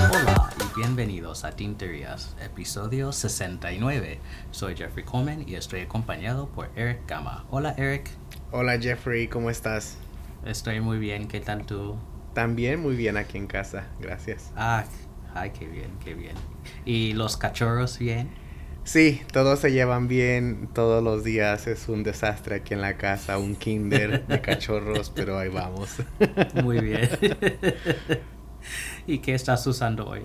Hola 0.00 0.50
y 0.58 0.76
bienvenidos 0.76 1.44
a 1.44 1.52
Tinterías, 1.52 2.34
episodio 2.42 3.12
69. 3.12 4.18
Soy 4.50 4.74
Jeffrey 4.76 5.04
Coleman 5.04 5.48
y 5.48 5.54
estoy 5.54 5.80
acompañado 5.82 6.48
por 6.48 6.70
Eric 6.74 7.06
Gama. 7.06 7.44
Hola 7.50 7.74
Eric, 7.78 8.10
Hola 8.50 8.80
Jeffrey, 8.80 9.28
¿cómo 9.28 9.50
estás? 9.50 9.98
estoy 10.44 10.80
muy 10.80 10.98
bien, 10.98 11.28
¿qué 11.28 11.40
tal 11.40 11.66
tú? 11.66 11.96
También 12.34 12.82
muy 12.82 12.96
bien 12.96 13.16
aquí 13.16 13.38
en 13.38 13.46
casa, 13.46 13.86
gracias. 14.00 14.52
Ah, 14.56 14.84
ay, 15.34 15.50
qué 15.50 15.68
bien, 15.68 15.90
qué 16.04 16.14
bien. 16.14 16.34
¿Y 16.84 17.12
los 17.12 17.36
cachorros 17.36 18.00
bien? 18.00 18.47
Sí, 18.88 19.20
todos 19.34 19.58
se 19.58 19.70
llevan 19.70 20.08
bien, 20.08 20.70
todos 20.72 21.04
los 21.04 21.22
días 21.22 21.66
es 21.66 21.90
un 21.90 22.02
desastre 22.04 22.54
aquí 22.54 22.72
en 22.72 22.80
la 22.80 22.96
casa, 22.96 23.36
un 23.36 23.54
kinder 23.54 24.26
de 24.26 24.40
cachorros, 24.40 25.10
pero 25.10 25.36
ahí 25.38 25.50
vamos. 25.50 25.96
Muy 26.64 26.80
bien. 26.80 27.06
¿Y 29.06 29.18
qué 29.18 29.34
estás 29.34 29.66
usando 29.66 30.08
hoy? 30.08 30.22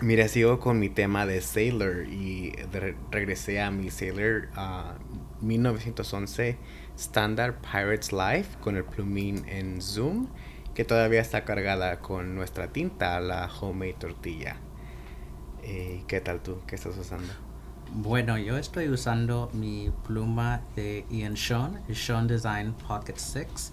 Mira, 0.00 0.26
sigo 0.26 0.58
con 0.58 0.80
mi 0.80 0.88
tema 0.88 1.24
de 1.24 1.40
Sailor 1.40 2.08
y 2.08 2.50
de- 2.50 2.96
regresé 3.12 3.60
a 3.60 3.70
mi 3.70 3.92
Sailor 3.92 4.48
ah, 4.56 4.94
1911 5.40 6.58
Standard 6.96 7.60
Pirates 7.60 8.12
Life 8.12 8.58
con 8.60 8.76
el 8.76 8.82
plumín 8.82 9.44
en 9.48 9.80
Zoom 9.80 10.26
que 10.74 10.84
todavía 10.84 11.20
está 11.20 11.44
cargada 11.44 12.00
con 12.00 12.34
nuestra 12.34 12.72
tinta, 12.72 13.20
la 13.20 13.48
homemade 13.60 13.94
tortilla. 14.00 14.56
Eh, 15.62 16.02
¿Qué 16.08 16.20
tal 16.20 16.40
tú? 16.42 16.58
¿Qué 16.66 16.74
estás 16.74 16.96
usando? 16.98 17.32
Bueno, 17.94 18.36
yo 18.38 18.56
estoy 18.58 18.88
usando 18.88 19.50
mi 19.54 19.90
pluma 20.06 20.60
de 20.76 21.06
Ian 21.10 21.36
Sean, 21.36 21.80
Sean 21.94 22.26
Design 22.26 22.74
Pocket 22.86 23.16
6, 23.16 23.72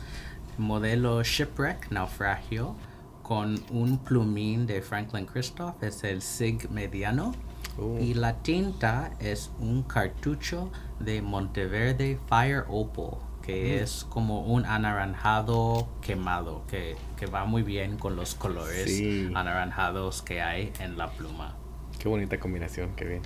modelo 0.58 1.22
Shipwreck 1.22 1.92
Naufragio, 1.92 2.76
con 3.23 3.59
un 3.72 3.98
plumín 3.98 4.67
de 4.67 4.81
Franklin 4.81 5.26
Christoph, 5.26 5.81
es 5.84 6.04
el 6.04 6.22
SIG 6.22 6.70
mediano. 6.72 7.34
Uh. 7.78 7.98
Y 8.00 8.14
la 8.14 8.42
tinta 8.42 9.12
es 9.20 9.52
un 9.59 9.84
cartucho 9.84 10.72
de 11.00 11.22
Monteverde 11.22 12.17
Fire 12.30 12.64
Opal, 12.70 13.17
que 13.42 13.82
es 13.82 14.06
como 14.09 14.42
un 14.45 14.66
anaranjado 14.66 15.89
quemado, 16.02 16.64
que, 16.67 16.95
que 17.17 17.26
va 17.26 17.44
muy 17.45 17.64
bien 17.64 17.98
con 17.98 18.16
los 18.16 18.34
colores 18.34 18.95
Sí. 18.95 19.30
anaranjados 19.36 20.22
que 20.22 20.42
hay 20.42 20.72
en 20.80 20.98
la 20.98 21.11
pluma. 21.11 21.56
Qué 22.00 22.08
bonita 22.08 22.39
combinación, 22.39 22.95
qué 22.95 23.06
bien. 23.06 23.22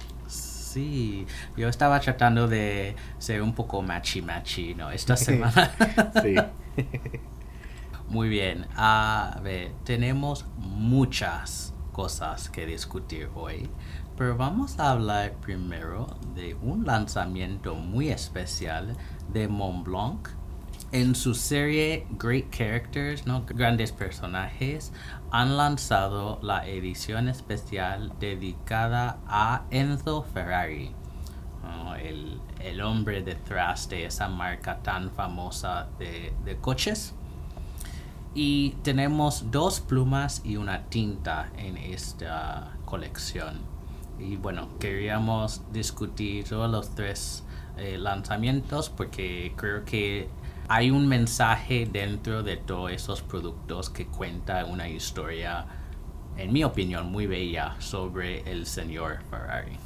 Sí, 0.70 1.26
yo 1.58 1.68
estaba 1.68 2.00
tratando 2.00 2.48
de 2.48 2.96
ser 3.18 3.42
un 3.42 3.54
poco 3.56 3.82
machi 3.82 4.22
machi, 4.22 4.76
¿no? 4.76 4.92
Esta 4.92 5.18
semana. 5.28 5.72
Sí. 6.22 6.36
Muy 8.08 8.30
bien. 8.30 8.68
A 8.76 9.40
ver, 9.44 9.72
tenemos 9.84 10.46
muchas 10.58 11.74
cosas 11.92 12.50
que 12.50 12.68
discutir 12.68 13.30
hoy, 13.34 13.68
pero 14.16 14.38
vamos 14.38 14.80
a 14.80 14.92
hablar 14.92 15.34
primero 15.42 16.06
de 16.36 16.54
un 16.54 16.86
lanzamiento 16.86 17.74
muy 17.74 18.10
especial 18.10 18.96
de 19.28 19.48
Montblanc. 19.48 20.28
En 20.92 21.14
su 21.14 21.36
serie 21.36 22.08
Great 22.18 22.50
Characters, 22.50 23.28
¿no? 23.28 23.46
Grandes 23.46 23.92
personajes, 23.92 24.92
han 25.30 25.56
lanzado 25.56 26.40
la 26.42 26.68
edición 26.68 27.30
especial 27.30 28.12
dedicada 28.20 29.20
a 29.28 29.66
Enzo 29.70 30.24
Ferrari, 30.24 30.92
¿no? 31.62 31.96
el, 31.96 32.42
el 32.60 32.82
hombre 32.82 33.22
detrás 33.22 33.88
de 33.90 34.06
esa 34.06 34.30
marca 34.30 34.80
tan 34.80 35.12
famosa 35.12 35.90
de, 36.00 36.34
de 36.44 36.58
coches. 36.58 37.14
Y 38.34 38.72
tenemos 38.82 39.52
dos 39.52 39.82
plumas 39.82 40.42
y 40.44 40.58
una 40.58 40.86
tinta 40.86 41.52
en 41.56 41.78
esta 41.78 42.78
colección. 42.86 43.60
Y 44.18 44.38
bueno, 44.38 44.70
queríamos 44.80 45.62
discutir 45.72 46.50
todos 46.50 46.70
los 46.70 46.96
tres 46.96 47.44
eh, 47.78 47.98
lanzamientos 47.98 48.90
porque 48.90 49.54
creo 49.56 49.86
que 49.86 50.28
hay 50.70 50.92
un 50.92 51.08
mensaje 51.08 51.90
dentro 51.92 52.44
de 52.44 52.56
todos 52.56 52.92
esos 52.92 53.24
productos 53.24 53.90
que 53.90 54.06
cuenta 54.06 54.66
una 54.66 54.88
historia, 54.88 55.66
en 56.38 56.54
mi 56.54 56.64
opinión, 56.64 57.12
muy 57.12 57.26
bella 57.26 57.76
sobre 57.80 58.50
el 58.50 58.68
señor 58.68 59.18
Ferrari. 59.32 59.78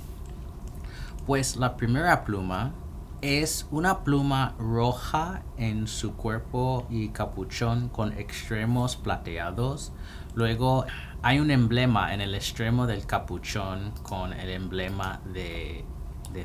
Pues 1.26 1.56
la 1.56 1.78
primera 1.78 2.26
pluma 2.26 2.74
es 3.22 3.66
una 3.72 4.04
pluma 4.04 4.56
roja 4.60 5.44
en 5.58 5.88
su 5.88 6.18
cuerpo 6.18 6.86
y 6.90 7.08
capuchón 7.10 7.88
con 7.88 8.12
extremos 8.12 8.98
plateados. 8.98 9.94
Luego 10.36 10.86
hay 11.22 11.40
un 11.40 11.50
emblema 11.50 12.14
en 12.14 12.20
el 12.20 12.36
extremo 12.36 12.88
del 12.88 13.06
capuchón 13.06 13.94
con 14.04 14.34
el 14.34 14.50
emblema 14.50 15.22
de, 15.32 15.86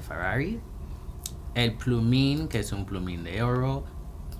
Ferrari. 0.06 0.60
El 1.56 1.75
plumín, 1.75 2.47
que 2.47 2.60
es 2.60 2.71
un 2.71 2.84
plumín 2.84 3.25
de 3.25 3.43
oro, 3.43 3.97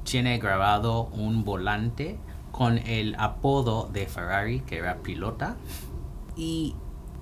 tiene 0.08 0.38
grabado 0.38 1.04
un 1.12 1.44
volante 1.44 2.19
con 2.50 2.78
el 2.78 3.14
apodo 3.19 3.91
de 3.92 4.06
Ferrari, 4.06 4.60
que 4.60 4.78
era 4.78 4.96
pilota. 4.96 5.56
Y 6.34 6.74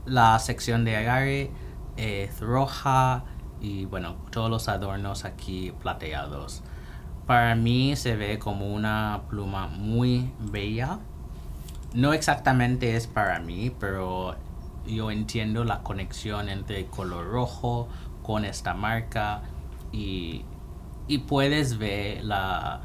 la 0.04 0.38
sección 0.38 0.84
de 0.84 0.97
agarre 0.97 1.50
es 1.97 2.41
roja 2.41 3.24
y 3.60 3.86
bueno, 3.86 4.16
todos 4.30 4.50
los 4.50 4.69
adornos 4.69 5.24
aquí 5.24 5.72
plateados. 5.80 6.62
Para 7.26 7.56
mí 7.56 7.97
se 7.97 8.14
ve 8.14 8.38
como 8.38 8.72
una 8.72 9.22
pluma 9.28 9.66
muy 9.66 10.32
bella. 10.38 11.00
No 11.92 12.12
exactamente 12.12 12.94
es 12.94 13.08
para 13.08 13.41
mí, 13.41 13.72
pero 13.80 14.36
yo 14.86 15.10
entiendo 15.10 15.64
la 15.64 15.82
conexión 15.82 16.48
entre 16.48 16.86
color 16.86 17.26
rojo 17.26 17.88
con 18.22 18.44
esta 18.44 18.74
marca 18.74 19.42
y, 19.91 20.44
y 21.08 21.18
puedes 21.18 21.78
ver 21.78 22.24
la 22.24 22.82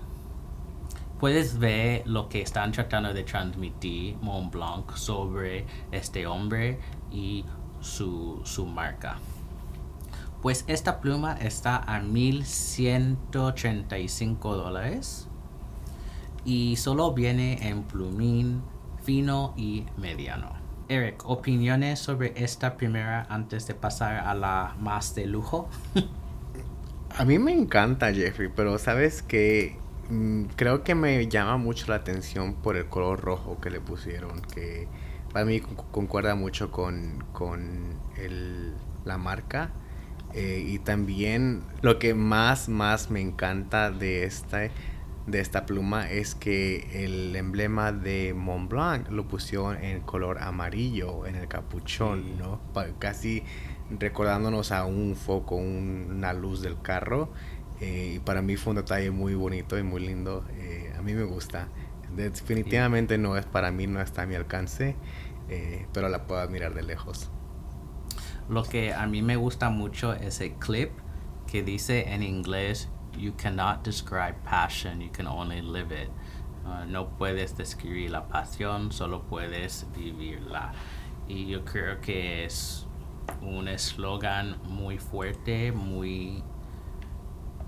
puedes 1.20 1.58
ver 1.60 2.08
lo 2.08 2.30
que 2.30 2.42
están 2.42 2.72
tratando 2.72 3.14
de 3.14 3.24
transmitir 3.24 4.18
Montblanc 4.22 4.96
sobre 4.96 5.68
este 5.92 6.26
hombre 6.26 6.80
y 7.12 7.46
su, 7.80 8.42
su 8.44 8.66
marca. 8.66 9.20
Pues 10.42 10.66
esta 10.68 11.00
pluma 11.00 11.34
está 11.34 11.78
a 11.78 12.00
1135 12.00 14.56
dólares 14.56 15.28
y 16.44 16.76
solo 16.78 17.14
viene 17.14 17.68
en 17.68 17.84
plumín 17.84 18.64
fino 19.04 19.54
y 19.56 19.86
mediano. 19.98 20.54
Eric, 20.90 21.30
¿opiniones 21.30 22.00
sobre 22.00 22.34
esta 22.44 22.78
primera 22.78 23.28
antes 23.30 23.68
de 23.68 23.76
pasar 23.76 24.28
a 24.28 24.34
la 24.34 24.76
más 24.80 25.14
de 25.14 25.28
lujo? 25.28 25.70
A 27.18 27.26
mí 27.26 27.40
me 27.40 27.52
encanta 27.54 28.14
Jeffrey, 28.14 28.50
pero 28.56 28.78
sabes 28.78 29.22
que 29.22 29.78
mm, 30.10 30.44
creo 30.56 30.84
que 30.84 30.96
me 30.96 31.28
llama 31.28 31.58
mucho 31.58 31.88
la 31.88 31.96
atención 31.96 32.56
por 32.56 32.78
el 32.78 32.86
color 32.88 33.22
rojo 33.22 33.60
que 33.62 33.70
le 33.70 33.80
pusieron, 33.82 34.42
que 34.42 34.88
para 35.34 35.46
mí 35.46 35.60
con- 35.60 35.76
concuerda 35.92 36.36
mucho 36.36 36.72
con, 36.72 37.24
con 37.34 37.98
el- 38.18 38.74
la 39.06 39.18
marca. 39.18 39.72
Eh, 40.34 40.64
y 40.66 40.80
también 40.80 41.62
lo 41.82 42.00
que 42.00 42.14
más, 42.14 42.70
más 42.70 43.12
me 43.12 43.20
encanta 43.20 43.92
de 43.92 44.24
esta, 44.24 44.60
de 45.28 45.40
esta 45.40 45.66
pluma 45.66 46.10
es 46.10 46.36
que 46.36 47.04
el 47.04 47.36
emblema 47.36 47.92
de 47.92 48.34
Montblanc 48.34 49.10
lo 49.12 49.28
pusieron 49.28 49.76
en 49.84 50.00
color 50.02 50.40
amarillo 50.40 51.26
en 51.26 51.36
el 51.36 51.48
capuchón, 51.50 52.24
Sí. 52.24 52.36
¿no? 52.40 52.62
Pa- 52.74 52.88
casi 52.98 53.44
recordándonos 54.00 54.72
a 54.72 54.86
un 54.86 55.16
foco, 55.16 55.56
un- 55.56 56.08
una 56.12 56.34
luz 56.34 56.62
del 56.62 56.82
carro. 56.82 57.32
eh, 57.84 58.14
y 58.18 58.20
para 58.20 58.44
mí 58.44 58.58
fue 58.58 58.72
un 58.72 58.78
detalle 58.78 59.10
muy 59.10 59.34
bonito 59.34 59.76
y 59.78 59.82
muy 59.82 60.02
lindo. 60.06 60.46
eh, 60.52 60.94
a 60.98 61.02
mí 61.02 61.14
me 61.14 61.24
gusta. 61.24 61.68
Definitivamente 62.16 63.18
no 63.18 63.38
es 63.38 63.46
para 63.48 63.72
mí, 63.72 63.88
no 63.88 64.00
está 64.02 64.22
a 64.22 64.26
mi 64.28 64.36
alcance, 64.36 64.96
eh, 65.50 65.88
pero 65.92 66.08
la 66.08 66.28
puedo 66.28 66.40
admirar 66.42 66.76
de 66.76 66.84
lejos. 66.84 67.32
Lo 68.50 68.64
que 68.64 68.94
a 68.94 69.08
mí 69.08 69.22
me 69.24 69.36
gusta 69.36 69.70
mucho 69.72 70.14
es 70.14 70.42
el 70.42 70.54
clip 70.54 70.92
que 71.48 71.64
dice 71.64 72.14
en 72.14 72.22
inglés, 72.24 72.90
You 73.18 73.34
cannot 73.36 73.84
describe 73.84 74.36
passion, 74.46 75.02
you 75.02 75.10
can 75.12 75.26
only 75.28 75.62
live 75.62 75.92
it. 75.94 76.10
Uh, 76.64 76.86
no 76.90 77.10
puedes 77.18 77.58
describir 77.58 78.12
la 78.12 78.28
pasión, 78.28 78.92
solo 78.92 79.24
puedes 79.24 79.86
vivirla. 79.98 80.72
Y 81.28 81.48
yo 81.48 81.66
creo 81.66 82.00
que 82.00 82.46
es 82.46 82.86
un 83.42 83.68
eslogan 83.68 84.58
muy 84.68 84.98
fuerte, 84.98 85.72
muy 85.72 86.44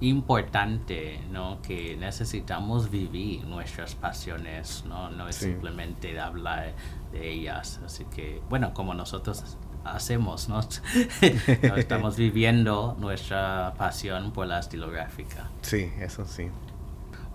importante, 0.02 1.22
¿no? 1.32 1.62
Que 1.62 1.96
necesitamos 1.98 2.90
vivir 2.92 3.46
nuestras 3.46 3.96
pasiones, 3.96 4.84
¿no? 4.88 5.10
No 5.10 5.28
es 5.28 5.36
Sí. 5.38 5.46
simplemente 5.46 6.20
hablar 6.20 6.74
de 7.12 7.32
ellas. 7.32 7.80
Así 7.86 8.06
que, 8.06 8.42
bueno, 8.50 8.74
como 8.74 8.94
nosotros 8.94 9.58
hacemos, 9.86 10.50
¿no? 10.50 10.60
estamos 11.78 12.18
viviendo 12.18 12.96
nuestra 13.00 13.74
pasión 13.78 14.32
por 14.34 14.48
la 14.48 14.60
estilográfica. 14.60 15.50
Sí, 15.62 15.92
eso 16.00 16.26
sí. 16.26 16.50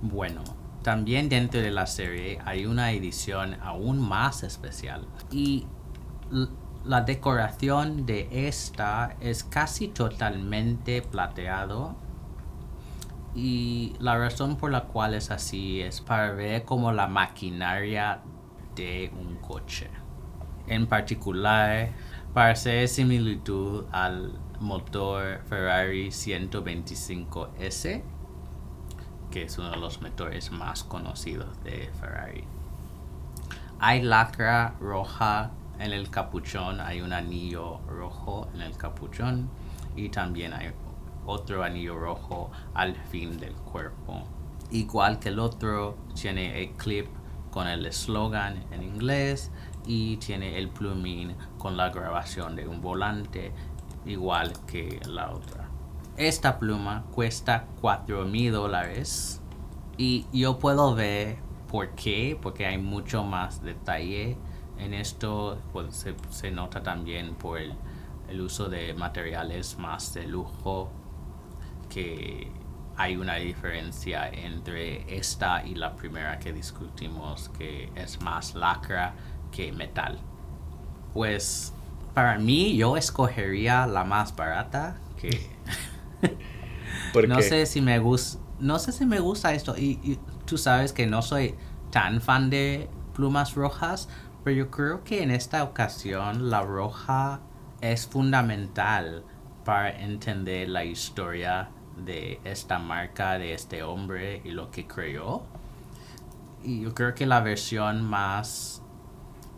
Bueno, 0.02 0.42
también 0.82 1.28
dentro 1.28 1.60
de 1.60 1.70
la 1.70 1.86
serie 1.86 2.38
hay 2.44 2.66
una 2.66 2.92
edición 2.92 3.56
aún 3.62 3.98
más 3.98 4.42
especial 4.42 5.06
y 5.30 5.66
la 6.84 7.02
decoración 7.02 8.06
de 8.06 8.28
esta 8.48 9.16
es 9.20 9.44
casi 9.44 9.88
totalmente 9.88 11.02
plateado 11.02 11.96
y 13.34 13.94
la 14.00 14.16
razón 14.18 14.56
por 14.56 14.70
la 14.70 14.84
cual 14.84 15.14
es 15.14 15.30
así 15.30 15.80
es 15.80 16.00
para 16.00 16.32
ver 16.32 16.64
como 16.64 16.92
la 16.92 17.06
maquinaria 17.06 18.20
de 18.74 19.12
un 19.18 19.36
coche. 19.36 19.90
En 20.66 20.86
particular, 20.86 21.90
para 22.34 22.50
hacer 22.50 22.88
similitud 22.88 23.84
al 23.92 24.38
motor 24.60 25.40
Ferrari 25.48 26.08
125S, 26.08 28.02
que 29.30 29.42
es 29.42 29.58
uno 29.58 29.70
de 29.70 29.76
los 29.76 30.00
motores 30.00 30.50
más 30.50 30.84
conocidos 30.84 31.62
de 31.64 31.90
Ferrari. 32.00 32.44
Hay 33.78 34.02
lacra 34.02 34.74
roja 34.80 35.52
en 35.78 35.92
el 35.92 36.10
capuchón, 36.10 36.80
hay 36.80 37.00
un 37.00 37.12
anillo 37.12 37.80
rojo 37.86 38.48
en 38.54 38.62
el 38.62 38.76
capuchón 38.76 39.48
y 39.96 40.08
también 40.08 40.52
hay 40.52 40.72
otro 41.26 41.62
anillo 41.62 41.98
rojo 41.98 42.50
al 42.74 42.94
fin 42.94 43.38
del 43.38 43.54
cuerpo. 43.54 44.24
Igual 44.70 45.18
que 45.18 45.28
el 45.28 45.38
otro, 45.38 45.96
tiene 46.14 46.62
el 46.62 46.70
clip 46.72 47.06
con 47.50 47.66
el 47.66 47.86
eslogan 47.86 48.64
en 48.70 48.82
inglés 48.82 49.50
y 49.86 50.16
tiene 50.18 50.58
el 50.58 50.68
plumín 50.68 51.34
con 51.58 51.76
la 51.76 51.90
grabación 51.90 52.56
de 52.56 52.68
un 52.68 52.80
volante 52.80 53.52
igual 54.04 54.52
que 54.66 55.00
la 55.06 55.30
otra. 55.30 55.68
Esta 56.16 56.58
pluma 56.58 57.04
cuesta 57.14 57.66
4 57.80 58.24
mil 58.24 58.52
dólares 58.52 59.40
y 59.96 60.26
yo 60.32 60.58
puedo 60.58 60.94
ver 60.94 61.38
por 61.70 61.90
qué, 61.90 62.38
porque 62.40 62.66
hay 62.66 62.78
mucho 62.78 63.24
más 63.24 63.62
detalle 63.62 64.36
en 64.78 64.94
esto. 64.94 65.58
Pues, 65.72 66.06
se, 66.30 66.50
nota 66.50 66.82
también 66.82 67.34
por 67.34 67.58
el 67.58 68.40
uso 68.40 68.68
de 68.68 68.94
materiales 68.94 69.78
más 69.78 70.14
de 70.14 70.26
lujo 70.26 70.90
que 71.88 72.50
hay 72.96 73.16
una 73.16 73.36
diferencia 73.36 74.28
entre 74.28 75.16
esta 75.16 75.64
y 75.64 75.74
la 75.76 75.94
primera 75.94 76.38
que 76.38 76.52
discutimos, 76.52 77.48
que 77.50 77.90
es 77.94 78.20
más 78.20 78.54
lacra 78.54 79.14
que 79.52 79.72
metal. 79.72 80.18
Pues 81.14 81.72
para 82.12 82.38
mí 82.38 82.76
yo 82.76 82.96
escogería 82.96 83.86
la 83.86 84.02
más 84.02 84.34
barata 84.34 84.98
que 85.16 85.48
no 87.28 87.40
sé 87.40 87.64
si 87.66 87.80
me 87.80 88.00
gusta 88.00 88.40
no 88.58 88.80
sé 88.80 88.90
si 88.90 89.06
me 89.06 89.20
gusta 89.20 89.54
esto 89.54 89.76
y, 89.76 90.18
tú 90.44 90.58
sabes 90.58 90.92
que 90.92 91.06
no 91.06 91.22
soy 91.22 91.54
tan 91.90 92.20
fan 92.20 92.50
de 92.50 92.88
plumas 93.14 93.54
rojas 93.54 94.08
pero 94.48 94.56
yo 94.56 94.70
creo 94.70 95.04
que 95.04 95.22
en 95.22 95.30
esta 95.30 95.62
ocasión 95.62 96.48
la 96.48 96.62
roja 96.62 97.40
es 97.82 98.06
fundamental 98.06 99.22
para 99.62 99.90
entender 99.90 100.70
la 100.70 100.86
historia 100.86 101.68
de 101.98 102.40
esta 102.44 102.78
marca, 102.78 103.36
de 103.36 103.52
este 103.52 103.82
hombre 103.82 104.40
y 104.42 104.52
lo 104.52 104.70
que 104.70 104.86
creó. 104.86 105.44
Y 106.64 106.80
yo 106.80 106.94
creo 106.94 107.14
que 107.14 107.26
la 107.26 107.40
versión 107.40 108.02
más 108.02 108.82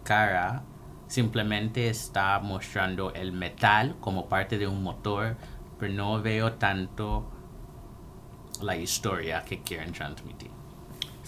cara 0.03 0.65
simplemente 1.07 1.89
está 1.89 2.41
mostrando 2.41 3.15
el 3.15 3.31
metal 3.31 3.95
como 4.01 4.29
parte 4.29 4.59
de 4.59 4.67
un 4.67 4.83
motor, 4.83 5.37
pero 5.79 5.95
no 5.95 6.21
veo 6.21 6.55
tanto 6.55 7.31
la 8.61 8.75
historia 8.75 9.45
que 9.45 9.63
quieren 9.63 9.93
transmitir. 9.93 10.60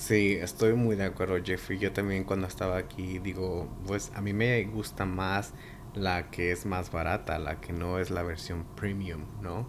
Sí, 0.04 0.32
estoy 0.32 0.72
muy 0.72 0.96
de 0.96 1.04
acuerdo, 1.04 1.36
Jeffrey. 1.44 1.78
Yo 1.78 1.92
también 1.92 2.24
cuando 2.24 2.48
estaba 2.48 2.76
aquí 2.76 3.20
digo, 3.20 3.68
pues 3.86 4.10
a 4.16 4.20
mí 4.20 4.32
me 4.32 4.64
gusta 4.64 5.04
más 5.06 5.54
la 5.94 6.28
que 6.28 6.50
es 6.50 6.66
más 6.66 6.90
barata, 6.90 7.38
la 7.38 7.60
que 7.60 7.72
no 7.72 8.00
es 8.00 8.10
la 8.10 8.24
versión 8.24 8.64
premium, 8.74 9.20
¿no? 9.42 9.68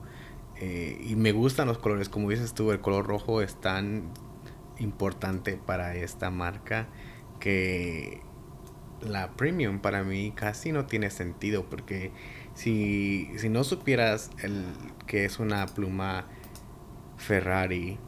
Eh, 0.59 0.99
y 1.07 1.15
me 1.15 1.33
gustan 1.33 1.67
los 1.67 1.77
colores, 1.77 2.09
como 2.09 2.31
dices 2.31 2.55
tú, 2.55 2.71
el 2.71 2.81
color 2.81 3.05
rojo 3.05 3.43
es 3.43 3.61
tan 3.61 4.09
importante 4.79 5.55
para 5.55 5.95
esta 5.95 6.31
marca 6.31 6.87
que 7.39 8.21
la 9.01 9.33
premium 9.33 9.81
para 9.81 10.03
mí 10.03 10.31
casi 10.35 10.71
no 10.71 10.87
tiene 10.87 11.11
sentido 11.11 11.69
porque 11.69 12.11
si, 12.55 13.29
si 13.37 13.49
no 13.49 13.63
supieras 13.63 14.31
el, 14.41 14.65
que 15.05 15.25
es 15.25 15.37
una 15.37 15.67
pluma 15.67 16.25
Ferrari, 17.17 17.99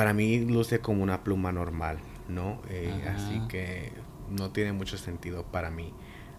para 0.00 0.14
mí 0.14 0.38
luce 0.38 0.80
como 0.80 1.02
una 1.02 1.22
pluma 1.22 1.52
normal, 1.52 1.98
¿no? 2.26 2.62
Eh, 2.70 3.06
así 3.14 3.38
que 3.48 3.92
no 4.30 4.48
tiene 4.48 4.72
mucho 4.72 4.96
sentido 4.96 5.42
para 5.44 5.70
mí. 5.70 5.92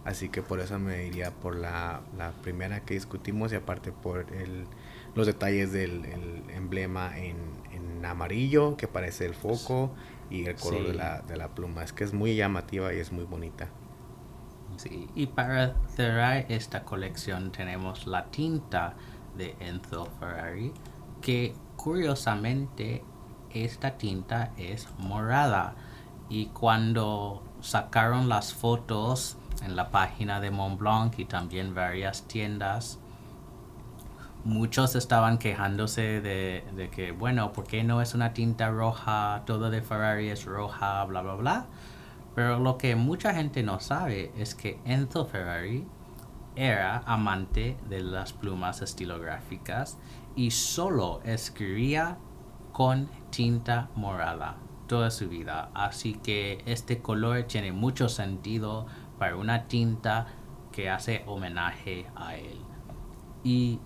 Así 0.03 0.29
que 0.29 0.41
por 0.41 0.59
eso 0.59 0.79
me 0.79 1.05
iría 1.05 1.29
por 1.29 1.55
la, 1.55 2.01
la 2.17 2.31
primera 2.31 2.79
que 2.79 2.95
discutimos 2.95 3.53
y 3.53 3.57
aparte 3.57 3.91
por 3.91 4.25
el, 4.33 4.65
los 5.13 5.27
detalles 5.27 5.71
del 5.71 6.03
emblema 6.49 7.15
en, 7.19 7.35
en, 7.71 8.03
amarillo 8.03 8.77
que 8.77 8.87
parece 8.87 9.27
el 9.27 9.35
foco 9.35 9.93
y 10.31 10.47
el 10.47 10.55
color 10.55 10.87
de, 10.87 10.93
la, 10.95 11.21
de 11.21 11.37
la 11.37 11.49
pluma. 11.49 11.83
Es 11.83 11.93
que 11.93 12.03
es 12.03 12.13
muy 12.15 12.35
llamativa 12.35 12.91
y 12.95 12.97
es 12.97 13.11
muy 13.11 13.25
bonita. 13.25 13.69
Sí, 14.77 15.07
y 15.13 15.27
para 15.27 15.75
cerrar 15.87 16.47
esta 16.49 16.83
colección 16.83 17.51
tenemos 17.51 18.07
la 18.07 18.25
tinta 18.31 18.95
de 19.37 19.55
Enzo 19.59 20.07
Ferrari, 20.19 20.73
que 21.21 21.53
curiosamente 21.75 23.03
esta 23.53 23.97
tinta 23.97 24.51
es 24.57 24.87
morada. 24.97 25.75
Y 26.29 26.47
cuando 26.47 27.43
sacaron 27.61 28.29
las 28.29 28.53
fotos 28.53 29.37
en 29.63 29.75
la 29.75 29.89
página 29.91 30.39
de 30.39 30.51
Montblanc 30.51 31.19
y 31.19 31.25
también 31.25 31.75
varias 31.75 32.23
tiendas, 32.23 32.99
muchos 34.43 34.95
estaban 34.95 35.37
quejándose 35.37 36.21
de, 36.21 36.89
que, 36.91 37.11
bueno, 37.11 37.53
¿por 37.53 37.65
qué 37.65 37.83
no 37.83 38.01
es 38.01 38.13
una 38.13 38.33
tinta 38.33 38.69
roja? 38.69 39.43
Todo 39.45 39.69
de 39.69 39.81
Ferrari 39.81 40.29
es 40.29 40.45
roja, 40.45 41.03
bla, 41.05 41.21
bla, 41.21 41.35
bla. 41.35 41.65
Pero 42.35 42.59
lo 42.59 42.77
que 42.77 42.95
mucha 42.95 43.33
gente 43.33 43.61
no 43.61 43.79
sabe 43.79 44.31
es 44.37 44.55
que 44.55 44.79
Enzo 44.85 45.25
Ferrari 45.25 45.85
era 46.55 47.03
amante 47.05 47.77
de 47.89 48.01
las 48.01 48.33
plumas 48.33 48.81
estilográficas 48.81 49.97
y 50.35 50.51
solo 50.51 51.21
escribía 51.23 52.17
con 52.71 53.09
tinta 53.31 53.89
morada 53.95 54.57
toda 54.91 55.09
su 55.09 55.29
vida. 55.29 55.71
Así 55.73 56.15
que 56.15 56.61
este 56.65 57.01
color 57.01 57.43
tiene 57.43 57.71
mucho 57.71 58.09
sentido 58.09 58.87
para 59.17 59.37
una 59.37 59.67
tinta 59.67 60.27
que 60.73 60.89
hace 60.89 61.23
homenaje 61.27 62.07
a 62.13 62.35
él. 62.35 62.59
Y 63.41 63.79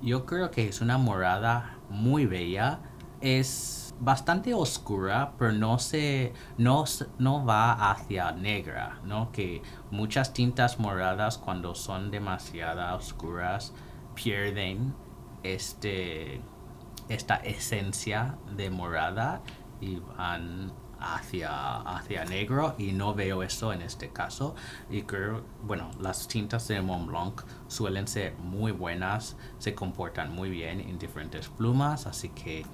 yo 0.00 0.24
creo 0.24 0.50
que 0.50 0.66
es 0.68 0.80
una 0.80 0.96
morada 0.96 1.78
muy 1.90 2.24
bella. 2.24 2.80
Es 3.20 3.94
bastante 4.00 4.54
oscura, 4.54 5.34
pero 5.38 5.52
no 5.52 5.78
se 5.78 6.32
no, 6.58 6.84
no 7.18 7.44
va 7.44 7.90
hacia 7.90 8.32
negra, 8.32 9.00
¿no? 9.04 9.32
Que 9.32 9.62
muchas 9.90 10.32
tintas 10.32 10.78
moradas 10.78 11.38
cuando 11.38 11.74
son 11.74 12.10
demasiado 12.10 12.96
oscuras 12.96 13.74
pierden 14.14 14.94
este 15.42 16.40
esta 17.08 17.36
esencia 17.36 18.36
de 18.56 18.70
morada 18.70 19.42
y 19.80 19.96
van 20.16 20.72
hacia, 20.98 21.76
hacia 21.82 22.24
negro 22.24 22.74
y 22.78 22.92
no 22.92 23.14
veo 23.14 23.42
eso 23.42 23.72
en 23.72 23.82
este 23.82 24.10
caso. 24.10 24.54
Y 24.90 25.02
creo 25.02 25.42
bueno 25.62 25.90
las 26.00 26.28
tintas 26.28 26.66
de 26.68 26.80
Mont 26.80 27.06
Blanc 27.08 27.42
suelen 27.68 28.08
ser 28.08 28.34
muy 28.38 28.72
buenas 28.72 29.36
se 29.58 29.74
comportan 29.74 30.34
muy 30.34 30.50
bien 30.50 30.80
en 30.80 30.98
diferentes 30.98 31.48
plumas 31.48 32.06
así 32.06 32.30
que 32.30 32.64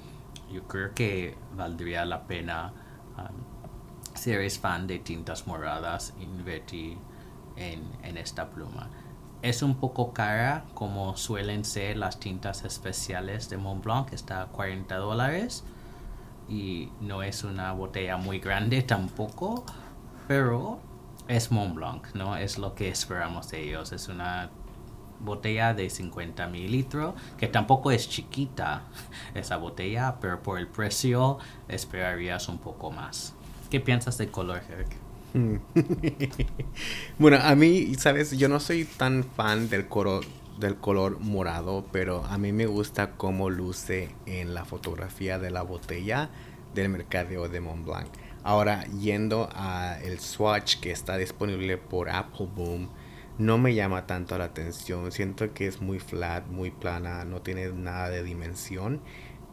yo 0.52 0.62
creo 0.68 0.92
que 0.94 1.36
valdría 1.56 2.04
la 2.04 2.26
pena 2.26 2.72
um, 3.16 4.50
fan 4.60 4.86
de 4.86 4.98
tintas 4.98 5.46
moradas 5.46 6.14
invertir 6.20 6.98
en, 7.56 7.90
en 8.02 8.18
esta 8.18 8.50
pluma 8.50 8.88
es 9.42 9.62
un 9.62 9.74
poco 9.74 10.12
cara 10.12 10.64
como 10.74 11.16
suelen 11.16 11.64
ser 11.64 11.96
las 11.96 12.20
tintas 12.20 12.64
especiales 12.64 13.50
de 13.50 13.56
Mont 13.56 13.84
Blanc 13.84 14.12
está 14.12 14.42
a 14.42 14.46
40 14.46 14.96
dólares 14.96 15.64
y 16.48 16.90
no 17.00 17.22
es 17.22 17.44
una 17.44 17.72
botella 17.72 18.16
muy 18.16 18.38
grande 18.38 18.82
tampoco, 18.82 19.64
pero 20.28 20.78
es 21.28 21.50
Mont 21.50 21.74
Blanc, 21.74 22.14
¿no? 22.14 22.36
Es 22.36 22.58
lo 22.58 22.74
que 22.74 22.88
esperamos 22.88 23.50
de 23.50 23.62
ellos. 23.62 23.92
Es 23.92 24.08
una 24.08 24.50
botella 25.20 25.72
de 25.72 25.88
50 25.88 26.46
mililitros, 26.48 27.14
que 27.38 27.48
tampoco 27.48 27.90
es 27.90 28.08
chiquita 28.08 28.82
esa 29.34 29.56
botella, 29.56 30.16
pero 30.20 30.42
por 30.42 30.58
el 30.58 30.66
precio 30.66 31.38
esperarías 31.68 32.48
un 32.48 32.58
poco 32.58 32.90
más. 32.90 33.34
¿Qué 33.70 33.80
piensas 33.80 34.18
del 34.18 34.30
color, 34.30 34.62
Eric? 34.68 35.01
bueno, 37.18 37.38
a 37.40 37.54
mí, 37.54 37.94
sabes, 37.96 38.32
yo 38.32 38.48
no 38.48 38.60
soy 38.60 38.84
tan 38.84 39.24
fan 39.24 39.68
del 39.68 39.88
color, 39.88 40.24
del 40.58 40.76
color 40.76 41.20
morado, 41.20 41.86
pero 41.92 42.24
a 42.26 42.38
mí 42.38 42.52
me 42.52 42.66
gusta 42.66 43.12
cómo 43.12 43.50
luce 43.50 44.10
en 44.26 44.54
la 44.54 44.64
fotografía 44.64 45.38
de 45.38 45.50
la 45.50 45.62
botella 45.62 46.30
del 46.74 46.88
mercadeo 46.88 47.48
de 47.48 47.60
Mont 47.60 47.84
Blanc. 47.84 48.08
Ahora, 48.44 48.84
yendo 48.86 49.48
a 49.54 49.98
el 50.02 50.18
swatch 50.18 50.80
que 50.80 50.90
está 50.90 51.16
disponible 51.16 51.78
por 51.78 52.10
Apple 52.10 52.48
Boom, 52.54 52.90
no 53.38 53.56
me 53.56 53.74
llama 53.74 54.06
tanto 54.06 54.36
la 54.36 54.44
atención. 54.44 55.12
Siento 55.12 55.54
que 55.54 55.66
es 55.66 55.80
muy 55.80 55.98
flat, 56.00 56.46
muy 56.48 56.70
plana, 56.70 57.24
no 57.24 57.40
tiene 57.40 57.72
nada 57.72 58.10
de 58.10 58.22
dimensión. 58.22 59.00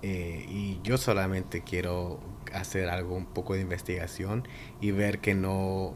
Eh, 0.02 0.46
y 0.50 0.80
yo 0.84 0.98
solamente 0.98 1.62
quiero 1.62 2.20
hacer 2.54 2.90
algo, 2.90 3.16
un 3.16 3.26
poco 3.26 3.54
de 3.54 3.62
investigación 3.62 4.48
y 4.82 4.92
ver 4.92 5.20
que 5.20 5.36
no 5.36 5.96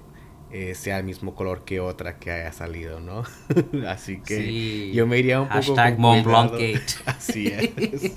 eh, 0.51 0.75
sea 0.75 0.99
el 0.99 1.05
mismo 1.05 1.35
color 1.35 1.65
que 1.65 1.79
otra 1.79 2.19
que 2.19 2.31
haya 2.31 2.51
salido, 2.51 2.99
¿no? 2.99 3.23
Así 3.87 4.21
que 4.21 4.91
yo 4.93 5.07
me 5.07 5.19
iría 5.19 5.41
un 5.41 5.49
poco 5.49 5.75
con 5.75 6.25
Así 7.05 7.47
es. 7.47 8.13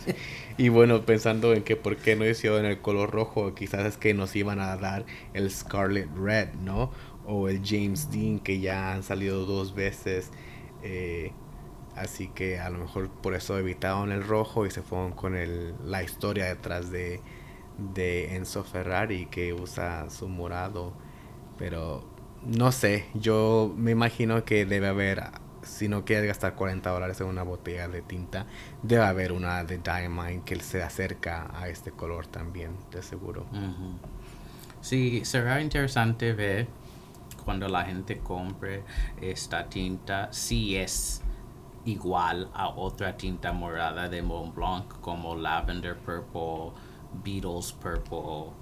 y 0.59 0.69
bueno, 0.69 1.05
pensando 1.07 1.55
en 1.55 1.63
que 1.63 1.77
por 1.77 1.97
qué 1.97 2.17
no 2.17 2.27
hicieron 2.27 2.65
el 2.67 2.81
color 2.81 3.11
rojo, 3.11 3.55
quizás 3.55 3.87
es 3.87 3.97
que 3.97 4.15
nos 4.15 4.37
iban 4.37 4.61
a 4.61 4.77
dar 4.77 5.07
el 5.33 5.51
Scarlet 5.51 6.09
Red, 6.15 6.55
¿no? 6.55 6.91
O 7.25 7.49
el 7.49 7.63
James 7.65 8.11
Dean, 8.11 8.39
que 8.39 8.61
ya 8.61 8.93
han 8.93 9.03
salido 9.03 9.47
dos 9.47 9.75
veces. 9.75 10.31
Eh, 10.83 11.33
Así 11.97 12.29
que 12.29 12.59
a 12.59 12.69
lo 12.69 12.79
mejor 12.79 13.09
por 13.09 13.35
eso 13.35 13.59
evitaron 13.59 14.13
el 14.13 14.23
rojo 14.23 14.67
y 14.67 14.71
se 14.71 14.83
fueron 14.83 15.13
con 15.13 15.35
el, 15.35 15.75
la 15.83 16.03
historia 16.03 16.45
detrás 16.45 16.91
de, 16.91 17.23
de 17.79 18.37
Enzo 18.37 18.65
Ferrari 18.65 19.27
que 19.27 19.53
usa 19.53 20.11
su 20.11 20.29
morado. 20.29 20.93
Pero 21.59 22.05
no 22.45 22.73
sé, 22.73 23.07
yo 23.15 23.73
me 23.77 23.91
imagino 23.91 24.45
que 24.45 24.67
debe 24.67 24.89
haber, 24.89 25.23
si 25.63 25.89
no 25.89 26.05
quieres 26.05 26.27
gastar 26.27 26.55
40 26.55 26.91
dólares 26.91 27.21
en 27.21 27.27
una 27.27 27.43
botella 27.43 27.89
de 27.89 28.03
tinta, 28.03 28.47
debe 28.83 29.05
haber 29.05 29.33
una 29.33 29.65
de 29.65 29.79
Diamond 29.79 30.45
que 30.45 30.61
se 30.61 30.83
acerca 30.83 31.51
a 31.59 31.69
este 31.69 31.91
color 31.91 32.27
también, 32.27 32.77
de 32.91 33.03
seguro. 33.03 33.47
Sí, 34.81 35.25
será 35.25 35.61
interesante 35.61 36.33
ver 36.33 36.69
cuando 37.45 37.69
la 37.69 37.85
gente 37.85 38.19
compre 38.19 38.83
esta 39.21 39.69
tinta 39.69 40.29
si 40.33 40.77
es 40.77 41.23
igual 41.85 42.51
a 42.53 42.69
otra 42.69 43.17
tinta 43.17 43.53
morada 43.53 44.09
de 44.09 44.21
Mont 44.21 44.55
Blanc 44.55 45.01
como 45.01 45.37
Lavender 45.37 45.97
Purple, 45.97 46.73
Beatles 47.25 47.73
Purple 47.73 48.53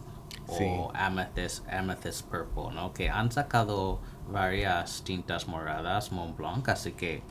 o 0.47 0.91
Amethyst, 0.95 1.67
Amethyst 1.69 2.27
Purple, 2.29 2.75
¿no? 2.75 2.93
Que 2.93 3.09
han 3.09 3.31
sacado 3.33 4.01
varias 4.31 5.03
tintas 5.05 5.49
moradas 5.49 6.13
Mont 6.13 6.37
Blanc, 6.37 6.69
así 6.69 6.93
que 6.93 7.23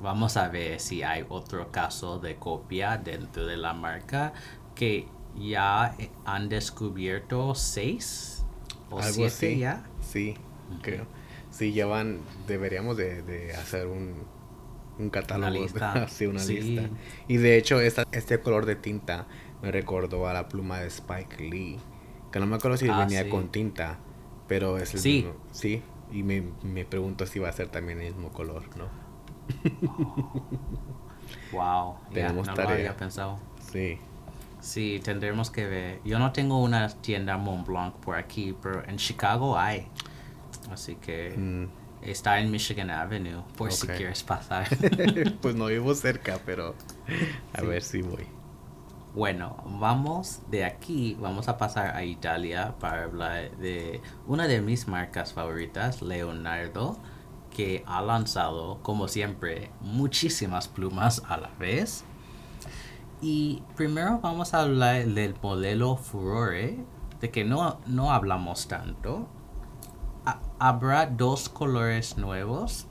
vamos 0.00 0.36
a 0.36 0.48
ver 0.48 0.80
si 0.80 1.02
hay 1.02 1.24
otro 1.28 1.70
caso 1.70 2.18
de 2.18 2.36
copia 2.36 2.98
dentro 2.98 3.46
de 3.46 3.56
la 3.56 3.72
marca 3.72 4.32
que 4.74 5.06
ya 5.36 5.96
han 6.24 6.48
descubierto 6.48 7.54
seis 7.54 8.44
o 8.90 9.02
siete 9.02 9.58
ya. 9.58 9.84
Sí, 10.00 10.36
creo. 10.82 11.06
Sí, 11.50 11.72
ya 11.72 11.86
van, 11.86 12.20
deberíamos 12.46 12.96
de 12.96 13.54
hacer 13.56 13.86
un, 13.86 14.24
un 14.98 15.10
catálogo, 15.10 15.50
una 15.50 15.60
lista. 15.60 16.06
una 16.28 16.44
lista. 16.44 16.88
Y 17.28 17.36
de 17.36 17.56
hecho, 17.56 17.80
esta, 17.80 18.06
este 18.12 18.40
color 18.40 18.66
de 18.66 18.76
tinta 18.76 19.26
me 19.64 19.72
recordó 19.72 20.28
a 20.28 20.34
la 20.34 20.46
pluma 20.46 20.80
de 20.80 20.88
Spike 20.88 21.42
Lee, 21.42 21.78
que 22.30 22.38
no 22.38 22.46
me 22.46 22.56
acuerdo 22.56 22.76
si 22.76 22.86
ah, 22.88 22.98
venía 22.98 23.30
con 23.30 23.48
tinta, 23.48 23.98
pero 24.46 24.76
es 24.76 24.92
el 24.92 25.00
sí. 25.00 25.12
mismo. 25.14 25.32
Sí, 25.52 25.82
y 26.12 26.22
me, 26.22 26.44
me, 26.62 26.84
pregunto 26.84 27.24
si 27.24 27.38
va 27.38 27.48
a 27.48 27.52
ser 27.52 27.68
también 27.68 28.00
el 28.02 28.12
mismo 28.12 28.30
color, 28.30 28.64
¿no? 28.76 28.88
wow, 31.52 31.96
Tenemos 32.12 32.46
no 32.46 32.54
tarea. 32.54 32.70
Lo 32.70 32.76
había 32.76 32.96
pensado. 32.96 33.38
Sí. 33.72 33.98
Sí, 34.60 35.00
tendremos 35.02 35.50
que 35.50 35.66
ver. 35.66 36.00
Yo 36.04 36.18
no 36.18 36.32
tengo 36.32 36.62
una 36.62 36.88
tienda 36.88 37.38
Mont 37.38 37.66
Blanc 37.66 37.94
por 37.96 38.16
aquí, 38.16 38.54
pero 38.62 38.86
en 38.86 38.96
Chicago 38.96 39.58
hay. 39.58 39.88
Así 40.70 40.96
que... 40.96 41.34
Mm. 41.36 41.84
Está 42.02 42.38
en 42.38 42.50
Michigan 42.50 42.90
Avenue, 42.90 43.42
por 43.56 43.72
si 43.72 43.86
quieres 43.86 44.22
pasar. 44.22 44.68
pues 45.40 45.54
no 45.54 45.64
vivo 45.68 45.94
cerca, 45.94 46.38
pero 46.44 46.74
a 47.54 47.62
ver 47.62 47.82
si 47.82 48.02
voy. 48.02 48.26
Bueno, 49.14 49.56
vamos 49.64 50.40
de 50.50 50.64
aquí, 50.64 51.16
vamos 51.20 51.46
a 51.46 51.56
pasar 51.56 51.94
a 51.94 52.02
Italia 52.02 52.74
para 52.80 53.04
hablar 53.04 53.56
de 53.58 54.02
una 54.26 54.48
de 54.48 54.60
mis 54.60 54.88
marcas 54.88 55.32
favoritas, 55.32 56.02
Leonardo, 56.02 56.96
que 57.48 57.84
ha 57.86 58.02
lanzado, 58.02 58.80
como 58.82 59.06
siempre, 59.06 59.70
muchísimas 59.80 60.66
plumas 60.66 61.22
a 61.28 61.36
la 61.36 61.50
vez. 61.60 62.04
Y 63.20 63.62
primero 63.76 64.18
vamos 64.18 64.52
a 64.52 64.62
hablar 64.62 65.06
del 65.06 65.36
modelo 65.40 65.96
Furore, 65.96 66.84
de 67.20 67.30
que 67.30 67.44
no, 67.44 67.78
no 67.86 68.10
hablamos 68.10 68.66
tanto, 68.66 69.28
habrá 70.58 71.06
dos 71.06 71.48
colores 71.48 72.18
nuevos 72.18 72.88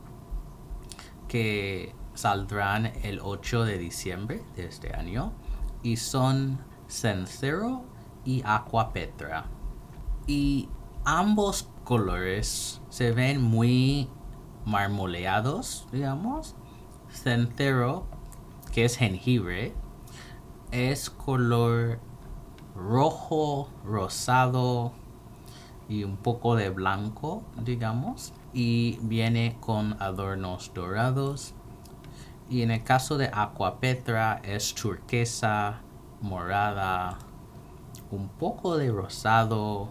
que 1.28 1.94
saldrán 2.14 2.86
el 3.04 3.20
8 3.22 3.66
de 3.66 3.78
diciembre 3.78 4.42
de 4.56 4.68
este 4.68 4.96
año 4.96 5.34
y 5.84 5.98
son 5.98 6.60
Cencero 6.88 7.84
y 8.26 8.42
Aqua 8.46 8.94
Petra. 8.94 9.46
Y 10.26 10.70
ambos 11.06 11.70
colores 11.84 12.82
se 12.90 13.12
ven 13.12 13.42
muy 13.42 14.10
marmoleados, 14.66 15.88
digamos. 15.92 16.56
Cencero, 17.12 18.06
que 18.72 18.86
es 18.86 18.98
jengibre, 18.98 19.74
es 20.72 21.10
color 21.10 22.00
rojo, 22.76 23.70
rosado, 23.86 24.94
y 25.90 26.04
un 26.04 26.18
poco 26.18 26.56
de 26.56 26.70
blanco, 26.70 27.44
digamos. 27.62 28.34
Y 28.54 29.00
viene 29.02 29.58
con 29.60 30.02
adornos 30.02 30.72
dorados. 30.74 31.54
Y 32.54 32.62
en 32.62 32.70
el 32.70 32.84
caso 32.84 33.18
de 33.18 33.32
Aquapetra 33.34 34.40
es 34.44 34.76
turquesa, 34.76 35.82
morada, 36.22 37.18
un 38.12 38.30
poco 38.30 38.78
de 38.78 38.92
rosado, 38.92 39.90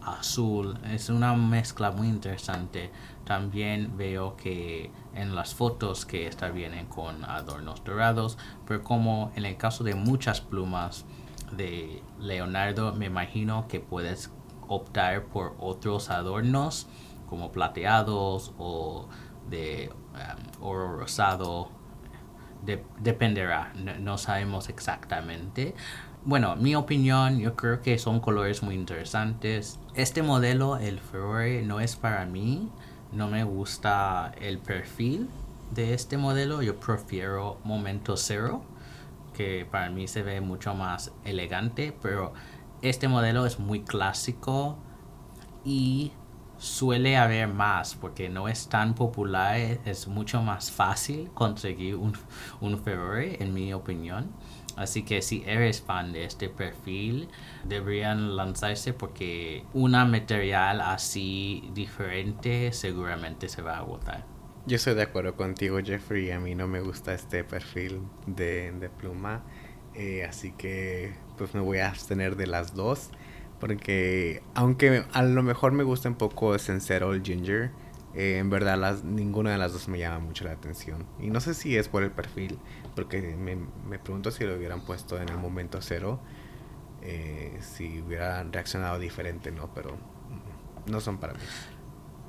azul. 0.00 0.78
Es 0.84 1.08
una 1.08 1.34
mezcla 1.34 1.90
muy 1.90 2.06
interesante. 2.06 2.92
También 3.24 3.96
veo 3.96 4.36
que 4.36 4.92
en 5.12 5.34
las 5.34 5.56
fotos 5.56 6.06
que 6.06 6.28
esta 6.28 6.50
vienen 6.50 6.86
con 6.86 7.24
adornos 7.24 7.82
dorados, 7.82 8.38
pero 8.64 8.84
como 8.84 9.32
en 9.34 9.44
el 9.44 9.56
caso 9.56 9.82
de 9.82 9.96
muchas 9.96 10.40
plumas 10.40 11.04
de 11.50 12.00
Leonardo, 12.20 12.94
me 12.94 13.06
imagino 13.06 13.66
que 13.66 13.80
puedes 13.80 14.30
optar 14.68 15.24
por 15.24 15.56
otros 15.58 16.10
adornos 16.10 16.86
como 17.28 17.50
plateados 17.50 18.54
o 18.56 19.08
de 19.50 19.92
um, 20.16 20.66
oro 20.66 20.98
rosado. 20.98 21.70
dependerá, 23.00 23.72
no, 24.00 24.18
sabemos 24.18 24.68
exactamente. 24.68 25.74
Bueno, 26.24 26.56
mi 26.56 26.74
opinión, 26.74 27.38
yo 27.38 27.54
creo 27.54 27.82
que 27.82 27.98
son 27.98 28.18
colores 28.18 28.62
muy 28.62 28.74
interesantes. 28.74 29.78
Este 29.94 30.22
modelo, 30.22 30.76
el 30.76 30.98
Ferrari, 30.98 31.64
no 31.64 31.78
es 31.80 31.94
para 31.94 32.26
mí. 32.26 32.68
No 33.12 33.28
me 33.28 33.44
gusta 33.44 34.32
el 34.40 34.58
perfil 34.58 35.28
de 35.70 35.94
este 35.94 36.18
modelo. 36.18 36.62
Yo 36.62 36.80
prefiero 36.80 37.58
Momento 37.62 38.16
Cero, 38.16 38.62
que 39.34 39.66
para 39.70 39.90
mí 39.90 40.08
se 40.08 40.22
ve 40.22 40.40
mucho 40.40 40.74
más 40.74 41.12
elegante, 41.24 41.96
pero 42.02 42.32
este 42.82 43.08
modelo 43.08 43.46
es 43.46 43.58
muy 43.58 43.82
clásico 43.82 44.76
y 45.64 46.12
suele 46.58 47.16
haber 47.16 47.48
más 47.48 47.94
porque 47.94 48.28
no 48.28 48.48
es 48.48 48.68
tan 48.68 48.94
popular, 48.94 49.56
es 49.84 50.08
mucho 50.08 50.42
más 50.42 50.70
fácil 50.70 51.30
conseguir 51.34 51.96
un, 51.96 52.14
un 52.60 52.78
Ferrari 52.82 53.36
en 53.40 53.52
mi 53.54 53.72
opinión. 53.72 54.32
Así 54.76 55.04
que 55.04 55.22
si 55.22 55.42
eres 55.46 55.80
fan 55.80 56.12
de 56.12 56.24
este 56.24 56.50
perfil, 56.50 57.28
deberían 57.64 58.36
lanzarse 58.36 58.92
porque 58.92 59.64
una 59.72 60.04
material 60.04 60.82
así 60.82 61.70
diferente 61.72 62.72
seguramente 62.72 63.48
se 63.48 63.62
va 63.62 63.76
a 63.76 63.78
agotar. 63.78 64.24
Yo 64.66 64.76
estoy 64.76 64.94
de 64.94 65.02
acuerdo 65.02 65.34
contigo, 65.34 65.78
Jeffrey. 65.82 66.30
A 66.30 66.40
mí 66.40 66.54
no 66.54 66.68
me 66.68 66.80
gusta 66.80 67.14
este 67.14 67.42
perfil 67.42 68.02
de, 68.26 68.72
de 68.72 68.90
pluma. 68.90 69.44
Eh, 69.94 70.24
así 70.24 70.52
que 70.52 71.14
pues 71.38 71.54
me 71.54 71.60
voy 71.60 71.78
a 71.78 71.88
abstener 71.88 72.36
de 72.36 72.46
las 72.46 72.74
dos. 72.74 73.10
Porque 73.60 74.42
aunque 74.54 75.04
a 75.12 75.22
lo 75.22 75.42
mejor 75.42 75.72
me 75.72 75.82
gusta 75.82 76.08
un 76.08 76.16
poco 76.16 76.58
sincero 76.58 77.12
el 77.14 77.22
ginger, 77.22 77.70
eh, 78.14 78.38
en 78.38 78.50
verdad 78.50 78.78
las, 78.78 79.04
ninguna 79.04 79.50
de 79.52 79.58
las 79.58 79.72
dos 79.72 79.88
me 79.88 79.98
llama 79.98 80.18
mucho 80.18 80.44
la 80.44 80.52
atención. 80.52 81.04
Y 81.20 81.30
no 81.30 81.40
sé 81.40 81.54
si 81.54 81.76
es 81.76 81.88
por 81.88 82.02
el 82.02 82.10
perfil, 82.10 82.58
porque 82.94 83.20
me, 83.36 83.56
me 83.88 83.98
pregunto 83.98 84.30
si 84.30 84.44
lo 84.44 84.54
hubieran 84.56 84.82
puesto 84.82 85.20
en 85.20 85.28
el 85.28 85.38
momento 85.38 85.80
cero, 85.80 86.20
eh, 87.02 87.58
si 87.60 88.00
hubieran 88.00 88.52
reaccionado 88.52 88.98
diferente, 88.98 89.50
¿no? 89.50 89.70
Pero 89.74 89.96
no 90.86 91.00
son 91.00 91.18
para 91.18 91.32
mí. 91.34 91.40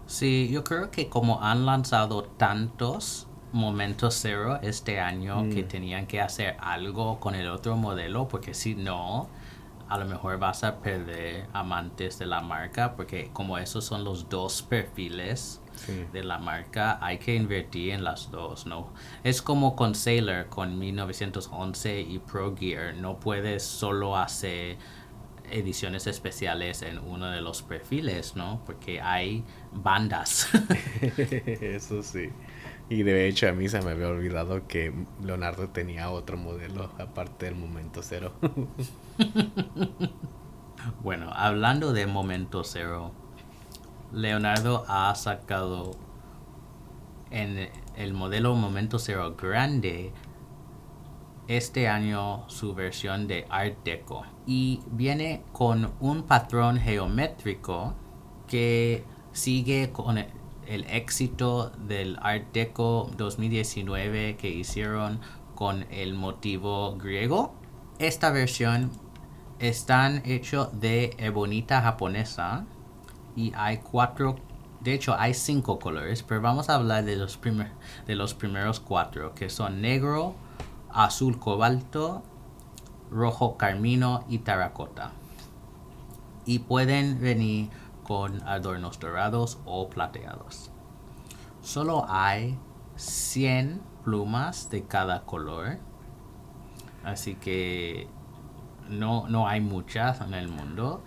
Sí, 0.06 0.50
yo 0.50 0.64
creo 0.64 0.92
que 0.92 1.10
como 1.10 1.44
han 1.44 1.66
lanzado 1.66 2.24
tantos 2.24 3.28
momentos 3.52 4.16
cero 4.22 4.60
este 4.62 5.00
año 5.00 5.50
que 5.50 5.64
Mm. 5.64 5.68
tenían 5.68 6.08
que 6.08 6.22
hacer 6.22 6.56
algo 6.60 7.20
con 7.20 7.36
el 7.36 7.50
otro 7.50 7.76
modelo, 7.76 8.28
porque 8.28 8.54
si 8.54 8.76
no, 8.76 9.30
a 9.90 9.98
lo 9.98 10.06
mejor 10.06 10.38
vas 10.40 10.64
a 10.64 10.80
perder 10.80 11.48
amantes 11.54 12.20
de 12.20 12.26
la 12.26 12.42
marca, 12.42 12.96
porque 12.96 13.30
como 13.34 13.58
esos 13.58 13.86
son 13.86 14.04
los 14.04 14.30
dos 14.30 14.62
perfiles 14.64 15.62
Sí. 15.76 16.06
de 16.12 16.24
la 16.24 16.40
marca, 16.40 16.98
hay 17.06 17.20
que 17.20 17.36
invertir 17.36 17.92
en 17.92 18.04
las 18.04 18.32
dos, 18.32 18.66
¿no? 18.66 18.92
Es 19.24 19.44
como 19.44 19.76
con 19.76 19.94
Sailor, 19.94 20.48
con 20.48 20.80
1911 20.80 22.02
y 22.02 22.18
Pro 22.18 22.56
Gear, 22.58 22.96
no 22.96 23.20
puedes 23.20 23.62
solo 23.62 24.18
hacer 24.18 24.78
ediciones 25.52 26.08
especiales 26.08 26.82
en 26.82 26.98
uno 26.98 27.30
de 27.30 27.42
los 27.42 27.62
perfiles, 27.62 28.36
¿no? 28.36 28.62
Porque 28.66 29.00
hay 29.02 29.44
bandas. 29.72 30.50
Eso 31.62 32.02
sí. 32.02 32.30
Y 32.90 33.04
de 33.04 33.28
hecho 33.28 33.48
a 33.48 33.52
mí 33.52 33.70
se 33.70 33.82
me 33.82 33.92
había 33.92 34.08
olvidado 34.08 34.68
que 34.68 34.94
Leonardo 35.24 35.70
tenía 35.70 36.10
otro 36.10 36.38
modelo 36.38 36.92
aparte 36.98 37.46
del 37.46 37.56
momento 37.56 38.02
cero. 38.02 38.34
bueno, 41.04 41.30
hablando 41.34 41.94
de 41.94 42.08
momento 42.08 42.64
cero, 42.64 43.12
Leonardo 44.12 44.86
ha 44.88 45.14
sacado 45.16 45.92
en 47.32 47.70
el 47.96 48.14
modelo 48.14 48.56
momento 48.56 49.00
cero 49.00 49.36
grande 49.38 50.14
este 51.48 51.88
año 51.88 52.44
su 52.48 52.74
versión 52.74 53.28
de 53.28 53.46
Art 53.50 53.78
Deco 53.84 54.26
y 54.46 54.82
viene 54.92 55.44
con 55.54 55.92
un 56.00 56.24
patrón 56.24 56.78
geométrico 56.78 57.94
que 58.48 59.04
sigue 59.32 59.92
con 59.92 60.18
el, 60.18 60.28
éxito 60.68 61.72
del 61.88 62.18
Art 62.22 62.52
Deco 62.54 63.10
2019 63.16 64.36
que 64.36 64.50
hicieron 64.50 65.22
con 65.56 65.86
el 65.90 66.14
motivo 66.14 66.98
griego. 66.98 67.54
Esta 68.00 68.32
versión 68.32 68.92
están 69.60 70.22
hecho 70.26 70.70
de 70.74 71.16
ebonita 71.18 71.82
japonesa 71.82 72.66
y 73.36 73.54
hay 73.56 73.78
cuatro 73.78 74.36
de 74.82 74.94
hecho 74.94 75.16
hay 75.18 75.34
cinco 75.34 75.80
colores 75.80 76.24
pero 76.24 76.42
vamos 76.42 76.70
a 76.70 76.76
hablar 76.76 77.04
de 77.04 77.16
los 77.16 77.40
de 78.06 78.16
los 78.16 78.34
primeros 78.34 78.80
cuatro 78.80 79.34
que 79.34 79.50
son 79.50 79.82
negro 79.82 80.36
azul 80.90 81.40
cobalto 81.40 82.24
rojo 83.12 83.58
carmino 83.58 84.24
y 84.28 84.40
terracota. 84.40 85.12
Y 86.46 86.60
pueden 86.60 87.20
venir 87.20 87.70
con 88.04 88.42
adornos 88.48 89.00
dorados 89.00 89.60
o 89.66 89.90
plateados. 89.90 90.72
Solo 91.62 92.06
hay 92.08 92.58
100 92.96 93.82
plumas 94.04 94.70
de 94.70 94.84
cada 94.84 95.24
color. 95.24 95.80
Así 97.04 97.36
que 97.36 98.08
no, 98.90 99.28
no 99.28 99.48
hay 99.48 99.62
muchas 99.62 100.22
en 100.22 100.34
el 100.34 100.48
mundo 100.48 101.04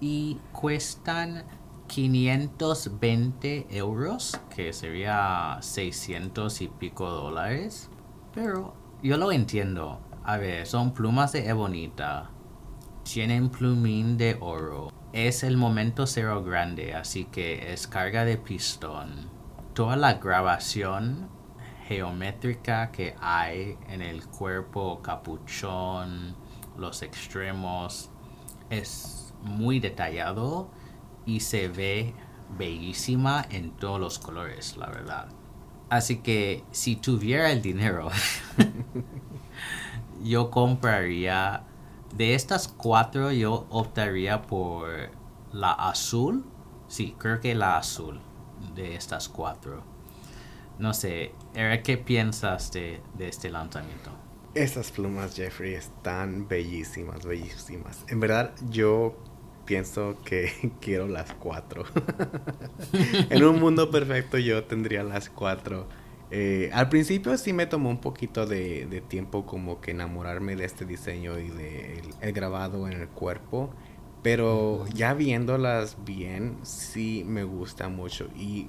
y 0.00 0.38
cuestan 0.52 1.44
520 1.88 3.66
euros, 3.70 4.40
que 4.54 4.72
sería 4.72 5.58
600 5.60 6.60
y 6.62 6.68
pico 6.68 7.10
dólares. 7.10 7.90
Pero 8.32 8.74
yo 9.02 9.16
lo 9.16 9.32
entiendo. 9.32 10.00
A 10.22 10.36
ver, 10.36 10.66
son 10.66 10.92
plumas 10.92 11.32
de 11.32 11.48
ebonita. 11.48 12.30
Tienen 13.02 13.48
plumín 13.48 14.16
de 14.16 14.36
oro. 14.40 14.92
Es 15.12 15.42
el 15.42 15.56
momento 15.56 16.06
cero 16.06 16.44
grande, 16.44 16.94
así 16.94 17.24
que 17.24 17.72
es 17.72 17.88
carga 17.88 18.24
de 18.24 18.36
pistón. 18.36 19.28
Toda 19.74 19.96
la 19.96 20.14
grabación 20.14 21.28
geométrica 21.88 22.92
que 22.92 23.16
hay 23.20 23.76
en 23.88 24.02
el 24.02 24.24
cuerpo, 24.26 25.00
capuchón, 25.02 26.36
los 26.76 27.02
extremos, 27.02 28.10
es 28.70 29.32
muy 29.42 29.80
detallado 29.80 30.70
y 31.26 31.40
se 31.40 31.68
ve 31.68 32.14
bellísima 32.58 33.46
en 33.50 33.70
todos 33.70 34.00
los 34.00 34.18
colores, 34.18 34.76
la 34.76 34.86
verdad. 34.86 35.28
Así 35.88 36.18
que 36.18 36.64
si 36.70 36.96
tuviera 36.96 37.50
el 37.50 37.62
dinero, 37.62 38.10
yo 40.22 40.50
compraría 40.50 41.64
de 42.14 42.34
estas 42.34 42.68
cuatro, 42.68 43.32
yo 43.32 43.66
optaría 43.70 44.42
por 44.42 45.10
la 45.52 45.72
azul. 45.72 46.44
Sí, 46.88 47.14
creo 47.18 47.40
que 47.40 47.54
la 47.54 47.76
azul 47.76 48.20
de 48.74 48.94
estas 48.94 49.28
cuatro. 49.28 49.82
No 50.78 50.94
sé, 50.94 51.34
Eric, 51.54 51.82
¿qué 51.82 51.98
piensas 51.98 52.72
de, 52.72 53.02
de 53.14 53.28
este 53.28 53.50
lanzamiento? 53.50 54.10
Estas 54.54 54.90
plumas, 54.90 55.36
Jeffrey, 55.36 55.74
están 55.74 56.48
bellísimas, 56.48 57.24
bellísimas. 57.24 58.04
En 58.08 58.18
verdad, 58.18 58.52
yo 58.68 59.16
pienso 59.64 60.16
que 60.24 60.50
quiero 60.80 61.06
las 61.06 61.32
cuatro. 61.34 61.84
en 63.30 63.44
un 63.44 63.60
mundo 63.60 63.92
perfecto 63.92 64.38
yo 64.38 64.64
tendría 64.64 65.04
las 65.04 65.30
cuatro. 65.30 65.86
Eh, 66.32 66.68
al 66.72 66.88
principio 66.88 67.36
sí 67.38 67.52
me 67.52 67.66
tomó 67.66 67.90
un 67.90 68.00
poquito 68.00 68.44
de, 68.44 68.86
de, 68.86 69.00
tiempo 69.00 69.46
como 69.46 69.80
que 69.80 69.92
enamorarme 69.92 70.56
de 70.56 70.64
este 70.64 70.84
diseño 70.84 71.38
y 71.38 71.48
de 71.48 71.98
el, 71.98 72.10
el 72.20 72.32
grabado 72.32 72.88
en 72.88 72.94
el 72.94 73.08
cuerpo. 73.08 73.70
Pero 74.24 74.84
ya 74.92 75.14
viéndolas 75.14 75.96
bien, 76.04 76.58
sí 76.62 77.22
me 77.24 77.44
gusta 77.44 77.88
mucho. 77.88 78.28
Y 78.36 78.68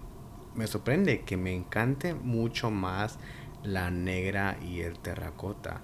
me 0.54 0.68
sorprende 0.68 1.22
que 1.22 1.38
me 1.38 1.56
encante 1.56 2.14
mucho 2.14 2.70
más 2.70 3.18
la 3.64 3.90
negra 3.92 4.58
y 4.62 4.82
el 4.82 5.00
terracota. 5.00 5.82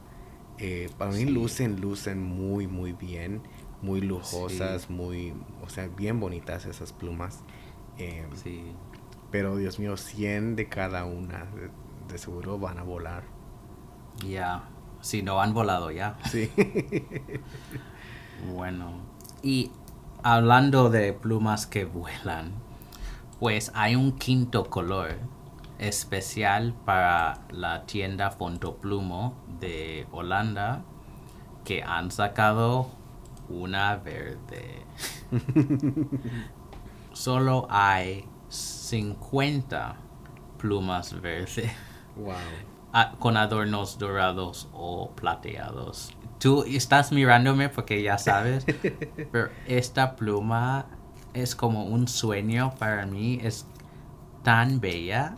Eh, 0.57 0.89
para 0.97 1.11
mí 1.11 1.17
Sí. 1.19 1.25
lucen, 1.29 1.79
lucen 1.81 2.21
muy, 2.23 2.67
muy 2.67 2.93
bien. 2.93 3.41
Muy 3.81 4.01
lujosas, 4.01 4.83
Sí. 4.83 4.93
muy, 4.93 5.33
o 5.63 5.69
sea, 5.69 5.87
bien 5.87 6.19
bonitas 6.19 6.65
esas 6.65 6.93
plumas. 6.93 7.43
Eh, 7.97 8.25
Sí. 8.33 8.71
Pero 9.31 9.55
Dios 9.57 9.77
mío, 9.79 9.97
100 9.97 10.55
de 10.55 10.67
cada 10.69 11.05
una. 11.05 11.45
De, 11.45 11.69
de 12.11 12.17
seguro 12.17 12.57
van 12.57 12.79
a 12.79 12.83
volar. 12.83 13.23
Ya. 14.27 14.63
Si 15.01 15.21
no 15.21 15.39
han 15.41 15.53
volado 15.53 15.91
ya. 15.91 16.17
Sí. 16.31 16.49
Bueno, 18.53 18.91
y 19.41 19.71
hablando 20.23 20.89
de 20.89 21.13
plumas 21.13 21.65
que 21.65 21.85
vuelan, 21.85 22.51
pues 23.39 23.71
hay 23.75 23.95
un 23.95 24.11
quinto 24.13 24.69
color 24.69 25.15
especial 25.79 26.73
para 26.85 27.39
la 27.51 27.85
tienda 27.85 28.31
Fontoplumo 28.31 29.35
de 29.59 30.07
Holanda 30.11 30.83
que 31.63 31.83
han 31.83 32.11
sacado 32.11 32.89
una 33.49 33.95
verde. 33.97 34.85
Solo 37.13 37.67
hay 37.69 38.25
50 38.49 39.95
plumas 40.57 41.19
verdes 41.21 41.71
wow. 42.15 42.33
ah, 42.93 43.15
con 43.19 43.37
adornos 43.37 43.97
dorados 43.97 44.69
o 44.73 45.11
plateados. 45.11 46.15
Tú 46.39 46.63
estás 46.63 47.11
mirándome 47.11 47.69
porque 47.69 48.01
ya 48.01 48.17
sabes, 48.17 48.65
pero 49.31 49.49
esta 49.67 50.15
pluma 50.15 50.85
es 51.33 51.55
como 51.55 51.85
un 51.85 52.07
sueño 52.07 52.73
para 52.77 53.05
mí, 53.05 53.39
es 53.41 53.65
tan 54.43 54.79
bella, 54.79 55.35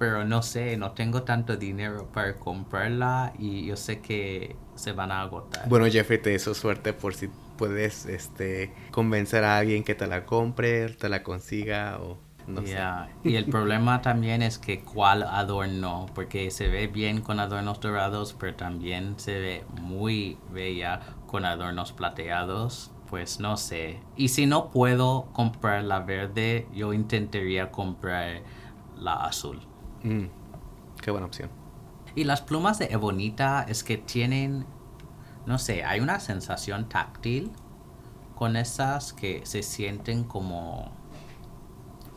pero 0.00 0.24
no 0.24 0.40
sé, 0.40 0.78
no 0.78 0.92
tengo 0.92 1.24
tanto 1.24 1.58
dinero 1.58 2.08
para 2.10 2.34
comprarla 2.36 3.34
y 3.38 3.66
yo 3.66 3.76
sé 3.76 4.00
que 4.00 4.56
se 4.74 4.92
van 4.92 5.12
a 5.12 5.20
agotar. 5.20 5.68
Bueno, 5.68 5.84
Jeffrey, 5.90 6.18
te 6.18 6.30
deseo 6.30 6.54
suerte 6.54 6.94
por 6.94 7.14
si 7.14 7.28
puedes 7.58 8.06
este, 8.06 8.72
convencer 8.92 9.44
a 9.44 9.58
alguien 9.58 9.84
que 9.84 9.94
te 9.94 10.06
la 10.06 10.24
compre, 10.24 10.88
te 10.88 11.10
la 11.10 11.22
consiga 11.22 11.98
o 12.00 12.18
no 12.46 12.62
Ya, 12.62 13.10
Y 13.22 13.34
el 13.36 13.44
problema 13.44 14.00
también 14.02 14.40
es 14.40 14.58
que 14.58 14.80
cuál 14.80 15.22
adorno, 15.22 16.06
porque 16.14 16.50
se 16.50 16.68
ve 16.68 16.86
bien 16.86 17.20
con 17.20 17.38
adornos 17.38 17.78
dorados, 17.80 18.34
pero 18.40 18.54
también 18.54 19.16
se 19.18 19.38
ve 19.38 19.64
muy 19.82 20.38
bella 20.50 21.00
con 21.26 21.44
adornos 21.44 21.92
plateados. 21.92 22.90
Pues 23.10 23.38
no 23.38 23.58
sé. 23.58 24.00
Y 24.16 24.28
si 24.28 24.46
no 24.46 24.70
puedo 24.70 25.28
comprar 25.34 25.84
la 25.84 26.00
verde, 26.00 26.66
yo 26.72 26.94
intentaría 26.94 27.70
comprar 27.70 28.40
la 28.96 29.24
azul. 29.26 29.60
Mm, 30.02 30.26
qué 31.02 31.10
buena 31.10 31.26
opción. 31.26 31.50
Y 32.14 32.24
las 32.24 32.40
plumas 32.42 32.78
de 32.78 32.86
Ebonita 32.86 33.64
es 33.68 33.84
que 33.84 33.96
tienen, 33.96 34.66
no 35.46 35.58
sé, 35.58 35.84
hay 35.84 36.00
una 36.00 36.18
sensación 36.20 36.88
táctil 36.88 37.52
con 38.34 38.56
esas 38.56 39.12
que 39.12 39.42
se 39.44 39.62
sienten 39.62 40.24
como 40.24 40.90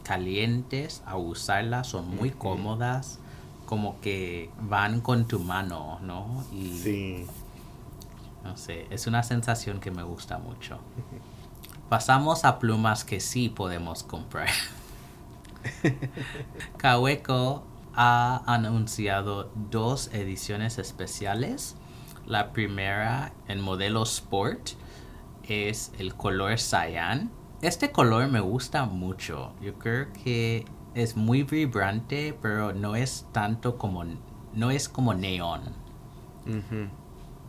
calientes 0.03 1.03
a 1.05 1.15
usarlas, 1.17 1.87
son 1.87 2.15
muy 2.15 2.31
cómodas, 2.31 3.19
como 3.65 3.99
que 4.01 4.49
van 4.61 4.99
con 5.01 5.25
tu 5.27 5.39
mano, 5.39 5.99
¿no? 6.01 6.43
Y 6.51 6.73
Sí. 6.77 7.25
no 8.43 8.57
sé, 8.57 8.87
es 8.89 9.07
una 9.07 9.23
sensación 9.23 9.79
que 9.79 9.91
me 9.91 10.03
gusta 10.03 10.37
mucho. 10.39 10.79
pasamos 11.89 12.43
a 12.45 12.57
plumas 12.59 13.03
que 13.03 13.19
sí 13.19 13.49
podemos 13.49 14.03
comprar. 14.03 14.49
Kaweco 16.77 17.63
ha 17.95 18.43
anunciado 18.45 19.51
dos 19.69 20.13
ediciones 20.13 20.77
especiales. 20.77 21.75
La 22.25 22.51
primera 22.53 23.33
en 23.47 23.61
modelo 23.61 24.03
Sport 24.03 24.71
es 25.47 25.91
el 25.99 26.15
color 26.15 26.57
cyan. 26.59 27.31
Este 27.61 27.91
color 27.91 28.27
me 28.29 28.39
gusta 28.39 28.85
mucho. 28.85 29.53
Yo 29.61 29.77
creo 29.79 30.07
que 30.23 30.65
es 30.95 31.15
muy 31.15 31.43
vibrante, 31.43 32.37
pero 32.41 32.73
no 32.73 32.95
es 32.95 33.27
tanto 33.31 33.77
como 33.77 34.03
no 34.53 34.71
es 34.71 34.89
como 34.89 35.13
neón. 35.13 35.61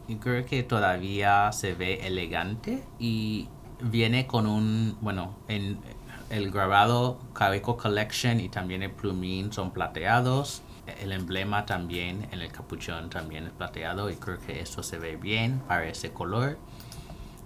Yo 0.08 0.20
creo 0.20 0.44
que 0.44 0.62
todavía 0.62 1.50
se 1.52 1.74
ve 1.74 2.06
elegante 2.06 2.84
y 2.98 3.48
viene 3.80 4.26
con 4.26 4.46
un, 4.46 4.96
bueno, 5.00 5.34
en 5.48 5.78
el 6.34 6.50
grabado 6.50 7.18
Cabeco 7.32 7.76
Collection 7.76 8.40
y 8.40 8.48
también 8.48 8.82
el 8.82 8.90
plumín 8.90 9.52
son 9.52 9.70
plateados. 9.70 10.62
El 11.00 11.12
emblema 11.12 11.64
también 11.64 12.28
en 12.32 12.40
el 12.40 12.50
capuchón 12.50 13.08
también 13.08 13.44
es 13.46 13.52
plateado 13.52 14.10
y 14.10 14.16
creo 14.16 14.38
que 14.38 14.60
esto 14.60 14.82
se 14.82 14.98
ve 14.98 15.16
bien 15.16 15.60
para 15.68 15.86
ese 15.86 16.12
color. 16.12 16.58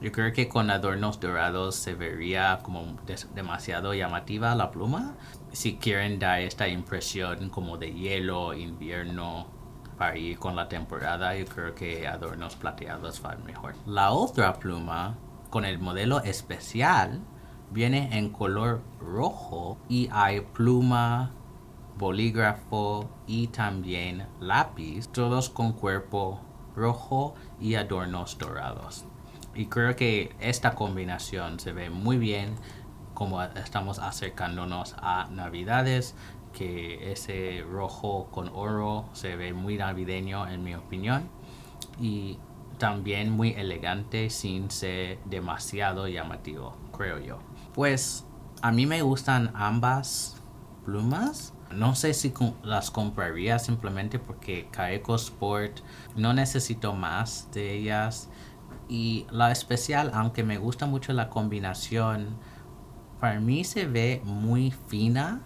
Yo 0.01 0.11
creo 0.11 0.33
que 0.33 0.48
con 0.48 0.70
adornos 0.70 1.20
dorados 1.20 1.74
se 1.74 1.94
vería 1.94 2.61
como 2.62 2.96
demasiado 3.35 3.92
llamativa 3.92 4.55
la 4.55 4.70
pluma. 4.70 5.16
Si 5.53 5.77
quieren 5.77 6.18
dar 6.18 6.40
esta 6.40 6.66
impresión 6.68 7.51
como 7.51 7.77
de 7.77 7.92
hielo, 7.92 8.55
invierno, 8.55 9.48
para 9.98 10.16
ir 10.16 10.38
con 10.38 10.57
la 10.57 10.68
temporada, 10.68 11.37
yo 11.37 11.44
creo 11.44 11.74
que 11.74 12.07
adornos 12.07 12.57
plateados 12.57 13.20
van 13.20 13.44
mejor. 13.44 13.74
La 13.85 14.12
otra 14.12 14.55
pluma, 14.55 15.16
con 15.51 15.64
el 15.64 15.79
modelo 15.79 16.20
especial, 16.20 17.20
viene 17.70 18.16
en 18.18 18.31
color 18.31 18.83
rojo 19.00 19.78
y 19.88 20.09
hay 20.12 20.40
pluma, 20.40 21.33
bolígrafo 21.96 23.09
y 23.26 23.48
también 23.48 24.26
lápiz, 24.40 25.09
todos 25.09 25.50
con 25.50 25.72
cuerpo 25.72 26.40
rojo 26.74 27.35
y 27.61 27.74
adornos 27.74 28.38
dorados. 28.38 29.04
Y 29.54 29.66
creo 29.66 29.96
que 29.96 30.35
esta 30.40 30.74
combinación 30.74 31.59
se 31.59 31.72
ve 31.72 31.90
muy 31.90 32.16
bien 32.16 32.54
como 33.14 33.42
estamos 33.42 33.98
acercándonos 33.98 34.94
a 34.98 35.26
Navidades, 35.33 36.14
que 36.52 37.11
ese 37.11 37.64
rojo 37.68 38.28
con 38.31 38.48
oro 38.48 39.07
se 39.12 39.35
ve 39.35 39.52
muy 39.52 39.76
navideño 39.76 40.46
en 40.48 40.62
mi 40.62 40.76
opinión 40.76 41.28
y 42.00 42.38
también 42.78 43.31
muy 43.31 43.50
elegante 43.50 44.31
sin 44.31 44.70
ser 44.70 45.18
demasiado 45.24 46.07
llamativo, 46.07 46.76
creo 46.96 47.18
yo. 47.18 47.48
Pues 47.79 48.27
a 48.61 48.73
mí 48.73 48.87
me 48.87 49.03
gustan 49.03 49.53
ambas 49.55 50.43
plumas. 50.85 51.55
No 51.71 51.95
sé 51.95 52.12
si 52.12 52.35
las 52.64 52.91
compraría 52.91 53.61
simplemente 53.61 54.19
porque 54.19 54.67
Kaeko 54.73 55.14
Sport 55.14 55.79
no 56.17 56.33
necesito 56.33 56.93
más 56.93 57.49
de 57.53 57.75
ellas. 57.75 58.31
Y 58.88 59.29
la 59.31 59.53
especial, 59.53 60.11
aunque 60.12 60.43
me 60.43 60.59
gusta 60.59 60.87
mucho 60.87 61.12
la 61.12 61.29
combinación, 61.31 62.37
para 63.21 63.38
mí 63.38 63.62
se 63.62 63.87
ve 63.87 64.23
muy 64.25 64.73
fina, 64.73 65.43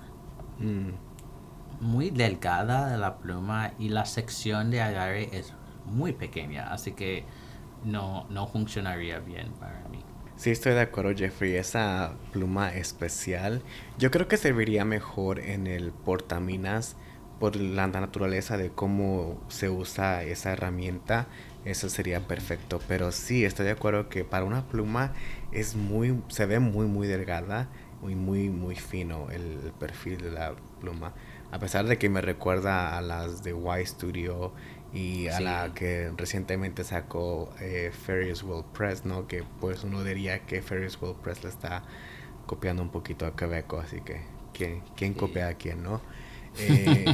mm. 0.59 1.85
muy 1.85 2.09
delgada 2.09 2.89
de 2.89 2.97
la 2.97 3.19
pluma 3.19 3.73
y 3.79 3.91
la 3.91 4.07
sección 4.07 4.71
de 4.71 4.81
agarre 4.81 5.37
es 5.37 5.53
muy 5.85 6.15
pequeña, 6.15 6.73
así 6.73 6.93
que 6.93 7.27
no, 7.85 8.25
no 8.31 8.47
funcionaría 8.47 9.19
bien 9.19 9.53
para 9.61 9.87
mí. 9.91 9.92
Sí, 10.43 10.51
estoy 10.51 10.73
de 10.73 10.81
acuerdo, 10.81 11.15
Jeffrey. 11.15 11.55
Esa 11.55 12.15
pluma 12.33 12.75
especial, 12.75 13.63
yo 13.97 14.11
creo 14.11 14.27
que 14.27 14.37
serviría 14.37 14.85
mejor 14.85 15.39
en 15.39 15.69
el 15.69 15.93
portaminas 15.93 16.97
por 17.39 17.55
la 17.55 17.87
naturaleza 17.87 18.57
de 18.57 18.71
cómo 18.71 19.41
se 19.47 19.71
usa 19.71 20.25
esa 20.25 20.51
herramienta. 20.51 21.29
Eso 21.65 21.89
sería 21.89 22.27
perfecto. 22.27 22.81
Pero 22.89 23.13
sí, 23.13 23.45
estoy 23.45 23.67
de 23.67 23.71
acuerdo 23.71 24.09
que 24.09 24.25
para 24.25 24.45
una 24.45 24.67
pluma 24.67 25.13
es 25.53 25.77
muy, 25.77 26.21
se 26.27 26.45
ve 26.45 26.59
muy, 26.59 26.87
muy 26.87 27.07
delgada, 27.07 27.69
muy, 28.01 28.17
muy, 28.17 28.51
muy 28.51 28.75
fino 28.75 29.31
el, 29.31 29.73
perfil 29.79 30.23
de 30.23 30.33
la 30.33 30.57
pluma. 30.81 31.15
A 31.53 31.61
pesar 31.61 31.87
de 31.87 31.99
que 31.99 32.09
me 32.09 32.21
recuerda 32.21 32.99
a 32.99 33.01
las 33.01 33.45
de 33.45 33.53
Y 33.53 33.87
Studio 33.87 34.53
y 34.93 35.29
a 35.29 35.41
la 35.41 35.73
que 35.75 36.13
recientemente 36.17 36.85
sacó 36.85 37.51
eh, 37.61 37.91
Ferris 37.93 38.43
Wheel 38.43 38.65
Press, 38.75 39.05
¿no? 39.05 39.27
Que 39.27 39.45
pues 39.61 39.85
uno 39.85 40.05
diría 40.05 40.41
que 40.41 40.61
Ferris 40.61 41.01
Wheel 41.01 41.17
Press 41.23 41.43
le 41.43 41.51
está 41.51 41.83
copiando 42.47 42.83
un 42.83 42.91
poquito 42.91 43.25
a 43.27 43.35
Quebeco, 43.35 43.79
así 43.79 44.01
que 44.03 44.21
¿quién, 44.53 44.83
quién 44.97 45.15
copia 45.15 45.49
a 45.49 45.55
quién, 45.55 45.83
no? 45.83 46.01
Eh, 46.59 47.07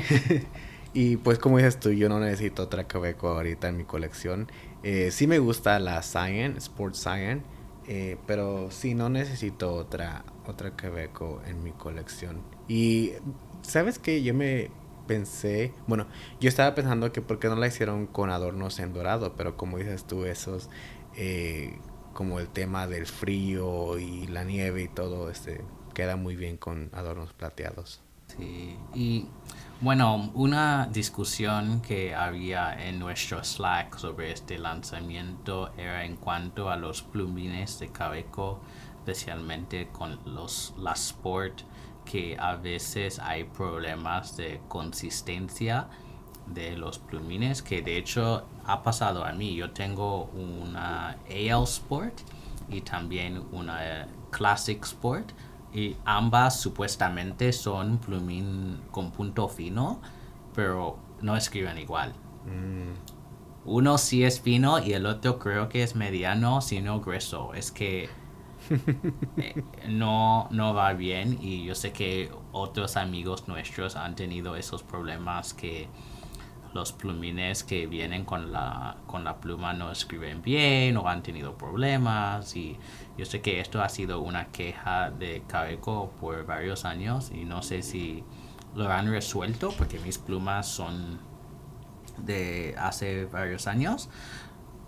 y 0.94 1.16
pues 1.16 1.38
como 1.38 1.58
dices 1.58 1.78
tú, 1.78 1.92
yo 1.92 2.08
no 2.08 2.18
necesito 2.18 2.64
otra 2.64 2.88
Quebeco 2.88 3.28
ahorita 3.28 3.68
en 3.68 3.76
mi 3.76 3.84
colección. 3.84 4.50
Eh, 4.82 5.10
sí 5.12 5.28
me 5.28 5.38
gusta 5.38 5.78
la 5.78 6.02
Cyan, 6.02 6.56
Sport 6.56 6.96
Cyan, 6.96 7.44
eh, 7.86 8.16
pero 8.26 8.72
sí 8.72 8.94
no 8.94 9.08
necesito 9.08 9.72
otra, 9.74 10.24
otra 10.44 10.74
Quebeco 10.74 11.40
en 11.46 11.62
mi 11.62 11.70
colección. 11.70 12.42
Y 12.66 13.12
sabes 13.62 14.00
que 14.00 14.24
yo 14.24 14.34
me 14.34 14.72
pensé, 15.08 15.74
bueno, 15.88 16.06
yo 16.38 16.48
estaba 16.48 16.76
pensando 16.76 17.10
que 17.10 17.20
por 17.20 17.40
qué 17.40 17.48
no 17.48 17.56
la 17.56 17.66
hicieron 17.66 18.06
con 18.06 18.30
adornos 18.30 18.78
en 18.78 18.92
dorado, 18.92 19.34
pero 19.34 19.56
como 19.56 19.78
dices 19.78 20.06
tú, 20.06 20.24
esos, 20.24 20.70
eh, 21.16 21.76
como 22.12 22.38
el 22.38 22.48
tema 22.48 22.86
del 22.86 23.06
frío 23.06 23.98
y 23.98 24.28
la 24.28 24.44
nieve 24.44 24.82
y 24.82 24.88
todo, 24.88 25.30
este, 25.30 25.64
queda 25.94 26.14
muy 26.14 26.36
bien 26.36 26.56
con 26.56 26.90
adornos 26.92 27.32
plateados. 27.32 28.00
Sí, 28.28 28.76
y 28.94 29.26
bueno, 29.80 30.30
una 30.34 30.86
discusión 30.92 31.80
que 31.80 32.14
había 32.14 32.86
en 32.86 32.98
nuestro 32.98 33.42
Slack 33.42 33.96
sobre 33.96 34.32
este 34.32 34.58
lanzamiento 34.58 35.72
era 35.78 36.04
en 36.04 36.16
cuanto 36.16 36.70
a 36.70 36.76
los 36.76 37.02
plumines 37.02 37.78
de 37.78 37.88
Cabeco, 37.90 38.60
especialmente 38.98 39.88
con 39.88 40.20
los 40.26 40.74
la 40.78 40.92
Sport 40.92 41.62
que 42.10 42.36
a 42.38 42.56
veces 42.56 43.18
hay 43.18 43.44
problemas 43.44 44.36
de 44.36 44.60
consistencia 44.66 45.88
de 46.46 46.74
los 46.76 46.98
plumines 46.98 47.60
que 47.60 47.82
de 47.82 47.98
hecho 47.98 48.46
ha 48.64 48.82
pasado 48.82 49.24
a 49.24 49.32
mí. 49.32 49.54
Yo 49.54 49.72
tengo 49.72 50.24
una 50.34 51.18
AL 51.28 51.64
Sport 51.64 52.20
y 52.70 52.80
también 52.80 53.44
una 53.52 54.08
Classic 54.30 54.82
Sport 54.82 55.32
y 55.74 55.96
ambas 56.06 56.58
supuestamente 56.58 57.52
son 57.52 57.98
plumín 57.98 58.80
con 58.90 59.10
punto 59.10 59.46
fino, 59.48 60.00
pero 60.54 60.98
no 61.20 61.36
escriben 61.36 61.76
igual. 61.76 62.14
Mm. 62.46 62.94
Uno 63.66 63.98
sí 63.98 64.24
es 64.24 64.40
fino 64.40 64.78
y 64.78 64.94
el 64.94 65.04
otro 65.04 65.38
creo 65.38 65.68
que 65.68 65.82
es 65.82 65.94
mediano, 65.94 66.62
sino 66.62 67.02
grueso. 67.02 67.52
Es 67.52 67.70
que 67.70 68.08
no, 69.88 70.48
no 70.50 70.74
va 70.74 70.92
bien 70.92 71.38
y 71.40 71.64
yo 71.64 71.74
sé 71.74 71.92
que 71.92 72.30
otros 72.52 72.96
amigos 72.96 73.48
nuestros 73.48 73.96
han 73.96 74.14
tenido 74.14 74.56
esos 74.56 74.82
problemas 74.82 75.54
que 75.54 75.88
los 76.74 76.92
plumines 76.92 77.64
que 77.64 77.86
vienen 77.86 78.24
con 78.24 78.52
la, 78.52 78.96
con 79.06 79.24
la 79.24 79.38
pluma 79.38 79.72
no 79.72 79.90
escriben 79.90 80.42
bien 80.42 80.96
o 80.96 81.08
han 81.08 81.22
tenido 81.22 81.56
problemas 81.56 82.54
y 82.56 82.76
yo 83.16 83.24
sé 83.24 83.40
que 83.40 83.60
esto 83.60 83.82
ha 83.82 83.88
sido 83.88 84.20
una 84.20 84.48
queja 84.48 85.10
de 85.10 85.42
Cabeco 85.46 86.12
por 86.20 86.44
varios 86.44 86.84
años 86.84 87.30
y 87.32 87.44
no 87.44 87.62
sé 87.62 87.82
si 87.82 88.22
lo 88.74 88.90
han 88.90 89.10
resuelto 89.10 89.72
porque 89.76 89.98
mis 89.98 90.18
plumas 90.18 90.68
son 90.68 91.18
de 92.18 92.74
hace 92.78 93.24
varios 93.26 93.66
años 93.66 94.08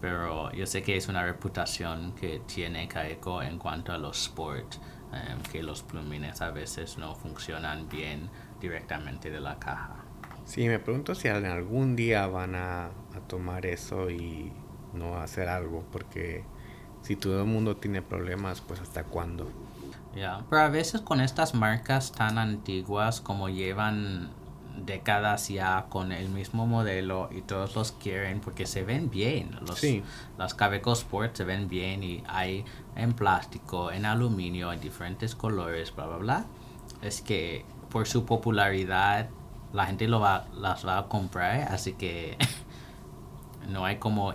pero 0.00 0.50
yo 0.52 0.66
sé 0.66 0.82
que 0.82 0.96
es 0.96 1.08
una 1.08 1.24
reputación 1.24 2.12
que 2.12 2.40
tiene 2.46 2.88
Kaeko 2.88 3.42
en 3.42 3.58
cuanto 3.58 3.92
a 3.92 3.98
los 3.98 4.22
sport, 4.22 4.74
em, 5.12 5.40
que 5.52 5.62
los 5.62 5.82
plumines 5.82 6.40
a 6.40 6.50
veces 6.50 6.98
no 6.98 7.14
funcionan 7.14 7.88
bien 7.88 8.30
directamente 8.60 9.30
de 9.30 9.40
la 9.40 9.58
caja. 9.58 9.96
Sí, 10.44 10.66
me 10.68 10.78
pregunto 10.78 11.14
si 11.14 11.28
algún 11.28 11.96
día 11.96 12.26
van 12.26 12.54
a, 12.54 12.86
a 12.86 13.20
tomar 13.28 13.66
eso 13.66 14.10
y 14.10 14.52
no 14.94 15.18
hacer 15.18 15.48
algo, 15.48 15.84
porque 15.92 16.44
si 17.02 17.16
todo 17.16 17.40
el 17.40 17.46
mundo 17.46 17.76
tiene 17.76 18.02
problemas, 18.02 18.60
pues 18.60 18.80
hasta 18.80 19.04
cuándo. 19.04 19.50
Ya, 20.14 20.44
pero 20.50 20.62
a 20.62 20.68
veces 20.68 21.02
con 21.02 21.20
estas 21.20 21.54
marcas 21.54 22.12
tan 22.12 22.38
antiguas 22.38 23.20
como 23.20 23.48
llevan 23.48 24.30
décadas 24.86 25.48
ya 25.48 25.86
con 25.88 26.12
el 26.12 26.28
mismo 26.28 26.66
modelo 26.66 27.28
y 27.32 27.42
todos 27.42 27.74
los 27.74 27.92
quieren 27.92 28.40
porque 28.40 28.66
se 28.66 28.82
ven 28.82 29.10
bien. 29.10 29.56
Los, 29.66 29.78
sí. 29.78 30.02
Los 30.38 30.54
Cabeco 30.54 30.92
Sport 30.92 31.36
se 31.36 31.44
ven 31.44 31.68
bien 31.68 32.02
y 32.02 32.22
hay 32.26 32.64
en 32.96 33.12
plástico, 33.12 33.92
en 33.92 34.06
aluminio, 34.06 34.72
en 34.72 34.80
diferentes 34.80 35.34
colores, 35.34 35.94
bla, 35.94 36.06
bla, 36.06 36.16
bla. 36.16 36.44
Es 37.02 37.22
que 37.22 37.64
por 37.90 38.06
su 38.06 38.24
popularidad 38.24 39.28
la 39.72 39.86
gente 39.86 40.08
lo 40.08 40.20
va, 40.20 40.46
las 40.54 40.86
va 40.86 40.98
a 40.98 41.08
comprar, 41.08 41.72
así 41.72 41.92
que 41.92 42.36
no 43.68 43.84
hay 43.84 43.98
como 43.98 44.32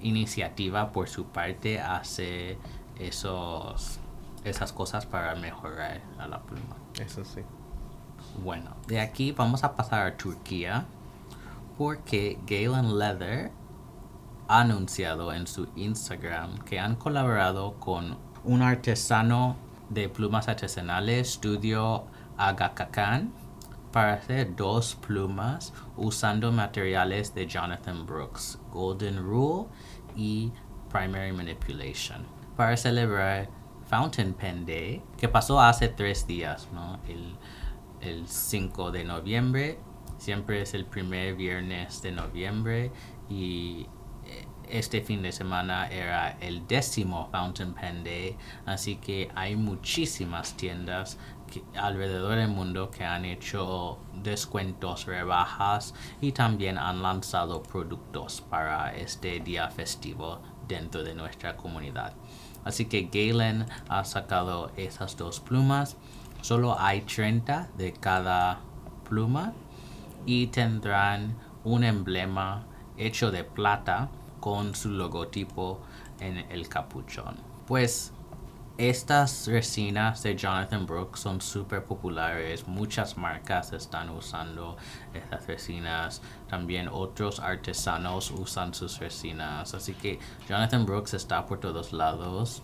iniciativa 0.00 0.92
por 0.92 1.08
su 1.08 1.26
parte 1.26 1.80
hacer 1.80 2.58
esos 2.98 4.00
esas 4.44 4.72
cosas 4.72 5.06
para 5.06 5.34
mejorar 5.34 6.00
a 6.18 6.28
la 6.28 6.40
pluma. 6.42 6.76
Eso 6.98 7.24
sí. 7.24 7.42
Bueno, 8.42 8.76
de 8.86 9.00
aquí 9.00 9.32
vamos 9.32 9.64
a 9.64 9.74
pasar 9.74 10.06
a 10.06 10.16
Turquía 10.16 10.86
porque 11.76 12.38
Galen 12.46 12.98
Leather 12.98 13.50
ha 14.48 14.60
anunciado 14.60 15.32
en 15.32 15.46
su 15.46 15.68
Instagram 15.76 16.58
que 16.58 16.80
han 16.80 16.96
colaborado 16.96 17.74
con 17.74 18.16
un 18.44 18.62
artesano 18.62 19.56
de 19.90 20.08
plumas 20.08 20.48
artesanales, 20.48 21.34
Studio 21.34 22.04
Agakakan, 22.36 23.32
para 23.92 24.14
hacer 24.14 24.54
dos 24.54 24.94
plumas 24.94 25.72
usando 25.96 26.52
materiales 26.52 27.34
de 27.34 27.46
Jonathan 27.46 28.06
Brooks, 28.06 28.58
Golden 28.72 29.18
Rule 29.18 29.66
y 30.16 30.52
Primary 30.90 31.32
Manipulation, 31.32 32.24
para 32.56 32.76
celebrar 32.76 33.48
Fountain 33.88 34.34
Pen 34.34 34.66
Day, 34.66 35.02
que 35.16 35.28
pasó 35.28 35.60
hace 35.60 35.88
tres 35.88 36.26
días, 36.26 36.68
¿no? 36.72 36.98
El, 37.08 37.36
el 38.00 38.28
5 38.28 38.90
de 38.90 39.04
noviembre, 39.04 39.78
siempre 40.18 40.62
es 40.62 40.74
el 40.74 40.84
primer 40.84 41.34
viernes 41.34 42.02
de 42.02 42.12
noviembre 42.12 42.92
y 43.28 43.86
este 44.70 45.00
fin 45.00 45.22
de 45.22 45.32
semana 45.32 45.88
era 45.88 46.36
el 46.40 46.66
décimo 46.66 47.28
Fountain 47.30 47.74
Pen 47.74 48.04
Day, 48.04 48.36
así 48.66 48.96
que 48.96 49.30
hay 49.34 49.56
muchísimas 49.56 50.56
tiendas 50.56 51.18
alrededor 51.74 52.36
del 52.36 52.48
mundo 52.48 52.90
que 52.90 53.04
han 53.04 53.24
hecho 53.24 53.98
descuentos, 54.22 55.06
rebajas 55.06 55.94
y 56.20 56.32
también 56.32 56.76
han 56.76 57.02
lanzado 57.02 57.62
productos 57.62 58.42
para 58.42 58.94
este 58.94 59.40
día 59.40 59.70
festivo 59.70 60.40
dentro 60.66 61.02
de 61.02 61.14
nuestra 61.14 61.56
comunidad. 61.56 62.12
Así 62.64 62.84
que 62.84 63.08
Galen 63.10 63.64
ha 63.88 64.04
sacado 64.04 64.70
esas 64.76 65.16
dos 65.16 65.40
plumas. 65.40 65.96
Solo 66.40 66.78
hay 66.78 67.02
30 67.02 67.70
de 67.76 67.92
cada 67.92 68.60
pluma 69.08 69.52
y 70.24 70.48
tendrán 70.48 71.36
un 71.64 71.84
emblema 71.84 72.64
hecho 72.96 73.30
de 73.30 73.44
plata 73.44 74.08
con 74.40 74.74
su 74.74 74.90
logotipo 74.90 75.80
en 76.20 76.38
el 76.50 76.68
capuchón. 76.68 77.36
Pues 77.66 78.12
estas 78.78 79.48
resinas 79.48 80.22
de 80.22 80.36
Jonathan 80.36 80.86
Brooks 80.86 81.18
son 81.18 81.40
súper 81.40 81.84
populares, 81.84 82.68
muchas 82.68 83.16
marcas 83.16 83.72
están 83.72 84.08
usando 84.10 84.76
estas 85.12 85.48
resinas, 85.48 86.22
también 86.48 86.88
otros 86.88 87.40
artesanos 87.40 88.30
usan 88.30 88.72
sus 88.74 89.00
resinas, 89.00 89.74
así 89.74 89.94
que 89.94 90.20
Jonathan 90.48 90.86
Brooks 90.86 91.14
está 91.14 91.44
por 91.44 91.58
todos 91.58 91.92
lados. 91.92 92.62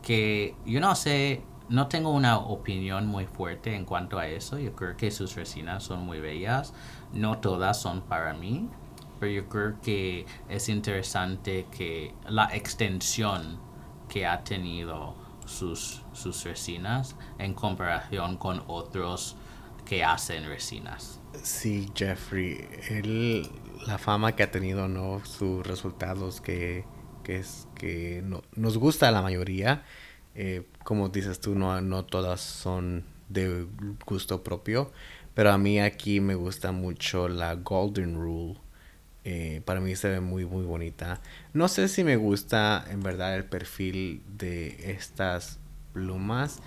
Que 0.00 0.56
yo 0.64 0.80
no 0.80 0.94
sé, 0.94 1.44
no 1.72 1.88
tengo 1.88 2.10
una 2.10 2.36
opinión 2.36 3.06
muy 3.06 3.24
fuerte 3.24 3.74
en 3.74 3.86
cuanto 3.86 4.18
a 4.18 4.28
eso, 4.28 4.58
yo 4.58 4.74
creo 4.74 4.94
que 4.94 5.10
sus 5.10 5.34
resinas 5.34 5.82
son 5.82 6.04
muy 6.04 6.20
bellas, 6.20 6.74
no 7.14 7.38
todas 7.38 7.80
son 7.80 8.02
para 8.02 8.34
mí, 8.34 8.68
pero 9.18 9.32
yo 9.32 9.48
creo 9.48 9.80
que 9.80 10.26
es 10.50 10.68
interesante 10.68 11.66
que 11.76 12.14
la 12.28 12.54
extensión 12.54 13.58
que 14.06 14.26
ha 14.26 14.44
tenido 14.44 15.14
sus, 15.46 16.02
sus 16.12 16.44
resinas 16.44 17.16
en 17.38 17.54
comparación 17.54 18.36
con 18.36 18.62
otros 18.66 19.36
que 19.86 20.04
hacen 20.04 20.44
resinas. 20.44 21.20
Sí, 21.42 21.90
Jeffrey, 21.94 22.68
él, 22.90 23.48
la 23.86 23.96
fama 23.96 24.36
que 24.36 24.42
ha 24.42 24.50
tenido, 24.50 24.88
¿no? 24.88 25.24
Sus 25.24 25.66
resultados 25.66 26.42
que, 26.42 26.84
que 27.24 27.36
es 27.36 27.66
que 27.74 28.20
no, 28.22 28.42
nos 28.54 28.76
gusta 28.76 29.08
a 29.08 29.10
la 29.10 29.22
mayoría. 29.22 29.84
Eh, 30.34 30.66
como 30.84 31.08
dices 31.08 31.40
tú, 31.40 31.54
no, 31.54 31.80
no 31.80 32.04
todas 32.04 32.40
son 32.40 33.04
de 33.28 33.66
gusto 34.06 34.42
propio, 34.42 34.92
pero 35.34 35.52
a 35.52 35.58
mí 35.58 35.80
aquí 35.80 36.20
me 36.20 36.34
gusta 36.34 36.72
mucho 36.72 37.28
la 37.28 37.54
Golden 37.54 38.16
Rule 38.16 38.58
eh, 39.24 39.62
para 39.64 39.80
mí 39.80 39.94
se 39.94 40.08
ve 40.08 40.20
muy 40.20 40.44
muy 40.44 40.64
bonita. 40.64 41.20
No 41.52 41.68
sé 41.68 41.88
si 41.88 42.02
me 42.02 42.16
gusta 42.16 42.84
en 42.90 43.02
verdad 43.02 43.36
el 43.36 43.44
perfil 43.44 44.22
de 44.26 44.92
estas 44.92 45.60
plumas. 45.92 46.60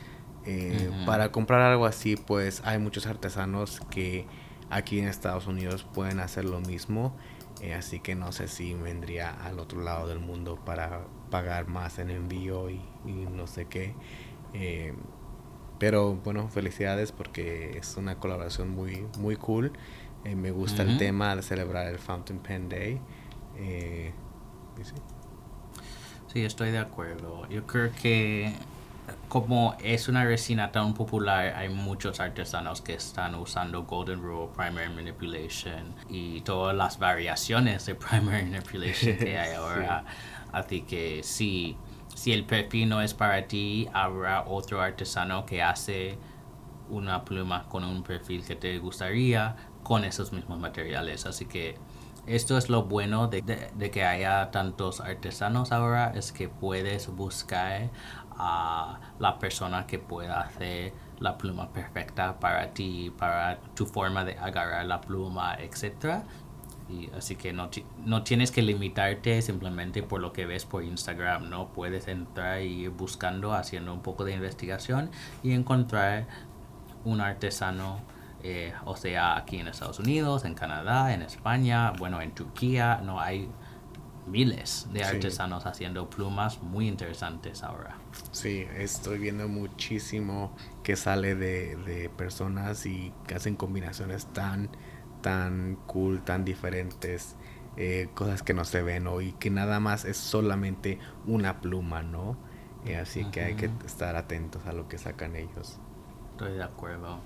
Eh, 0.48 0.92
para 1.08 1.32
comprar 1.32 1.62
algo 1.62 1.88
así 1.88 2.16
pues 2.16 2.62
hay 2.66 2.78
muchos 2.78 3.08
artesanos 3.08 3.82
que 3.90 4.28
aquí 4.70 5.00
en 5.00 5.08
Estados 5.08 5.48
Unidos 5.48 5.86
pueden 5.94 6.20
hacer 6.20 6.46
lo 6.46 6.62
mismo. 6.62 7.18
Eh, 7.62 7.74
así 7.74 8.00
que 8.00 8.16
no 8.16 8.32
sé 8.32 8.48
si 8.48 8.74
vendría 8.74 9.32
al 9.32 9.60
otro 9.60 9.82
lado 9.82 10.08
del 10.08 10.20
mundo 10.20 10.60
para 10.66 11.08
pagar 11.30 11.68
más 11.68 12.00
en 12.00 12.10
envío 12.10 12.70
y, 12.70 12.82
y 13.06 13.12
no 13.32 13.48
sé 13.48 13.66
qué. 13.66 13.94
pero 15.80 16.16
bueno, 16.16 16.48
felicidades 16.50 17.12
porque 17.12 17.78
es 17.78 17.98
una 17.98 18.16
colaboración 18.20 18.70
muy, 18.70 19.06
muy 19.18 19.36
cool. 19.36 19.74
Eh, 20.26 20.36
me 20.36 20.50
gusta 20.50 20.82
el 20.82 20.98
tema 20.98 21.36
de 21.36 21.44
celebrar 21.44 21.86
el 21.86 22.00
Fountain 22.00 22.40
Pen 22.40 22.68
Day. 22.68 23.00
Eh, 23.58 24.12
sí. 26.34 26.44
estoy 26.44 26.72
de 26.72 26.80
acuerdo. 26.80 27.48
Yo 27.48 27.68
creo 27.68 27.92
que 28.02 28.52
como 29.30 29.76
es 29.84 30.08
una 30.08 30.26
resina 30.26 30.72
tan 30.72 30.96
popular, 30.96 31.54
hay 31.56 31.70
muchos 31.70 32.20
artesanos 32.20 32.82
que 32.82 32.96
están 32.96 33.36
usando 33.36 33.84
Golden 33.84 34.20
Rule, 34.20 34.50
Primary 34.56 34.90
Manipulation 34.90 35.94
y 36.10 36.42
todas 36.42 36.76
las 36.76 36.98
variaciones 36.98 37.86
de 37.86 37.94
Primary 38.10 38.46
Manipulation 38.46 39.18
que 39.18 39.38
hay 39.38 39.54
ahora. 39.54 40.06
Así 40.56 40.84
que 40.84 41.22
si, 41.22 41.76
si 42.16 42.32
el 42.32 42.46
perfil 42.46 42.88
no 42.88 43.02
es 43.02 43.14
para 43.14 43.46
ti, 43.46 43.90
habrá 43.94 44.46
otro 44.48 44.82
artesano 44.82 45.46
que 45.46 45.62
hace 45.62 46.18
una 46.90 47.26
pluma 47.26 47.68
con 47.68 47.84
un 47.84 48.04
perfil 48.04 48.46
que 48.46 48.56
te 48.56 48.80
gustaría 48.80 49.58
con 49.84 50.06
esos 50.06 50.32
mismos 50.32 50.58
materiales. 50.58 51.26
Así 51.26 51.46
que 51.46 51.76
esto 52.26 52.58
es 52.58 52.70
lo 52.70 52.84
bueno 52.84 53.28
de, 53.28 53.44
que 53.92 54.06
haya 54.06 54.50
tantos 54.50 55.02
artesanos 55.02 55.74
ahora, 55.74 56.14
es 56.16 56.32
que 56.32 56.48
puedes 56.48 57.14
buscar 57.14 57.90
a 58.38 59.00
la 59.20 59.38
persona 59.38 59.86
que 59.86 60.00
pueda 60.00 60.40
hacer 60.40 60.94
la 61.20 61.38
pluma 61.38 61.74
perfecta 61.74 62.40
para 62.40 62.74
ti, 62.74 63.14
para 63.18 63.60
tu 63.76 63.86
forma 63.86 64.24
de 64.24 64.38
agarrar 64.38 64.86
la 64.86 65.02
pluma, 65.02 65.56
etc. 65.56 66.24
Y 66.90 67.10
así 67.18 67.36
que 67.36 67.52
no, 67.52 67.70
no 68.06 68.24
tienes 68.24 68.52
que 68.52 68.62
limitarte 68.62 69.42
simplemente 69.42 70.04
por 70.04 70.22
lo 70.22 70.34
que 70.34 70.46
ves 70.46 70.66
por 70.66 70.84
Instagram, 70.84 71.50
¿no? 71.50 71.70
Puedes 71.70 72.08
entrar 72.08 72.62
y 72.62 72.84
ir 72.84 72.90
buscando, 72.92 73.54
haciendo 73.54 73.94
un 73.94 74.02
poco 74.02 74.24
de 74.24 74.34
investigación 74.34 75.10
y 75.42 75.54
encontrar 75.54 76.28
un 77.04 77.22
artesano 77.22 78.00
eh, 78.48 78.74
o 78.86 78.96
sea, 78.96 79.38
aquí 79.38 79.58
en 79.58 79.68
Estados 79.68 79.98
Unidos, 79.98 80.46
en 80.46 80.54
Canadá, 80.54 81.16
en 81.16 81.24
España, 81.24 81.92
bueno, 81.98 82.22
en 82.22 82.32
Turquía, 82.32 83.02
no 83.04 83.20
hay 83.20 83.50
miles 84.28 84.88
de 84.94 85.04
artesanos 85.04 85.66
haciendo 85.66 86.12
plumas 86.12 86.62
muy 86.62 86.88
interesantes 86.88 87.64
ahora. 87.64 87.98
Sí, 88.32 88.68
estoy 88.78 89.18
viendo 89.18 89.48
muchísimo 89.48 90.56
que 90.84 90.96
sale 90.96 91.34
de, 91.34 92.12
personas 92.16 92.86
y 92.86 93.12
que 93.26 93.34
hacen 93.34 93.56
combinaciones 93.56 94.28
tan, 94.28 94.70
tan 95.26 95.80
cool, 95.88 96.22
tan 96.22 96.46
diferentes, 96.46 97.36
eh, 97.78 98.10
cosas 98.14 98.44
que 98.44 98.54
no 98.54 98.64
se 98.64 98.84
ven 98.84 99.08
hoy, 99.08 99.32
que 99.40 99.50
nada 99.50 99.80
más 99.80 100.06
es 100.06 100.18
solamente 100.18 101.00
una 101.26 101.62
pluma, 101.62 102.04
¿no? 102.04 102.38
Eh, 102.86 102.96
así 102.96 103.26
que 103.26 103.42
hay 103.42 103.56
que 103.56 103.72
estar 103.88 104.16
atentos 104.16 104.68
a 104.68 104.72
lo 104.72 104.88
que 104.88 105.00
sacan 105.00 105.36
ellos. 105.36 105.80
Estoy 106.30 106.54
de 106.54 106.64
acuerdo. 106.64 107.22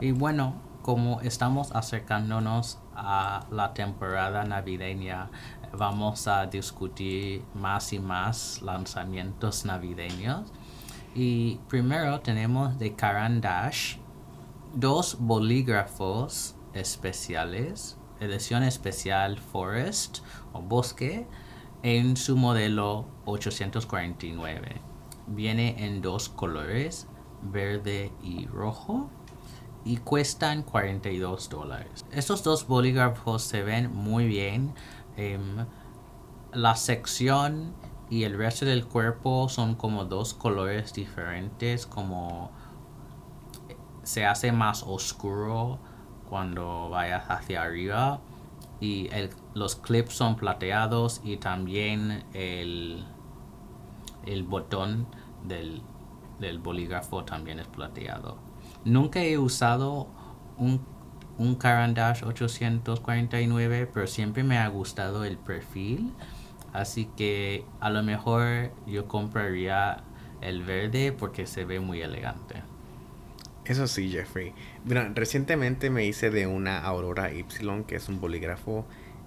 Y 0.00 0.10
bueno, 0.10 0.60
como 0.82 1.20
estamos 1.20 1.70
acercándonos 1.76 2.80
a 2.96 3.46
la 3.52 3.72
temporada 3.72 4.42
navideña, 4.42 5.30
vamos 5.72 6.26
a 6.26 6.46
discutir 6.46 7.44
más 7.54 7.92
y 7.92 8.00
más 8.00 8.62
lanzamientos 8.62 9.64
navideños. 9.64 10.52
Y 11.14 11.60
primero 11.68 12.18
tenemos 12.18 12.80
de 12.80 12.96
Caran 12.96 13.40
Dash 13.40 13.98
dos 14.74 15.18
bolígrafos 15.20 16.56
especiales, 16.78 17.98
edición 18.20 18.62
especial 18.62 19.38
Forest 19.38 20.18
o 20.52 20.62
Bosque, 20.62 21.26
en 21.82 22.16
su 22.16 22.36
modelo 22.36 23.06
849. 23.24 24.80
Viene 25.26 25.84
en 25.84 26.00
dos 26.00 26.28
colores, 26.28 27.06
verde 27.42 28.12
y 28.22 28.46
rojo 28.46 29.10
y 29.84 29.98
cuestan 29.98 30.62
42 30.62 31.48
dólares. 31.48 32.04
Estos 32.10 32.42
dos 32.42 32.66
bolígrafos 32.66 33.42
se 33.42 33.62
ven 33.62 33.94
muy 33.94 34.26
bien. 34.26 34.74
Em, 35.16 35.66
la 36.52 36.76
sección 36.76 37.74
y 38.10 38.24
el 38.24 38.36
resto 38.36 38.64
del 38.64 38.86
cuerpo 38.86 39.48
son 39.48 39.74
como 39.74 40.04
dos 40.04 40.34
colores 40.34 40.92
diferentes, 40.92 41.86
como 41.86 42.50
se 44.02 44.24
hace 44.24 44.52
más 44.52 44.82
oscuro 44.82 45.78
cuando 46.28 46.88
vayas 46.90 47.24
hacia 47.28 47.62
arriba 47.62 48.20
y 48.80 49.10
los 49.54 49.76
clips 49.76 50.14
son 50.14 50.36
plateados 50.36 51.20
y 51.24 51.36
también 51.36 52.24
el, 52.32 53.04
el 54.26 54.42
botón 54.44 55.06
del, 55.44 55.82
del 56.38 56.58
bolígrafo 56.58 57.24
también 57.24 57.58
es 57.58 57.66
plateado. 57.66 58.38
Nunca 58.84 59.22
he 59.22 59.38
usado 59.38 60.08
un, 60.56 60.80
un 61.38 61.54
Caran 61.56 61.94
d'Ache 61.94 62.24
849, 62.24 63.90
pero 63.92 64.06
siempre 64.06 64.44
me 64.44 64.58
ha 64.58 64.68
gustado 64.68 65.24
el 65.24 65.38
perfil. 65.38 66.12
Así 66.72 67.06
que 67.16 67.64
a 67.80 67.90
lo 67.90 68.02
mejor 68.02 68.72
yo 68.86 69.08
compraría 69.08 70.04
el 70.40 70.62
verde 70.62 71.12
porque 71.12 71.46
se 71.46 71.64
ve 71.64 71.80
muy 71.80 72.00
elegante. 72.00 72.62
Eso 73.68 73.86
sí, 73.86 74.08
Jeffrey. 74.08 74.54
Mira, 74.86 75.12
recientemente 75.14 75.90
me 75.90 76.06
hice 76.06 76.30
de 76.30 76.46
una 76.46 76.80
Aurora 76.80 77.32
Y, 77.34 77.44
que 77.86 77.96
es 77.96 78.08
un 78.08 78.18
bolígrafo, 78.18 78.86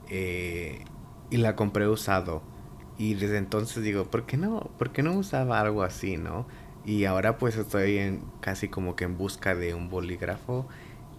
eh, 0.10 0.84
y 1.30 1.38
la 1.38 1.56
compré 1.56 1.88
usado. 1.88 2.42
Y 2.98 3.14
desde 3.14 3.38
entonces 3.38 3.84
digo, 3.84 4.06
¿por 4.06 4.26
qué 4.26 4.38
no? 4.38 4.72
¿Por 4.80 4.92
qué 4.92 5.04
no 5.04 5.14
usaba 5.14 5.62
algo 5.62 5.84
así, 5.84 6.18
no? 6.18 6.48
Y 6.86 7.06
ahora 7.06 7.38
pues 7.38 7.56
estoy 7.56 8.00
en, 8.00 8.24
casi 8.42 8.68
como 8.68 8.96
que 8.96 9.04
en 9.04 9.16
busca 9.16 9.54
de 9.54 9.76
un 9.76 9.90
bolígrafo. 9.92 10.68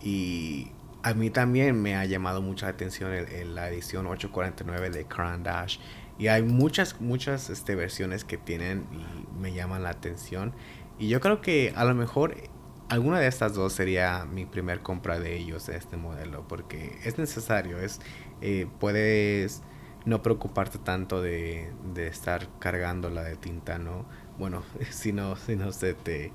Y 0.02 0.72
a 1.04 1.14
mí 1.14 1.30
también 1.30 1.80
me 1.80 1.94
ha 1.94 2.04
llamado 2.04 2.42
mucha 2.42 2.66
atención 2.66 3.12
el, 3.12 3.54
la 3.54 3.68
edición 3.68 4.06
849 4.08 4.90
de 4.90 5.04
Caran 5.04 5.44
Dash. 5.44 5.78
Y 6.18 6.26
hay 6.26 6.42
muchas, 6.42 7.00
muchas 7.00 7.50
este, 7.50 7.76
versiones 7.76 8.24
que 8.24 8.36
tienen 8.36 8.84
y 8.92 9.40
me 9.40 9.52
llaman 9.52 9.84
la 9.84 9.90
atención. 9.90 10.52
Y 10.98 11.08
yo 11.08 11.20
creo 11.20 11.40
que 11.40 11.72
a 11.76 11.84
lo 11.84 11.94
mejor 11.94 12.34
alguna 12.92 13.18
de 13.20 13.26
estas 13.26 13.54
dos 13.54 13.72
sería 13.72 14.26
mi 14.26 14.44
primer 14.44 14.80
compra 14.80 15.18
de 15.18 15.34
ellos, 15.34 15.66
de 15.66 15.76
este 15.78 15.96
modelo, 15.96 16.46
porque 16.46 16.98
es 17.04 17.16
necesario, 17.16 17.78
es, 17.78 18.00
eh, 18.42 18.66
puedes 18.80 19.62
no 20.04 20.22
preocuparte 20.22 20.78
tanto 20.78 21.22
de, 21.22 21.72
de 21.94 22.06
estar 22.08 22.48
cargándola 22.58 23.22
de 23.22 23.36
tinta, 23.36 23.78
¿no? 23.78 24.04
Bueno, 24.38 24.62
si 24.90 25.14
no, 25.14 25.36
si 25.36 25.56
no 25.56 25.72
se 25.72 25.94
te, 25.94 26.32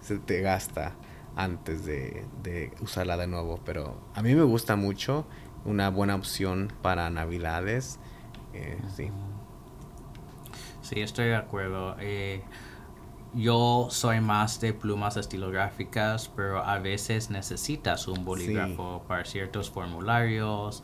se 0.00 0.18
te 0.18 0.40
gasta 0.40 0.94
antes 1.36 1.84
de, 1.84 2.24
de 2.42 2.72
usarla 2.80 3.16
de 3.16 3.28
nuevo, 3.28 3.60
pero 3.64 4.00
a 4.14 4.22
mí 4.22 4.34
me 4.34 4.42
gusta 4.42 4.74
mucho, 4.74 5.26
una 5.64 5.90
buena 5.90 6.16
opción 6.16 6.72
para 6.82 7.08
navidades, 7.10 8.00
eh, 8.52 8.78
sí. 8.96 9.12
Sí, 10.82 11.02
estoy 11.02 11.26
de 11.26 11.36
acuerdo. 11.36 11.94
Eh, 12.00 12.42
yo 13.34 13.88
soy 13.90 14.20
más 14.20 14.60
de 14.60 14.72
plumas 14.72 15.16
estilográficas, 15.16 16.28
pero 16.34 16.64
a 16.64 16.78
veces 16.78 17.30
necesitas 17.30 18.08
un 18.08 18.24
bolígrafo 18.24 19.02
para 19.06 19.24
ciertos 19.24 19.70
formularios, 19.70 20.82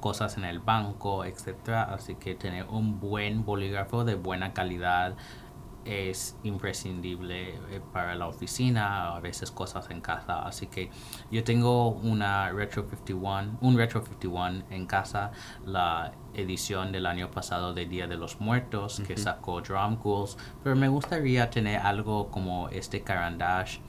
cosas 0.00 0.36
en 0.36 0.44
el 0.44 0.58
banco, 0.58 1.24
etc. 1.24 1.70
Así 1.88 2.16
que 2.16 2.34
tener 2.34 2.66
un 2.68 3.00
buen 3.00 3.44
bolígrafo 3.44 4.04
de 4.04 4.14
buena 4.14 4.52
calidad 4.52 5.16
es 5.86 6.36
imprescindible 6.42 7.54
eh, 7.70 7.80
para 7.92 8.14
la 8.14 8.26
oficina, 8.26 9.14
a 9.16 9.20
veces 9.20 9.50
cosas 9.50 9.88
en 9.90 10.00
casa. 10.00 10.42
Así 10.46 10.66
que 10.66 10.90
yo 11.30 11.44
tengo 11.44 11.90
una 11.90 12.50
Retro 12.50 12.82
51, 12.88 13.58
un 13.60 13.76
Retro 13.76 14.02
51 14.02 14.64
en 14.70 14.86
casa, 14.86 15.32
la 15.64 16.12
edición 16.34 16.92
del 16.92 17.06
año 17.06 17.30
pasado 17.30 17.72
de 17.72 17.86
Día 17.86 18.06
de 18.06 18.16
los 18.16 18.40
Muertos 18.40 19.00
que 19.06 19.16
sacó 19.16 19.60
Drum 19.60 19.96
Ghouls, 19.96 20.36
pero 20.62 20.76
me 20.76 20.88
gustaría 20.88 21.48
tener 21.50 21.80
algo 21.80 22.30
como 22.30 22.68
este 22.68 23.02
Caran 23.02 23.38
d'Ache 23.38 23.80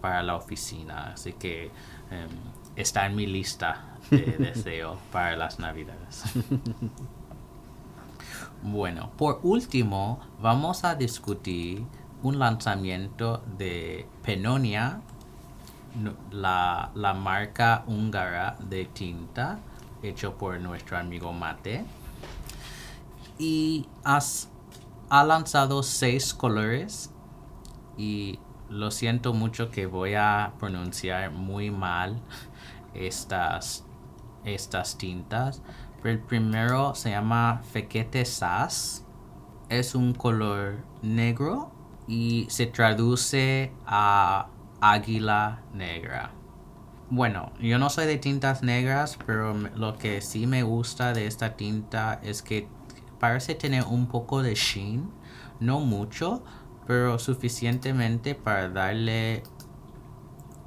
para 0.00 0.22
la 0.22 0.36
oficina. 0.36 1.12
Así 1.12 1.34
que 1.34 1.66
em, 2.10 2.28
está 2.76 3.06
en 3.06 3.14
mi 3.14 3.26
lista 3.26 3.98
de 4.10 4.36
deseo 4.38 4.98
para 5.12 5.36
las 5.36 5.58
navidades. 5.58 6.24
Bueno, 8.62 9.10
por 9.16 9.40
último, 9.42 10.20
vamos 10.40 10.84
a 10.84 10.94
discutir 10.94 11.84
un 12.22 12.38
lanzamiento 12.38 13.42
de 13.58 14.06
Penonia, 14.22 15.00
la, 16.30 16.92
marca 16.94 17.82
húngara 17.88 18.56
de 18.60 18.84
tinta 18.84 19.58
hecho 20.02 20.36
por 20.38 20.60
nuestro 20.60 20.96
amigo 20.96 21.32
Mate. 21.32 21.84
Y 23.36 23.86
has, 24.04 24.48
ha 25.10 25.24
lanzado 25.24 25.82
seis 25.82 26.32
colores 26.32 27.10
y 27.96 28.38
lo 28.68 28.92
siento 28.92 29.32
mucho 29.32 29.72
que 29.72 29.86
voy 29.86 30.14
a 30.14 30.52
pronunciar 30.60 31.32
muy 31.32 31.72
mal 31.72 32.20
estas, 32.94 33.84
estas 34.44 34.96
tintas, 34.98 35.62
el 36.10 36.18
primero 36.18 36.94
se 36.94 37.10
llama 37.10 37.62
Fequete 37.70 38.24
Sass. 38.24 39.04
Es 39.68 39.94
un 39.94 40.14
color 40.14 40.84
negro 41.02 41.72
y 42.06 42.46
se 42.50 42.66
traduce 42.66 43.72
a 43.86 44.48
águila 44.80 45.62
negra. 45.72 46.32
Bueno, 47.08 47.52
yo 47.60 47.78
no 47.78 47.90
soy 47.90 48.06
de 48.06 48.16
tintas 48.16 48.62
negras, 48.62 49.18
pero 49.26 49.54
lo 49.54 49.96
que 49.98 50.20
sí 50.20 50.46
me 50.46 50.62
gusta 50.62 51.12
de 51.12 51.26
esta 51.26 51.56
tinta 51.56 52.18
es 52.22 52.42
que 52.42 52.68
parece 53.20 53.54
tener 53.54 53.84
un 53.84 54.08
poco 54.08 54.42
de 54.42 54.54
sheen, 54.54 55.10
no 55.60 55.80
mucho, 55.80 56.42
pero 56.86 57.18
suficientemente 57.18 58.34
para 58.34 58.68
darle 58.68 59.42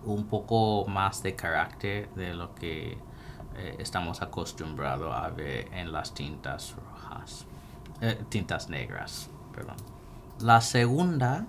un 0.06 0.28
poco 0.28 0.86
más 0.88 1.24
de 1.24 1.36
carácter 1.36 2.10
de 2.14 2.34
lo 2.34 2.54
que 2.56 2.98
eh, 3.58 3.78
estamos 3.80 4.22
acostumbrados 4.22 5.14
a 5.14 5.30
ver 5.30 5.70
en 5.74 5.92
las 5.92 6.14
tintas 6.14 6.76
rojas, 6.76 7.46
eh, 8.02 8.22
tintas 8.30 8.70
negras, 8.70 9.30
perdón. 9.54 9.78
La 10.40 10.60
segunda, 10.60 11.48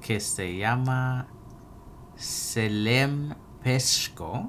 que 0.00 0.18
se 0.18 0.56
llama 0.56 1.28
Selem 2.16 3.34
Pesco, 3.62 4.46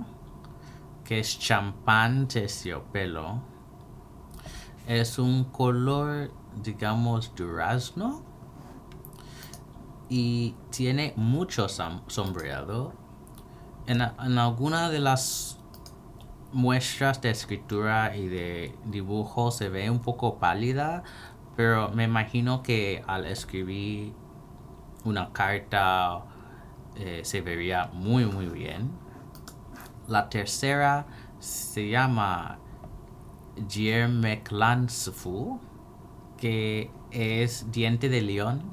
que 1.04 1.20
es 1.20 1.38
champán 1.38 2.28
terciopelo, 2.28 3.42
es 4.88 5.20
un 5.20 5.44
color, 5.44 6.32
digamos, 6.64 7.36
durazno 7.36 8.24
y 10.10 10.56
tiene 10.72 11.14
mucho 11.16 11.68
sombreado. 11.70 12.94
En, 13.86 14.02
en 14.02 14.38
alguna 14.40 14.90
de 14.90 15.00
las 15.00 15.59
muestras 16.52 17.22
de 17.22 17.30
escritura 17.30 18.16
y 18.16 18.28
de 18.28 18.76
dibujo 18.86 19.52
se 19.52 19.70
ve 19.70 19.90
un 19.90 20.00
poco 20.00 20.40
pálida, 20.40 21.04
pero 21.56 21.90
me 21.90 22.06
imagino 22.06 22.64
que 22.64 23.04
al 23.08 23.26
escribir 23.26 24.14
una 25.06 25.32
carta 25.32 26.24
eh, 26.96 27.22
se 27.24 27.42
vería 27.42 27.90
muy 27.94 28.26
muy 28.26 28.48
bien. 28.48 28.92
La 30.08 30.30
tercera 30.30 31.06
se 31.40 31.90
llama 31.90 32.60
Jermeclansfu, 33.70 35.60
que 36.38 36.92
es 37.12 37.72
diente 37.72 38.10
de 38.10 38.22
león 38.22 38.64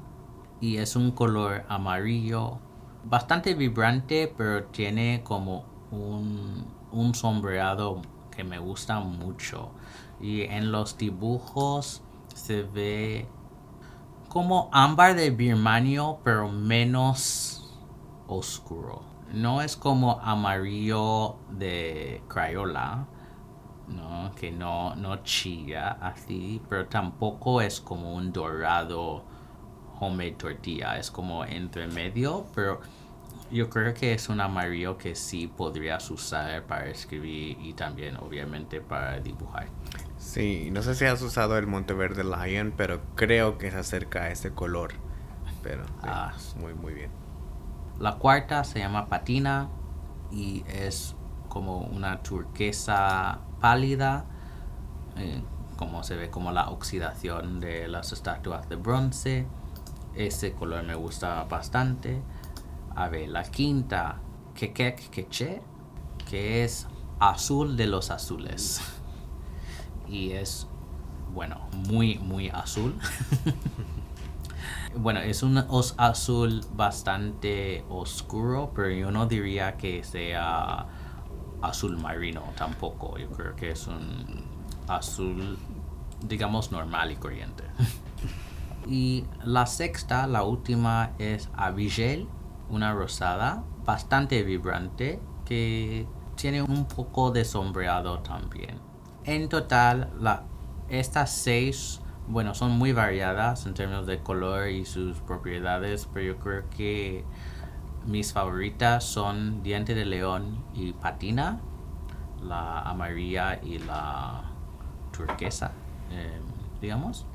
y 0.59 0.77
es 0.77 0.95
un 0.95 1.11
color 1.11 1.63
amarillo 1.69 2.59
bastante 3.03 3.53
vibrante, 3.53 4.33
pero 4.35 4.65
tiene 4.65 5.21
como 5.23 5.65
un 5.91 6.76
un 6.97 7.13
sombreado 7.15 8.01
que 8.35 8.43
me 8.43 8.59
gusta 8.59 8.99
mucho. 8.99 9.71
Y 10.19 10.41
en 10.41 10.71
los 10.71 10.97
dibujos 10.97 12.01
se 12.33 12.63
ve 12.63 13.27
como 14.29 14.69
ámbar 14.71 15.15
de 15.15 15.29
birmanio, 15.29 16.19
pero 16.23 16.49
menos 16.49 17.73
oscuro. 18.27 19.01
No 19.31 19.61
es 19.61 19.75
como 19.75 20.19
amarillo 20.21 21.35
de 21.49 22.23
Crayola, 22.27 23.07
¿no? 23.87 24.31
que 24.35 24.51
no, 24.51 24.95
no 24.95 25.23
chilla 25.23 25.97
así, 26.01 26.61
pero 26.69 26.87
tampoco 26.87 27.61
es 27.61 27.81
como 27.81 28.13
un 28.13 28.31
dorado 28.31 29.23
homemade 29.99 30.31
tortilla, 30.33 30.97
es 30.97 31.09
como 31.09 31.43
entre 31.43 31.87
medio, 31.87 32.45
pero 32.53 32.81
yo 33.51 33.69
creo 33.69 33.93
que 33.93 34.13
es 34.13 34.29
un 34.29 34.41
amarillo 34.41 34.97
que 34.97 35.15
sí 35.15 35.47
podrías 35.47 36.09
usar 36.11 36.63
para 36.63 36.87
escribir 36.87 37.57
y 37.61 37.73
también 37.73 38.17
obviamente 38.17 38.81
para 38.81 39.19
dibujar. 39.19 39.67
Sí, 40.17 40.69
no 40.71 40.81
sé 40.81 40.95
si 40.95 41.05
has 41.05 41.21
usado 41.21 41.57
el 41.57 41.67
Monteverde 41.67 42.23
Lion, 42.23 42.73
pero 42.75 43.01
creo 43.15 43.57
que 43.57 43.71
se 43.71 43.77
acerca 43.77 44.23
a 44.23 44.29
ese 44.31 44.51
color. 44.51 44.93
Pero 45.63 45.83
ah. 46.03 46.33
muy 46.59 46.73
muy 46.73 46.93
bien. 46.93 47.11
La 47.99 48.15
cuarta 48.15 48.63
se 48.63 48.79
llama 48.79 49.07
Patina 49.07 49.69
y 50.31 50.63
es 50.67 51.15
como 51.49 51.79
una 51.79 52.21
turquesa 52.21 53.39
pálida, 53.59 54.25
eh, 55.17 55.41
como 55.77 56.03
se 56.03 56.15
ve 56.15 56.29
como 56.29 56.51
la 56.51 56.69
oxidación 56.69 57.59
de 57.59 57.87
las 57.87 58.11
estatuas 58.11 58.69
de 58.69 58.75
bronce. 58.75 59.47
Ese 60.15 60.53
color 60.53 60.83
me 60.83 60.95
gusta 60.95 61.43
bastante. 61.43 62.21
A 62.97 63.09
ver, 63.09 63.29
la 63.29 63.43
quinta, 63.43 64.19
Kekek 64.55 65.11
Keche, 65.11 65.61
que 66.27 66.63
es 66.63 66.87
azul 67.19 67.77
de 67.77 67.85
los 67.85 68.09
azules. 68.09 68.81
Y 70.09 70.31
es, 70.31 70.67
bueno, 71.33 71.67
muy, 71.89 72.17
muy 72.17 72.49
azul. 72.49 72.95
Bueno, 74.95 75.19
es 75.19 75.43
un 75.43 75.63
azul 75.97 76.65
bastante 76.73 77.85
oscuro, 77.87 78.71
pero 78.73 78.89
yo 78.89 79.11
no 79.11 79.27
diría 79.27 79.77
que 79.77 80.03
sea 80.03 80.87
azul 81.61 81.97
marino 81.97 82.41
tampoco. 82.55 83.17
Yo 83.19 83.29
creo 83.29 83.55
que 83.55 83.71
es 83.71 83.85
un 83.85 84.43
azul, 84.87 85.59
digamos, 86.27 86.71
normal 86.71 87.11
y 87.11 87.15
corriente. 87.17 87.63
y 88.87 89.25
la 89.43 89.67
sexta, 89.67 90.25
la 90.25 90.41
última, 90.41 91.11
es 91.19 91.49
Abigail, 91.55 92.27
una 92.69 92.93
rosada 92.93 93.63
bastante 93.85 94.43
vibrante 94.43 95.19
que 95.45 96.07
tiene 96.35 96.61
un 96.61 96.87
poco 96.87 97.31
de 97.31 97.45
sombreado 97.45 98.19
también. 98.19 98.79
En 99.23 99.49
total, 99.49 100.11
la, 100.19 100.43
estas 100.89 101.31
seis, 101.31 102.01
bueno, 102.27 102.53
son 102.53 102.71
muy 102.71 102.93
variadas 102.93 103.65
en 103.65 103.73
términos 103.73 104.07
de 104.07 104.19
color 104.19 104.69
y 104.69 104.85
sus 104.85 105.19
propiedades, 105.19 106.07
pero 106.13 106.33
yo 106.33 106.39
creo 106.39 106.69
que 106.69 107.25
mis 108.05 108.33
favoritas 108.33 109.03
son 109.03 109.63
Diente 109.63 109.93
de 109.95 110.05
León 110.05 110.63
y 110.73 110.93
Patina, 110.93 111.59
la 112.41 112.81
amarilla 112.81 113.59
y 113.61 113.79
la 113.79 114.43
turquesa, 115.11 115.71
eh, 116.11 116.39
digamos. 116.81 117.25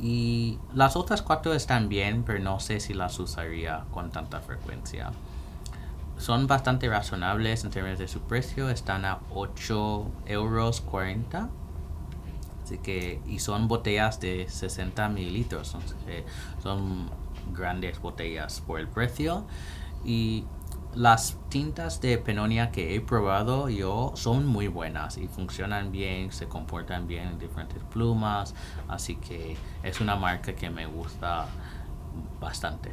Y 0.00 0.58
las 0.74 0.96
otras 0.96 1.22
cuatro 1.22 1.52
están 1.54 1.88
bien, 1.88 2.22
pero 2.24 2.38
no 2.38 2.60
sé 2.60 2.80
si 2.80 2.94
las 2.94 3.18
usaría 3.18 3.84
con 3.90 4.10
tanta 4.10 4.40
frecuencia. 4.40 5.10
Son 6.18 6.46
bastante 6.46 6.88
razonables 6.88 7.64
en 7.64 7.70
términos 7.70 7.98
de 7.98 8.08
su 8.08 8.20
precio, 8.20 8.70
están 8.70 9.04
a 9.04 9.20
8 9.30 10.06
euros 10.26 10.80
40. 10.80 11.48
Así 12.64 12.78
que, 12.78 13.20
y 13.26 13.38
son 13.38 13.66
botellas 13.66 14.20
de 14.20 14.46
60 14.48 15.08
mililitros, 15.08 15.76
eh, 16.06 16.24
son 16.62 17.08
grandes 17.52 18.00
botellas 18.00 18.60
por 18.60 18.78
el 18.78 18.88
precio. 18.88 19.44
Y 20.04 20.44
las 20.94 21.36
tintas 21.48 22.00
de 22.00 22.18
Penonia 22.18 22.70
que 22.70 22.94
he 22.94 23.00
probado 23.00 23.68
yo 23.68 24.12
son 24.14 24.46
muy 24.46 24.68
buenas 24.68 25.16
y 25.18 25.28
funcionan 25.28 25.92
bien, 25.92 26.32
se 26.32 26.48
comportan 26.48 27.06
bien 27.06 27.28
en 27.28 27.38
diferentes 27.38 27.82
plumas, 27.84 28.54
así 28.88 29.16
que 29.16 29.56
es 29.82 30.00
una 30.00 30.16
marca 30.16 30.54
que 30.54 30.70
me 30.70 30.86
gusta 30.86 31.46
bastante. 32.40 32.92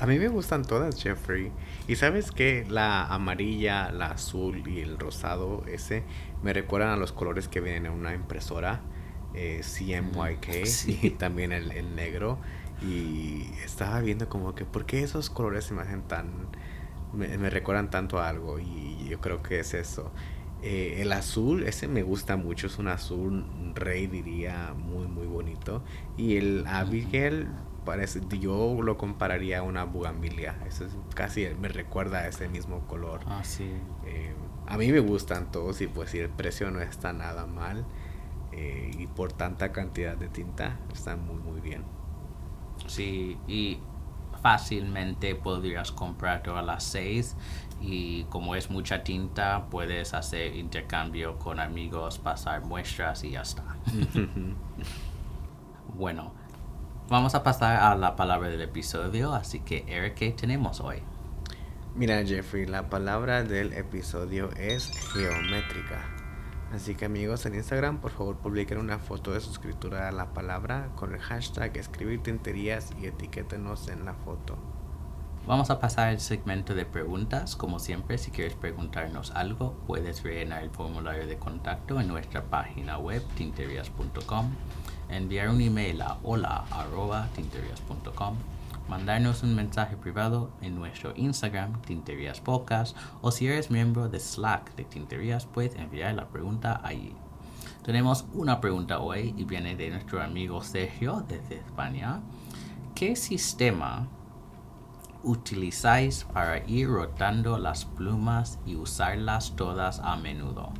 A 0.00 0.06
mí 0.06 0.16
me 0.18 0.28
gustan 0.28 0.64
todas, 0.64 1.02
Jeffrey. 1.02 1.50
Y 1.88 1.96
sabes 1.96 2.30
que 2.30 2.64
la 2.68 3.06
amarilla, 3.06 3.90
la 3.90 4.12
azul 4.12 4.62
y 4.68 4.80
el 4.80 4.96
rosado, 4.96 5.64
ese, 5.66 6.04
me 6.42 6.52
recuerdan 6.52 6.90
a 6.90 6.96
los 6.96 7.10
colores 7.10 7.48
que 7.48 7.60
vienen 7.60 7.86
en 7.86 7.92
una 7.92 8.14
impresora 8.14 8.80
eh, 9.34 9.60
CMYK 9.62 10.66
Sí. 10.66 11.00
y 11.02 11.10
también 11.10 11.50
el, 11.50 11.72
el 11.72 11.96
negro. 11.96 12.38
Y 12.80 13.42
estaba 13.64 14.00
viendo 14.00 14.28
como 14.28 14.54
que, 14.54 14.64
¿por 14.64 14.86
qué 14.86 15.02
esos 15.02 15.30
colores 15.30 15.64
se 15.64 15.74
me 15.74 15.82
hacen 15.82 16.02
tan... 16.02 16.30
me, 17.12 17.38
me 17.38 17.50
recuerdan 17.50 17.90
tanto 17.90 18.18
a 18.18 18.28
algo? 18.28 18.58
Y 18.58 19.06
yo 19.08 19.20
creo 19.20 19.42
que 19.42 19.60
es 19.60 19.74
eso. 19.74 20.12
Eh, 20.60 21.02
el 21.02 21.12
azul, 21.12 21.62
ese 21.64 21.86
me 21.86 22.02
gusta 22.02 22.36
mucho, 22.36 22.66
es 22.66 22.78
un 22.78 22.88
azul 22.88 23.46
rey, 23.74 24.06
diría, 24.08 24.74
muy, 24.76 25.06
muy 25.06 25.26
bonito. 25.26 25.84
Y 26.16 26.36
el 26.36 26.66
Abigail, 26.66 27.48
parece, 27.84 28.20
yo 28.40 28.80
lo 28.82 28.98
compararía 28.98 29.60
a 29.60 29.62
una 29.62 29.84
bugambilia. 29.84 30.58
Eso 30.66 30.84
es 30.84 30.96
casi, 31.14 31.46
me 31.60 31.68
recuerda 31.68 32.18
a 32.20 32.28
ese 32.28 32.48
mismo 32.48 32.86
color. 32.88 33.20
Ah, 33.26 33.44
sí. 33.44 33.70
Eh, 34.06 34.34
a 34.66 34.76
mí 34.76 34.90
me 34.90 35.00
gustan 35.00 35.50
todos 35.50 35.80
y 35.80 35.86
pues 35.86 36.10
si 36.10 36.18
el 36.18 36.28
precio 36.28 36.70
no 36.70 36.80
está 36.80 37.12
nada 37.12 37.46
mal 37.46 37.86
eh, 38.52 38.90
y 38.98 39.06
por 39.06 39.32
tanta 39.32 39.72
cantidad 39.72 40.16
de 40.16 40.28
tinta, 40.28 40.80
están 40.92 41.24
muy, 41.24 41.36
muy 41.36 41.60
bien. 41.60 41.84
Sí, 42.86 43.38
y 43.46 43.78
fácilmente 44.40 45.34
podrías 45.34 45.92
comprar 45.92 46.42
todas 46.42 46.64
las 46.64 46.84
seis 46.84 47.36
y 47.80 48.24
como 48.24 48.54
es 48.54 48.70
mucha 48.70 49.04
tinta 49.04 49.66
puedes 49.70 50.14
hacer 50.14 50.56
intercambio 50.56 51.38
con 51.38 51.60
amigos, 51.60 52.18
pasar 52.18 52.62
muestras 52.62 53.24
y 53.24 53.30
ya 53.30 53.42
está. 53.42 53.64
bueno, 55.94 56.32
vamos 57.08 57.34
a 57.34 57.42
pasar 57.42 57.76
a 57.76 57.94
la 57.94 58.16
palabra 58.16 58.48
del 58.48 58.62
episodio, 58.62 59.34
así 59.34 59.60
que 59.60 59.84
Eric, 59.86 60.14
¿qué 60.14 60.30
tenemos 60.32 60.80
hoy? 60.80 61.02
Mira 61.94 62.24
Jeffrey, 62.24 62.66
la 62.66 62.88
palabra 62.88 63.42
del 63.42 63.72
episodio 63.72 64.50
es 64.56 64.90
geométrica. 65.12 66.17
Así 66.72 66.94
que 66.94 67.06
amigos 67.06 67.46
en 67.46 67.54
Instagram, 67.54 67.98
por 67.98 68.10
favor 68.10 68.36
publiquen 68.36 68.76
una 68.78 68.98
foto 68.98 69.32
de 69.32 69.40
su 69.40 69.50
escritura 69.50 70.08
a 70.08 70.12
la 70.12 70.34
palabra 70.34 70.90
con 70.96 71.14
el 71.14 71.20
hashtag 71.20 71.74
escribir 71.78 72.22
tinterías 72.22 72.92
y 73.00 73.06
etiquétenos 73.06 73.88
en 73.88 74.04
la 74.04 74.12
foto. 74.12 74.58
Vamos 75.46 75.70
a 75.70 75.80
pasar 75.80 76.08
al 76.08 76.20
segmento 76.20 76.74
de 76.74 76.84
preguntas. 76.84 77.56
Como 77.56 77.78
siempre, 77.78 78.18
si 78.18 78.30
quieres 78.30 78.54
preguntarnos 78.54 79.30
algo, 79.30 79.78
puedes 79.86 80.22
rellenar 80.22 80.62
el 80.62 80.68
formulario 80.68 81.26
de 81.26 81.38
contacto 81.38 81.98
en 81.98 82.08
nuestra 82.08 82.44
página 82.44 82.98
web 82.98 83.22
tinterias.com, 83.34 84.50
enviar 85.08 85.48
un 85.48 85.62
email 85.62 86.02
a 86.02 86.18
hola@tinterias.com, 86.22 88.36
mandarnos 88.88 89.42
un 89.42 89.54
mensaje 89.54 89.96
privado 89.96 90.50
en 90.60 90.74
nuestro 90.74 91.12
Instagram 91.16 91.80
Tinterias 91.82 92.40
Podcast 92.40 92.96
o 93.20 93.30
si 93.30 93.46
eres 93.46 93.70
miembro 93.70 94.08
de 94.08 94.20
Slack 94.20 94.74
de 94.76 94.84
Tinterias, 94.84 95.46
puedes 95.46 95.74
enviar 95.76 96.14
la 96.14 96.28
pregunta 96.28 96.80
allí. 96.82 97.14
Tenemos 97.84 98.26
una 98.34 98.60
pregunta 98.60 99.00
hoy 99.00 99.34
y 99.36 99.44
viene 99.44 99.76
de 99.76 99.90
nuestro 99.90 100.22
amigo 100.22 100.62
Sergio 100.62 101.24
desde 101.28 101.56
España. 101.56 102.20
¿Qué 102.94 103.16
sistema 103.16 104.08
utilizáis 105.22 106.24
para 106.24 106.66
ir 106.66 106.88
rotando 106.88 107.58
las 107.58 107.84
plumas 107.84 108.58
y 108.66 108.76
usarlas 108.76 109.56
todas 109.56 110.00
a 110.00 110.16
menudo. 110.16 110.72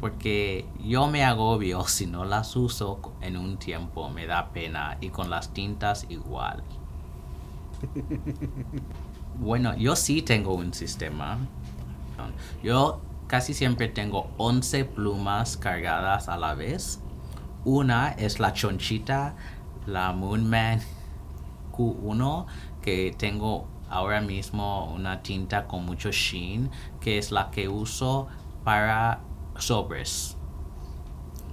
Porque 0.00 0.68
yo 0.80 1.06
me 1.08 1.24
agobio 1.24 1.84
si 1.88 2.06
no 2.06 2.24
las 2.24 2.56
uso 2.56 3.00
en 3.20 3.36
un 3.36 3.58
tiempo, 3.58 4.08
me 4.10 4.26
da 4.26 4.52
pena 4.52 4.98
y 5.00 5.10
con 5.10 5.30
las 5.30 5.52
tintas 5.52 6.06
igual. 6.08 6.62
Bueno, 9.36 9.76
yo 9.76 9.96
sí 9.96 10.22
tengo 10.22 10.54
un 10.54 10.72
sistema. 10.72 11.38
Yo 12.62 13.00
casi 13.26 13.52
siempre 13.52 13.88
tengo 13.88 14.30
11 14.38 14.84
plumas 14.84 15.56
cargadas 15.56 16.28
a 16.28 16.36
la 16.36 16.54
vez. 16.54 17.00
Una 17.64 18.10
es 18.10 18.38
la 18.38 18.52
chonchita, 18.52 19.34
la 19.86 20.12
Moonman 20.12 20.80
Q1, 21.72 22.46
que 22.80 23.14
tengo 23.18 23.66
ahora 23.90 24.20
mismo 24.20 24.92
una 24.94 25.22
tinta 25.22 25.66
con 25.66 25.84
mucho 25.84 26.12
sheen, 26.12 26.70
que 27.00 27.18
es 27.18 27.32
la 27.32 27.50
que 27.50 27.68
uso 27.68 28.28
para 28.62 29.20
sobres. 29.56 30.36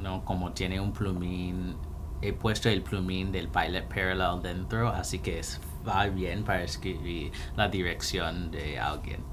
¿no? 0.02 0.24
Como 0.24 0.52
tiene 0.52 0.80
un 0.80 0.94
plumín, 0.94 1.76
he 2.22 2.34
puesto 2.34 2.70
el 2.70 2.84
plumín 2.84 3.32
del 3.32 3.48
Pilot 3.48 3.88
Parallel 3.88 4.42
dentro, 4.42 4.90
así 4.90 5.20
que 5.20 5.40
es, 5.40 5.60
va 5.88 6.08
bien 6.08 6.44
para 6.44 6.64
escribir 6.64 7.32
la 7.56 7.68
dirección 7.68 8.52
de 8.52 8.80
alguien. 8.80 9.24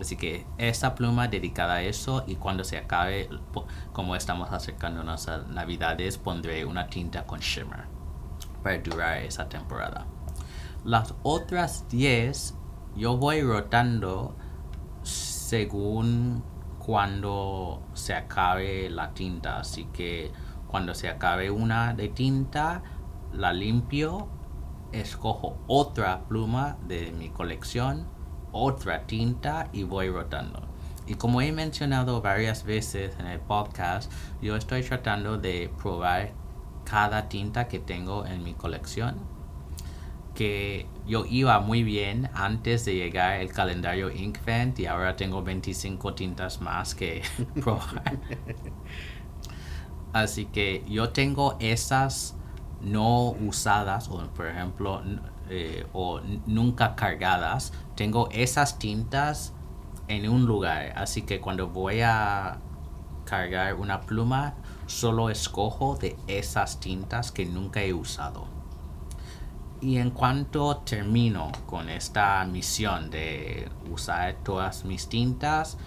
Así 0.00 0.16
que 0.16 0.46
esta 0.56 0.94
pluma 0.94 1.28
dedicada 1.28 1.74
a 1.74 1.82
eso 1.82 2.24
y 2.26 2.36
cuando 2.36 2.64
se 2.64 2.78
acabe, 2.78 3.28
como 3.92 4.16
estamos 4.16 4.50
acercándonos 4.50 5.28
a 5.28 5.38
Navidades, 5.38 6.16
pondré 6.16 6.64
una 6.64 6.86
tinta 6.86 7.26
con 7.26 7.40
shimmer 7.40 7.84
para 8.62 8.78
durar 8.78 9.18
esa 9.18 9.48
temporada. 9.48 10.06
Las 10.84 11.14
otras 11.22 11.86
10 11.90 12.54
yo 12.96 13.16
voy 13.18 13.42
rotando 13.42 14.34
según 15.02 16.42
cuando 16.78 17.82
se 17.92 18.14
acabe 18.14 18.88
la 18.90 19.12
tinta. 19.12 19.58
Así 19.58 19.84
que 19.92 20.32
cuando 20.66 20.94
se 20.94 21.08
acabe 21.08 21.50
una 21.50 21.94
de 21.94 22.08
tinta, 22.08 22.82
la 23.32 23.52
limpio, 23.52 24.28
escojo 24.92 25.56
otra 25.66 26.24
pluma 26.28 26.76
de 26.86 27.12
mi 27.12 27.28
colección, 27.28 28.06
otra 28.52 29.06
tinta 29.06 29.68
y 29.72 29.84
voy 29.84 30.10
rotando. 30.10 30.62
Y 31.06 31.14
como 31.14 31.40
he 31.40 31.52
mencionado 31.52 32.22
varias 32.22 32.64
veces 32.64 33.18
en 33.18 33.26
el 33.26 33.40
podcast, 33.40 34.12
yo 34.40 34.56
estoy 34.56 34.82
tratando 34.82 35.38
de 35.38 35.72
probar 35.80 36.32
cada 36.84 37.28
tinta 37.28 37.68
que 37.68 37.78
tengo 37.78 38.26
en 38.26 38.42
mi 38.44 38.54
colección 38.54 39.40
que 40.34 40.86
yo 41.06 41.26
iba 41.26 41.60
muy 41.60 41.82
bien 41.82 42.30
antes 42.32 42.84
de 42.84 42.94
llegar 42.94 43.40
el 43.40 43.52
calendario 43.52 44.10
Inkvent 44.10 44.78
y 44.78 44.86
ahora 44.86 45.16
tengo 45.16 45.42
25 45.42 46.14
tintas 46.14 46.60
más 46.60 46.94
que 46.94 47.22
probar. 47.60 48.18
Así 50.12 50.46
que 50.46 50.82
yo 50.88 51.10
tengo 51.10 51.56
esas 51.60 52.36
no 52.82 53.30
usadas 53.30 54.08
o 54.08 54.26
por 54.28 54.46
ejemplo 54.46 55.02
eh, 55.48 55.86
o 55.92 56.20
nunca 56.46 56.94
cargadas. 56.94 57.72
Tengo 57.96 58.28
esas 58.30 58.78
tintas 58.78 59.52
en 60.08 60.28
un 60.28 60.46
lugar. 60.46 60.92
Así 60.96 61.22
que 61.22 61.40
cuando 61.40 61.68
voy 61.68 62.00
a 62.02 62.58
cargar 63.24 63.74
una 63.74 64.00
pluma, 64.00 64.54
solo 64.86 65.30
escojo 65.30 65.96
de 65.96 66.16
esas 66.26 66.80
tintas 66.80 67.30
que 67.30 67.46
nunca 67.46 67.82
he 67.82 67.92
usado. 67.92 68.46
Y 69.80 69.96
en 69.96 70.10
cuanto 70.10 70.78
termino 70.78 71.52
con 71.66 71.88
esta 71.88 72.44
misión 72.44 73.10
de 73.10 73.70
usar 73.90 74.36
todas 74.44 74.84
mis 74.84 75.08
tintas, 75.08 75.78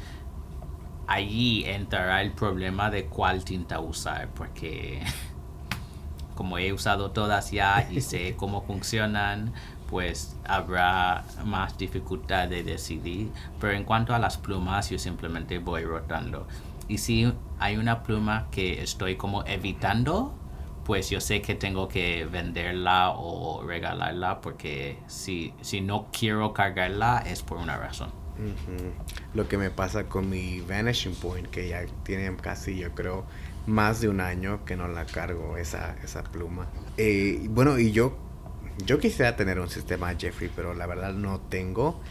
allí 1.05 1.63
entrará 1.65 2.21
el 2.21 2.31
problema 2.31 2.89
de 2.89 3.05
cuál 3.05 3.43
tinta 3.43 3.79
usar, 3.79 4.29
porque 4.33 5.03
como 6.35 6.57
he 6.57 6.73
usado 6.73 7.11
todas 7.11 7.51
ya 7.51 7.87
y 7.91 8.01
sé 8.01 8.35
cómo 8.37 8.63
funcionan, 8.63 9.53
pues 9.89 10.35
habrá 10.45 11.23
más 11.45 11.77
dificultad 11.77 12.47
de 12.47 12.63
decidir. 12.63 13.31
Pero 13.59 13.73
en 13.73 13.83
cuanto 13.83 14.15
a 14.15 14.19
las 14.19 14.37
plumas, 14.37 14.89
yo 14.89 14.97
simplemente 14.97 15.59
voy 15.59 15.83
rotando. 15.83 16.47
Y 16.87 16.97
si 16.97 17.31
hay 17.59 17.77
una 17.77 18.03
pluma 18.03 18.47
que 18.51 18.81
estoy 18.81 19.15
como 19.15 19.45
evitando, 19.45 20.33
pues 20.85 21.09
yo 21.09 21.21
sé 21.21 21.41
que 21.41 21.55
tengo 21.55 21.87
que 21.87 22.25
venderla 22.25 23.11
o 23.11 23.63
regalarla 23.63 24.41
porque 24.41 24.97
si, 25.07 25.53
si 25.61 25.81
no 25.81 26.07
quiero 26.11 26.53
cargarla 26.53 27.23
es 27.25 27.41
por 27.41 27.57
una 27.57 27.77
razón. 27.77 28.11
Lo 29.33 29.47
que 29.47 29.57
me 29.57 29.69
pasa 29.69 30.05
con 30.05 30.29
mi 30.29 30.61
Vanishing 30.61 31.15
Point, 31.15 31.47
que 31.47 31.69
ya 31.69 31.85
tiene 32.03 32.35
casi, 32.37 32.77
yo 32.77 32.91
creo, 32.93 33.25
más 33.65 34.01
de 34.01 34.09
un 34.09 34.21
año 34.21 34.65
que 34.65 34.75
no 34.75 34.87
la 34.87 35.05
cargo, 35.05 35.57
esa, 35.57 35.95
esa 36.03 36.23
pluma. 36.23 36.67
Eh, 36.97 37.45
bueno, 37.49 37.79
y 37.79 37.91
yo, 37.91 38.17
yo 38.85 38.99
quisiera 38.99 39.35
tener 39.35 39.59
un 39.59 39.69
sistema 39.69 40.13
Jeffrey, 40.17 40.51
pero 40.55 40.73
la 40.73 40.85
verdad 40.85 41.13
no 41.13 41.39
tengo. 41.39 42.01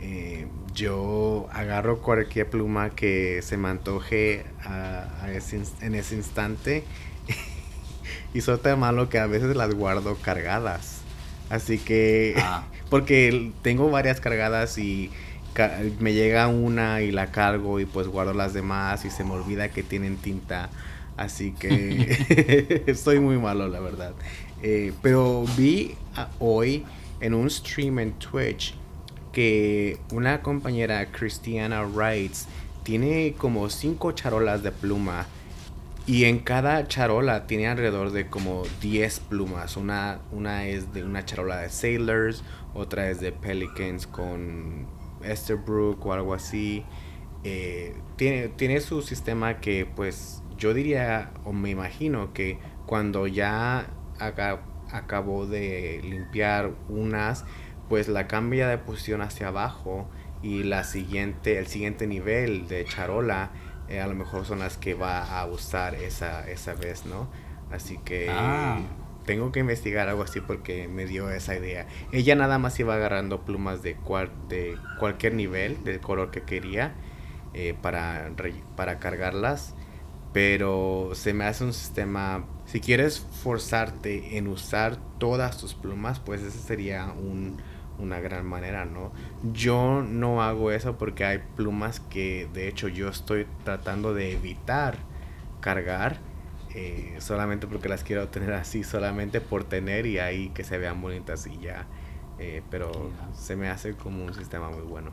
Eh, 0.00 0.46
yo 0.74 1.48
agarro 1.52 2.02
cualquier 2.02 2.50
pluma 2.50 2.90
que 2.90 3.40
se 3.42 3.56
me 3.56 3.68
antoje 3.68 4.44
en 5.80 5.94
ese 5.94 6.16
instante 6.16 6.84
y 8.34 8.42
soy 8.42 8.58
tan 8.58 8.78
malo 8.78 9.08
que 9.08 9.18
a 9.18 9.26
veces 9.26 9.56
las 9.56 9.72
guardo 9.74 10.16
cargadas. 10.16 11.00
Así 11.48 11.78
que, 11.78 12.34
ah. 12.38 12.64
porque 12.90 13.52
tengo 13.62 13.90
varias 13.90 14.20
cargadas 14.20 14.76
y 14.78 15.10
me 16.00 16.12
llega 16.12 16.48
una 16.48 17.00
y 17.00 17.10
la 17.10 17.30
cargo 17.30 17.80
y 17.80 17.86
pues 17.86 18.08
guardo 18.08 18.34
las 18.34 18.52
demás 18.52 19.06
y 19.06 19.10
se 19.10 19.24
me 19.24 19.32
olvida 19.32 19.70
que 19.70 19.82
tienen 19.82 20.16
tinta. 20.16 20.68
Así 21.16 21.52
que 21.58 22.84
estoy 22.86 23.20
muy 23.20 23.38
malo, 23.38 23.68
la 23.68 23.80
verdad. 23.80 24.14
Eh, 24.62 24.92
pero 25.02 25.44
vi 25.56 25.94
hoy 26.38 26.84
en 27.20 27.34
un 27.34 27.50
stream 27.50 27.98
en 27.98 28.12
Twitch 28.12 28.74
que 29.32 29.98
una 30.12 30.40
compañera, 30.40 31.12
Christiana 31.12 31.82
Wrights, 31.82 32.46
tiene 32.82 33.34
como 33.36 33.68
cinco 33.68 34.12
charolas 34.12 34.62
de 34.62 34.72
pluma 34.72 35.26
y 36.06 36.24
en 36.24 36.38
cada 36.38 36.86
charola 36.86 37.46
tiene 37.48 37.66
alrededor 37.66 38.12
de 38.12 38.28
como 38.28 38.62
10 38.80 39.20
plumas. 39.20 39.76
Una, 39.76 40.20
una 40.30 40.66
es 40.66 40.92
de 40.94 41.02
una 41.02 41.24
charola 41.24 41.58
de 41.58 41.68
Sailors, 41.68 42.44
otra 42.74 43.10
es 43.10 43.20
de 43.20 43.32
Pelicans 43.32 44.06
con 44.06 44.86
Esterbrook 45.22 46.06
o 46.06 46.12
algo 46.12 46.32
así. 46.32 46.84
Eh, 47.42 47.94
tiene, 48.14 48.48
tiene 48.48 48.80
su 48.80 49.02
sistema 49.02 49.58
que 49.60 49.84
pues 49.84 50.42
yo 50.56 50.74
diría 50.74 51.30
o 51.44 51.52
me 51.52 51.70
imagino 51.70 52.32
que 52.32 52.58
cuando 52.86 53.26
ya 53.26 53.86
acabó 54.90 55.46
de 55.46 56.00
limpiar 56.02 56.72
unas, 56.88 57.44
pues 57.88 58.08
la 58.08 58.26
cambia 58.26 58.68
de 58.68 58.78
posición 58.78 59.22
hacia 59.22 59.48
abajo 59.48 60.08
y 60.42 60.62
la 60.62 60.84
siguiente, 60.84 61.58
el 61.58 61.66
siguiente 61.66 62.06
nivel 62.06 62.68
de 62.68 62.84
charola 62.84 63.50
eh, 63.88 64.00
a 64.00 64.06
lo 64.06 64.14
mejor 64.14 64.44
son 64.44 64.58
las 64.58 64.76
que 64.76 64.94
va 64.94 65.38
a 65.38 65.46
usar 65.46 65.94
esa, 65.94 66.48
esa 66.50 66.74
vez, 66.74 67.06
¿no? 67.06 67.28
Así 67.70 67.98
que 67.98 68.28
ah. 68.30 68.80
tengo 69.24 69.52
que 69.52 69.60
investigar 69.60 70.08
algo 70.08 70.22
así 70.22 70.40
porque 70.40 70.88
me 70.88 71.06
dio 71.06 71.30
esa 71.30 71.54
idea. 71.54 71.86
Ella 72.12 72.34
nada 72.34 72.58
más 72.58 72.78
iba 72.80 72.94
agarrando 72.94 73.42
plumas 73.42 73.82
de, 73.82 73.94
cual, 73.94 74.30
de 74.48 74.76
cualquier 74.98 75.34
nivel, 75.34 75.84
del 75.84 76.00
color 76.00 76.32
que 76.32 76.42
quería, 76.42 76.94
eh, 77.54 77.74
para, 77.80 78.30
para 78.74 78.98
cargarlas. 78.98 79.75
Pero 80.36 81.12
se 81.14 81.32
me 81.32 81.46
hace 81.46 81.64
un 81.64 81.72
sistema, 81.72 82.44
si 82.66 82.80
quieres 82.80 83.20
forzarte 83.42 84.36
en 84.36 84.48
usar 84.48 84.98
todas 85.16 85.56
tus 85.56 85.72
plumas, 85.72 86.20
pues 86.20 86.42
ese 86.42 86.58
sería 86.58 87.06
un 87.06 87.56
una 87.98 88.20
gran 88.20 88.44
manera, 88.44 88.84
¿no? 88.84 89.10
Yo 89.54 90.02
no 90.02 90.42
hago 90.42 90.70
eso 90.70 90.98
porque 90.98 91.24
hay 91.24 91.38
plumas 91.56 92.00
que 92.00 92.46
de 92.52 92.68
hecho 92.68 92.88
yo 92.88 93.08
estoy 93.08 93.46
tratando 93.64 94.12
de 94.12 94.32
evitar 94.32 94.98
cargar 95.62 96.18
eh, 96.74 97.16
solamente 97.20 97.66
porque 97.66 97.88
las 97.88 98.04
quiero 98.04 98.28
tener 98.28 98.52
así, 98.52 98.84
solamente 98.84 99.40
por 99.40 99.64
tener 99.64 100.04
y 100.04 100.18
ahí 100.18 100.50
que 100.50 100.62
se 100.62 100.76
vean 100.76 101.00
bonitas 101.00 101.46
y 101.46 101.58
ya. 101.58 101.86
Eh, 102.38 102.62
pero 102.70 103.10
se 103.32 103.56
me 103.56 103.70
hace 103.70 103.94
como 103.94 104.22
un 104.26 104.34
sistema 104.34 104.68
muy 104.68 104.82
bueno. 104.82 105.10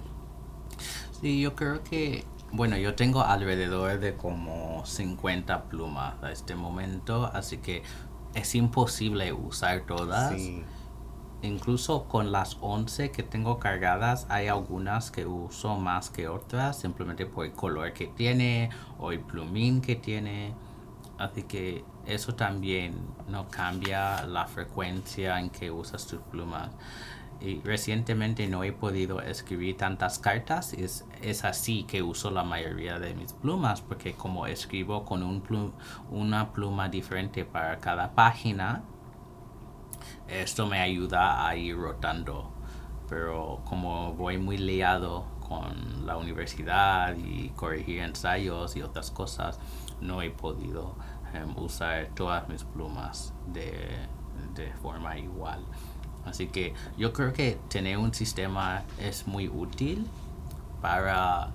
Sí, 1.22 1.40
yo 1.40 1.56
creo 1.56 1.82
que, 1.84 2.26
bueno, 2.54 2.78
yo 2.78 2.94
tengo 2.94 3.24
alrededor 3.24 4.00
de 4.00 4.16
como 4.16 4.86
50 4.86 5.64
plumas 5.64 6.14
a 6.22 6.32
este 6.32 6.56
momento, 6.56 7.26
así 7.34 7.58
que 7.58 7.82
es 8.36 8.54
imposible 8.54 9.34
usar 9.34 9.88
todas. 9.88 10.34
Sí. 10.34 10.64
Incluso 11.42 12.06
con 12.06 12.32
las 12.32 12.58
11 12.62 13.10
que 13.10 13.24
tengo 13.24 13.58
cargadas 13.58 14.28
hay 14.30 14.50
algunas 14.50 15.10
que 15.10 15.26
uso 15.26 15.78
más 15.78 16.12
que 16.12 16.28
otras 16.28 16.80
simplemente 16.80 17.26
por 17.26 17.46
el 17.46 17.54
color 17.54 17.92
que 17.92 18.06
tiene 18.06 18.70
o 19.00 19.12
el 19.12 19.20
plumín 19.20 19.82
que 19.82 19.96
tiene. 19.96 20.54
Así 21.18 21.44
que 21.44 21.84
eso 22.06 22.36
también 22.36 22.96
no 23.28 23.48
cambia 23.50 24.26
la 24.28 24.46
frecuencia 24.46 25.40
en 25.40 25.50
que 25.50 25.72
usas 25.72 26.06
tus 26.06 26.20
plumas 26.22 26.70
y 27.44 27.60
recientemente 27.62 28.48
no 28.48 28.64
he 28.64 28.72
podido 28.72 29.22
escribir 29.22 29.78
tantas 29.78 30.18
cartas 30.18 30.74
es, 30.74 31.06
es 31.22 31.44
así 31.44 31.84
que 31.84 32.02
uso 32.02 32.32
la 32.32 32.44
mayoría 32.44 33.00
de 33.00 33.14
mis 33.14 33.34
plumas 33.34 33.82
porque 33.82 34.14
como 34.14 34.48
escribo 34.48 35.04
con 35.04 35.24
un 35.24 35.74
una 36.10 36.54
pluma 36.54 36.88
diferente 36.88 37.44
para 37.44 37.80
cada 37.80 38.16
página 38.16 38.84
esto 40.28 40.68
me 40.68 40.80
ayuda 40.80 41.48
a 41.48 41.56
ir 41.56 41.78
rotando. 41.78 42.52
Pero 43.10 43.62
como 43.66 44.14
voy 44.14 44.38
muy 44.38 44.58
liado 44.58 45.26
con 45.48 46.06
la 46.06 46.18
universidad 46.18 47.16
y 47.16 47.50
corregir 47.50 48.00
ensayos 48.00 48.76
y 48.76 48.82
otras 48.82 49.12
cosas, 49.12 49.60
no 50.02 50.22
he 50.22 50.32
podido 50.32 50.96
em, 51.34 51.56
usar 51.58 52.10
todas 52.16 52.48
mis 52.50 52.64
plumas 52.64 53.34
de, 53.48 53.90
de 54.56 54.72
forma 54.82 55.18
igual. 55.18 55.64
Así 56.26 56.48
que 56.48 56.74
yo 56.98 57.14
creo 57.14 57.34
que 57.34 57.58
tener 57.70 57.98
un 57.98 58.14
sistema 58.14 58.84
es 59.00 59.28
muy 59.28 59.48
útil 59.48 60.08
para 60.82 61.52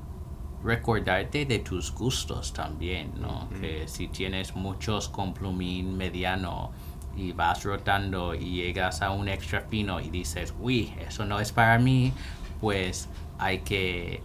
recordarte 0.62 1.46
de 1.46 1.60
tus 1.60 1.92
gustos 1.94 2.52
también, 2.52 3.12
¿no? 3.20 3.48
Que 3.60 3.86
si 3.86 4.08
tienes 4.08 4.54
muchos 4.56 5.08
con 5.08 5.32
plumín 5.32 5.96
mediano, 5.96 6.72
y 7.18 7.32
vas 7.32 7.64
rotando 7.64 8.34
y 8.34 8.62
llegas 8.62 9.02
a 9.02 9.10
un 9.10 9.28
extra 9.28 9.62
fino 9.62 10.00
y 10.00 10.08
dices, 10.08 10.54
uy, 10.60 10.94
eso 11.06 11.24
no 11.24 11.40
es 11.40 11.52
para 11.52 11.78
mí, 11.78 12.12
pues 12.60 13.08
hay 13.38 13.58
que 13.60 14.22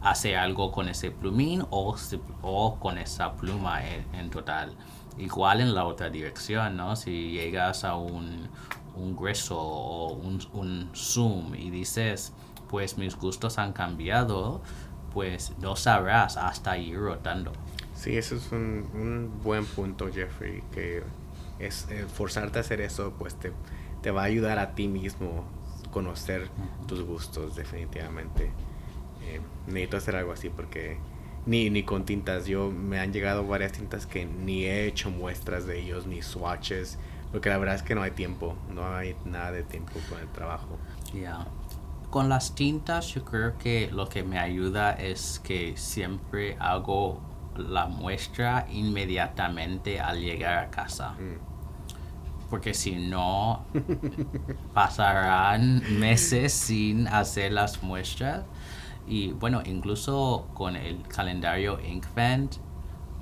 hacer 0.00 0.36
algo 0.36 0.72
con 0.72 0.88
ese 0.88 1.10
plumín 1.10 1.64
o, 1.70 1.94
o 2.42 2.76
con 2.78 2.96
esa 2.98 3.34
pluma 3.34 3.82
en, 3.86 4.30
total. 4.30 4.74
Igual 5.18 5.60
en 5.60 5.74
la 5.74 5.84
otra 5.84 6.08
dirección, 6.08 6.78
¿no? 6.78 6.96
Si 6.96 7.32
llegas 7.32 7.84
a 7.84 7.94
un, 7.94 8.48
un 8.96 9.16
grueso 9.16 9.58
o 9.58 10.12
un, 10.12 10.40
un 10.52 10.90
zoom 10.94 11.54
y 11.54 11.70
dices, 11.70 12.32
pues 12.68 12.98
mis 12.98 13.16
gustos 13.16 13.58
han 13.58 13.72
cambiado, 13.72 14.62
pues 15.12 15.52
no 15.58 15.76
sabrás 15.76 16.36
hasta 16.36 16.78
ir 16.78 16.98
rotando. 16.98 17.52
Sí, 17.94 18.16
eso 18.16 18.36
es 18.36 18.50
un, 18.52 18.88
un 18.94 19.40
buen 19.42 19.66
punto, 19.66 20.10
Jeffrey, 20.12 20.62
que 20.72 21.02
es 21.58 21.86
eh, 21.90 22.06
forzarte 22.12 22.58
a 22.58 22.60
hacer 22.62 22.80
eso, 22.80 23.12
pues 23.18 23.34
te, 23.34 23.52
te, 24.02 24.10
va 24.10 24.22
a 24.22 24.24
ayudar 24.24 24.58
a 24.58 24.74
ti 24.74 24.88
mismo 24.88 25.44
conocer 25.90 26.48
tus 26.86 27.02
gustos 27.02 27.56
definitivamente. 27.56 28.52
Eh, 29.22 29.40
necesito 29.66 29.98
hacer 29.98 30.16
algo 30.16 30.32
así 30.32 30.48
porque 30.48 30.98
ni, 31.46 31.70
ni 31.70 31.82
con 31.82 32.04
tintas, 32.04 32.46
yo 32.46 32.70
me 32.70 33.00
han 33.00 33.12
llegado 33.12 33.46
varias 33.46 33.72
tintas 33.72 34.06
que 34.06 34.24
ni 34.24 34.64
he 34.64 34.86
hecho 34.86 35.10
muestras 35.10 35.66
de 35.66 35.80
ellos, 35.80 36.06
ni 36.06 36.22
swatches, 36.22 36.98
porque 37.32 37.48
la 37.48 37.58
verdad 37.58 37.76
es 37.76 37.82
que 37.82 37.94
no 37.94 38.02
hay 38.02 38.10
tiempo, 38.12 38.56
no 38.72 38.94
hay 38.94 39.16
nada 39.24 39.52
de 39.52 39.62
tiempo 39.62 39.92
con 40.08 40.20
el 40.20 40.28
trabajo. 40.28 40.78
Ya. 41.14 41.46
Con 42.10 42.28
las 42.28 42.54
tintas 42.54 43.08
yo 43.08 43.24
creo 43.24 43.56
que 43.58 43.90
lo 43.92 44.08
que 44.08 44.24
me 44.24 44.38
ayuda 44.38 44.92
es 44.92 45.40
que 45.44 45.76
siempre 45.76 46.56
hago 46.58 47.20
la 47.56 47.86
muestra 47.86 48.66
inmediatamente 48.70 50.00
al 50.00 50.20
llegar 50.20 50.58
a 50.58 50.70
casa. 50.70 51.12
Mm 51.12 51.50
porque 52.50 52.74
si 52.74 52.96
no 52.96 53.64
pasarán 54.74 55.82
meses 55.98 56.52
sin 56.52 57.06
hacer 57.06 57.52
las 57.52 57.82
muestras. 57.82 58.44
Y 59.06 59.32
bueno, 59.32 59.62
incluso 59.64 60.48
con 60.52 60.76
el 60.76 61.02
calendario 61.02 61.80
Inkvent 61.80 62.56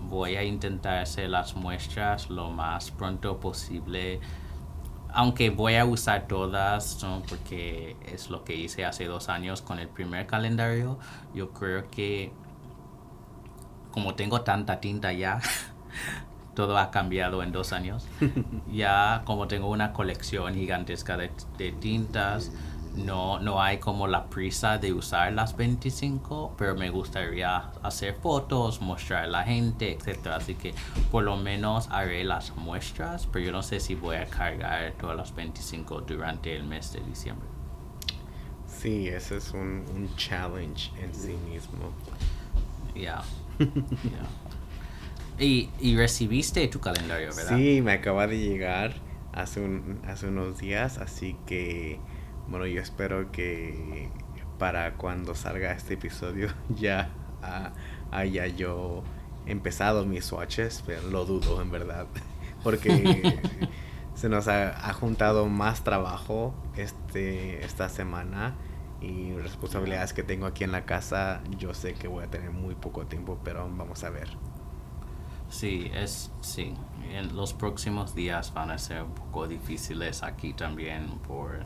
voy 0.09 0.37
a 0.37 0.45
intentar 0.45 0.99
hacer 0.99 1.31
las 1.31 1.57
muestras 1.57 2.31
lo 2.31 2.51
más 2.51 2.91
pronto 2.91 3.39
posible 3.41 4.21
aunque 5.13 5.51
voy 5.51 5.75
a 5.77 5.85
usar 5.85 6.27
todas, 6.29 7.03
¿no? 7.03 7.23
porque 7.29 7.97
es 8.07 8.31
lo 8.31 8.45
que 8.45 8.55
hice 8.55 8.85
hace 8.85 9.07
dos 9.07 9.29
años 9.29 9.63
con 9.63 9.79
el 9.79 9.89
primer 9.89 10.27
calendario, 10.27 10.99
yo 11.35 11.51
creo 11.51 11.91
que 11.91 12.31
como 13.91 14.15
tengo 14.15 14.43
tanta 14.43 14.81
tinta 14.81 15.13
ya, 15.13 15.41
todo 16.55 16.79
ha 16.79 16.91
cambiado 16.91 17.43
en 17.43 17.53
dos 17.53 17.73
años. 17.73 18.07
ya 18.73 19.23
como 19.25 19.49
tengo 19.49 19.69
una 19.71 19.93
colección 19.93 20.55
gigantesca 20.55 21.17
de, 21.17 21.31
de 21.57 21.73
tintas, 21.73 22.53
no, 23.05 23.39
no 23.41 23.63
hay 23.63 23.79
como 23.79 24.07
la 24.07 24.27
prisa 24.27 24.79
de 24.79 24.93
usar 24.93 25.33
las 25.33 25.57
25, 25.57 26.55
pero 26.59 26.75
me 26.75 26.91
gustaría 26.91 27.59
hacer 27.83 28.15
fotos, 28.15 28.81
mostrar 28.81 29.25
a 29.25 29.27
la 29.27 29.45
gente, 29.45 29.93
etc. 29.93 30.29
Así 30.29 30.55
que 30.55 30.75
por 31.11 31.25
lo 31.25 31.37
menos 31.37 31.89
haré 31.91 32.25
las 32.25 32.55
muestras, 32.57 33.27
pero 33.27 33.47
yo 33.47 33.53
no 33.53 33.63
sé 33.63 33.81
si 33.81 33.95
voy 33.95 34.17
a 34.17 34.27
cargar 34.27 34.93
todas 34.99 35.17
las 35.17 35.35
25 35.35 36.03
durante 36.03 36.55
el 36.55 36.65
mes 36.65 36.93
de 36.93 37.01
diciembre. 37.01 37.47
Sí, 38.67 39.09
ese 39.09 39.39
es 39.39 39.51
un, 39.53 39.85
un 39.95 40.15
challenge 40.17 40.91
en 41.01 41.15
sí 41.15 41.37
mismo. 41.51 41.93
Ya. 42.95 43.23
ya. 43.59 45.45
Y, 45.45 45.71
y 45.81 45.97
recibiste 45.97 46.67
tu 46.69 46.81
calendario, 46.81 47.29
¿verdad? 47.35 47.57
Sí, 47.57 47.81
me 47.81 47.93
acaba 47.93 48.27
de 48.27 48.39
llegar 48.39 48.95
hace, 49.33 49.61
un, 49.61 50.01
hace 50.07 50.27
unos 50.27 50.59
días, 50.59 50.99
así 50.99 51.37
que 51.47 52.01
bueno, 52.49 52.67
yo 52.67 52.81
espero 52.81 53.31
que 53.31 54.09
para 54.59 54.95
cuando 54.95 55.35
salga 55.35 55.73
este 55.73 55.95
episodio 55.95 56.49
ya 56.69 57.11
ah, 57.43 57.73
haya 58.11 58.47
yo 58.47 59.03
empezado 59.47 60.05
mis 60.05 60.25
swatches, 60.25 60.83
pero 60.87 61.03
lo 61.09 61.25
dudo 61.25 61.63
en 61.63 61.71
verdad, 61.71 62.07
porque 62.63 63.41
se 64.15 64.29
nos 64.29 64.49
ha, 64.49 64.89
ha, 64.89 64.93
juntado 64.93 65.47
más 65.47 65.85
trabajo 65.85 66.55
este 66.77 67.65
esta 67.65 67.89
semana 67.89 68.55
y 69.01 69.33
responsabilidades 69.35 70.13
que 70.13 70.23
tengo 70.23 70.47
aquí 70.47 70.65
en 70.65 70.73
la 70.73 70.85
casa, 70.85 71.41
yo 71.57 71.73
sé 71.73 71.95
que 71.95 72.09
voy 72.09 72.25
a 72.25 72.31
tener 72.31 72.51
muy 72.51 72.75
poco 72.75 73.07
tiempo, 73.07 73.39
pero 73.45 73.69
vamos 73.69 74.03
a 74.05 74.11
ver. 74.11 74.29
Sí, 75.51 75.91
es 75.95 76.31
sí. 76.41 76.75
En 77.11 77.35
los 77.35 77.55
próximos 77.55 78.15
días 78.15 78.53
van 78.53 78.71
a 78.71 78.79
ser 78.79 79.03
un 79.03 79.15
poco 79.15 79.49
difíciles 79.49 80.23
aquí 80.23 80.53
también 80.53 81.19
por 81.27 81.65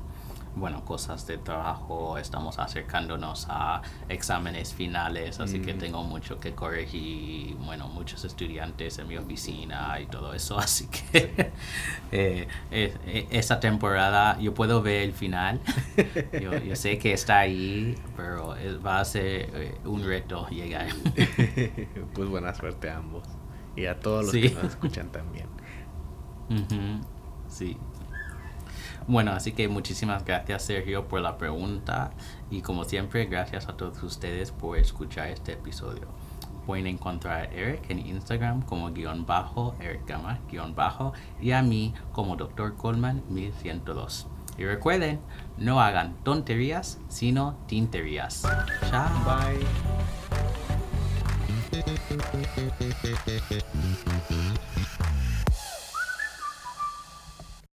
bueno, 0.54 0.84
cosas 0.84 1.26
de 1.26 1.38
trabajo, 1.38 2.18
estamos 2.18 2.58
acercándonos 2.58 3.46
a 3.48 3.82
exámenes 4.08 4.74
finales, 4.74 5.40
así 5.40 5.60
que 5.60 5.74
tengo 5.74 6.02
mucho 6.02 6.38
que 6.38 6.54
corregir, 6.54 7.56
bueno, 7.56 7.88
muchos 7.88 8.24
estudiantes 8.24 8.98
en 8.98 9.08
mi 9.08 9.16
oficina 9.16 9.98
y 10.00 10.06
todo 10.06 10.34
eso, 10.34 10.58
así 10.58 10.88
que 10.88 11.52
eh, 12.12 12.48
eh, 12.70 13.28
esa 13.30 13.60
temporada 13.60 14.38
yo 14.38 14.52
puedo 14.52 14.82
ver 14.82 15.02
el 15.02 15.12
final, 15.12 15.60
yo, 16.40 16.56
yo, 16.58 16.76
sé 16.76 16.98
que 16.98 17.12
está 17.12 17.40
ahí, 17.40 17.96
pero 18.16 18.54
va 18.84 19.00
a 19.00 19.04
ser 19.04 19.50
eh, 19.54 19.78
un 19.84 20.04
reto 20.04 20.48
llegar. 20.48 20.88
pues 22.14 22.28
buena 22.28 22.54
suerte 22.54 22.90
a 22.90 22.98
ambos 22.98 23.26
y 23.74 23.86
a 23.86 23.98
todos 23.98 24.26
los 24.26 24.32
que 24.32 24.50
nos 24.50 24.64
escuchan 24.64 25.10
también. 25.10 25.46
Sí. 27.48 27.78
Bueno, 29.06 29.32
así 29.32 29.52
que 29.52 29.68
muchísimas 29.68 30.24
gracias 30.24 30.62
Sergio 30.62 31.08
por 31.08 31.20
la 31.20 31.36
pregunta 31.38 32.12
y 32.50 32.62
como 32.62 32.84
siempre 32.84 33.26
gracias 33.26 33.68
a 33.68 33.76
todos 33.76 34.02
ustedes 34.02 34.52
por 34.52 34.78
escuchar 34.78 35.28
este 35.28 35.52
episodio. 35.52 36.08
Pueden 36.66 36.86
encontrar 36.86 37.40
a 37.40 37.44
Eric 37.46 37.90
en 37.90 37.98
Instagram 37.98 38.62
como 38.62 38.92
guion 38.92 39.26
bajo, 39.26 39.74
Eric 39.80 40.06
Gama 40.06 40.38
guion 40.50 40.74
bajo 40.74 41.12
y 41.40 41.50
a 41.52 41.62
mí 41.62 41.92
como 42.12 42.36
Dr. 42.36 42.76
Coleman 42.76 43.22
1102. 43.28 44.28
Y 44.58 44.64
recuerden, 44.64 45.20
no 45.56 45.80
hagan 45.80 46.14
tonterías, 46.22 47.00
sino 47.08 47.56
tinterías. 47.66 48.42
Chao. 48.90 49.08
Bye. 49.24 49.66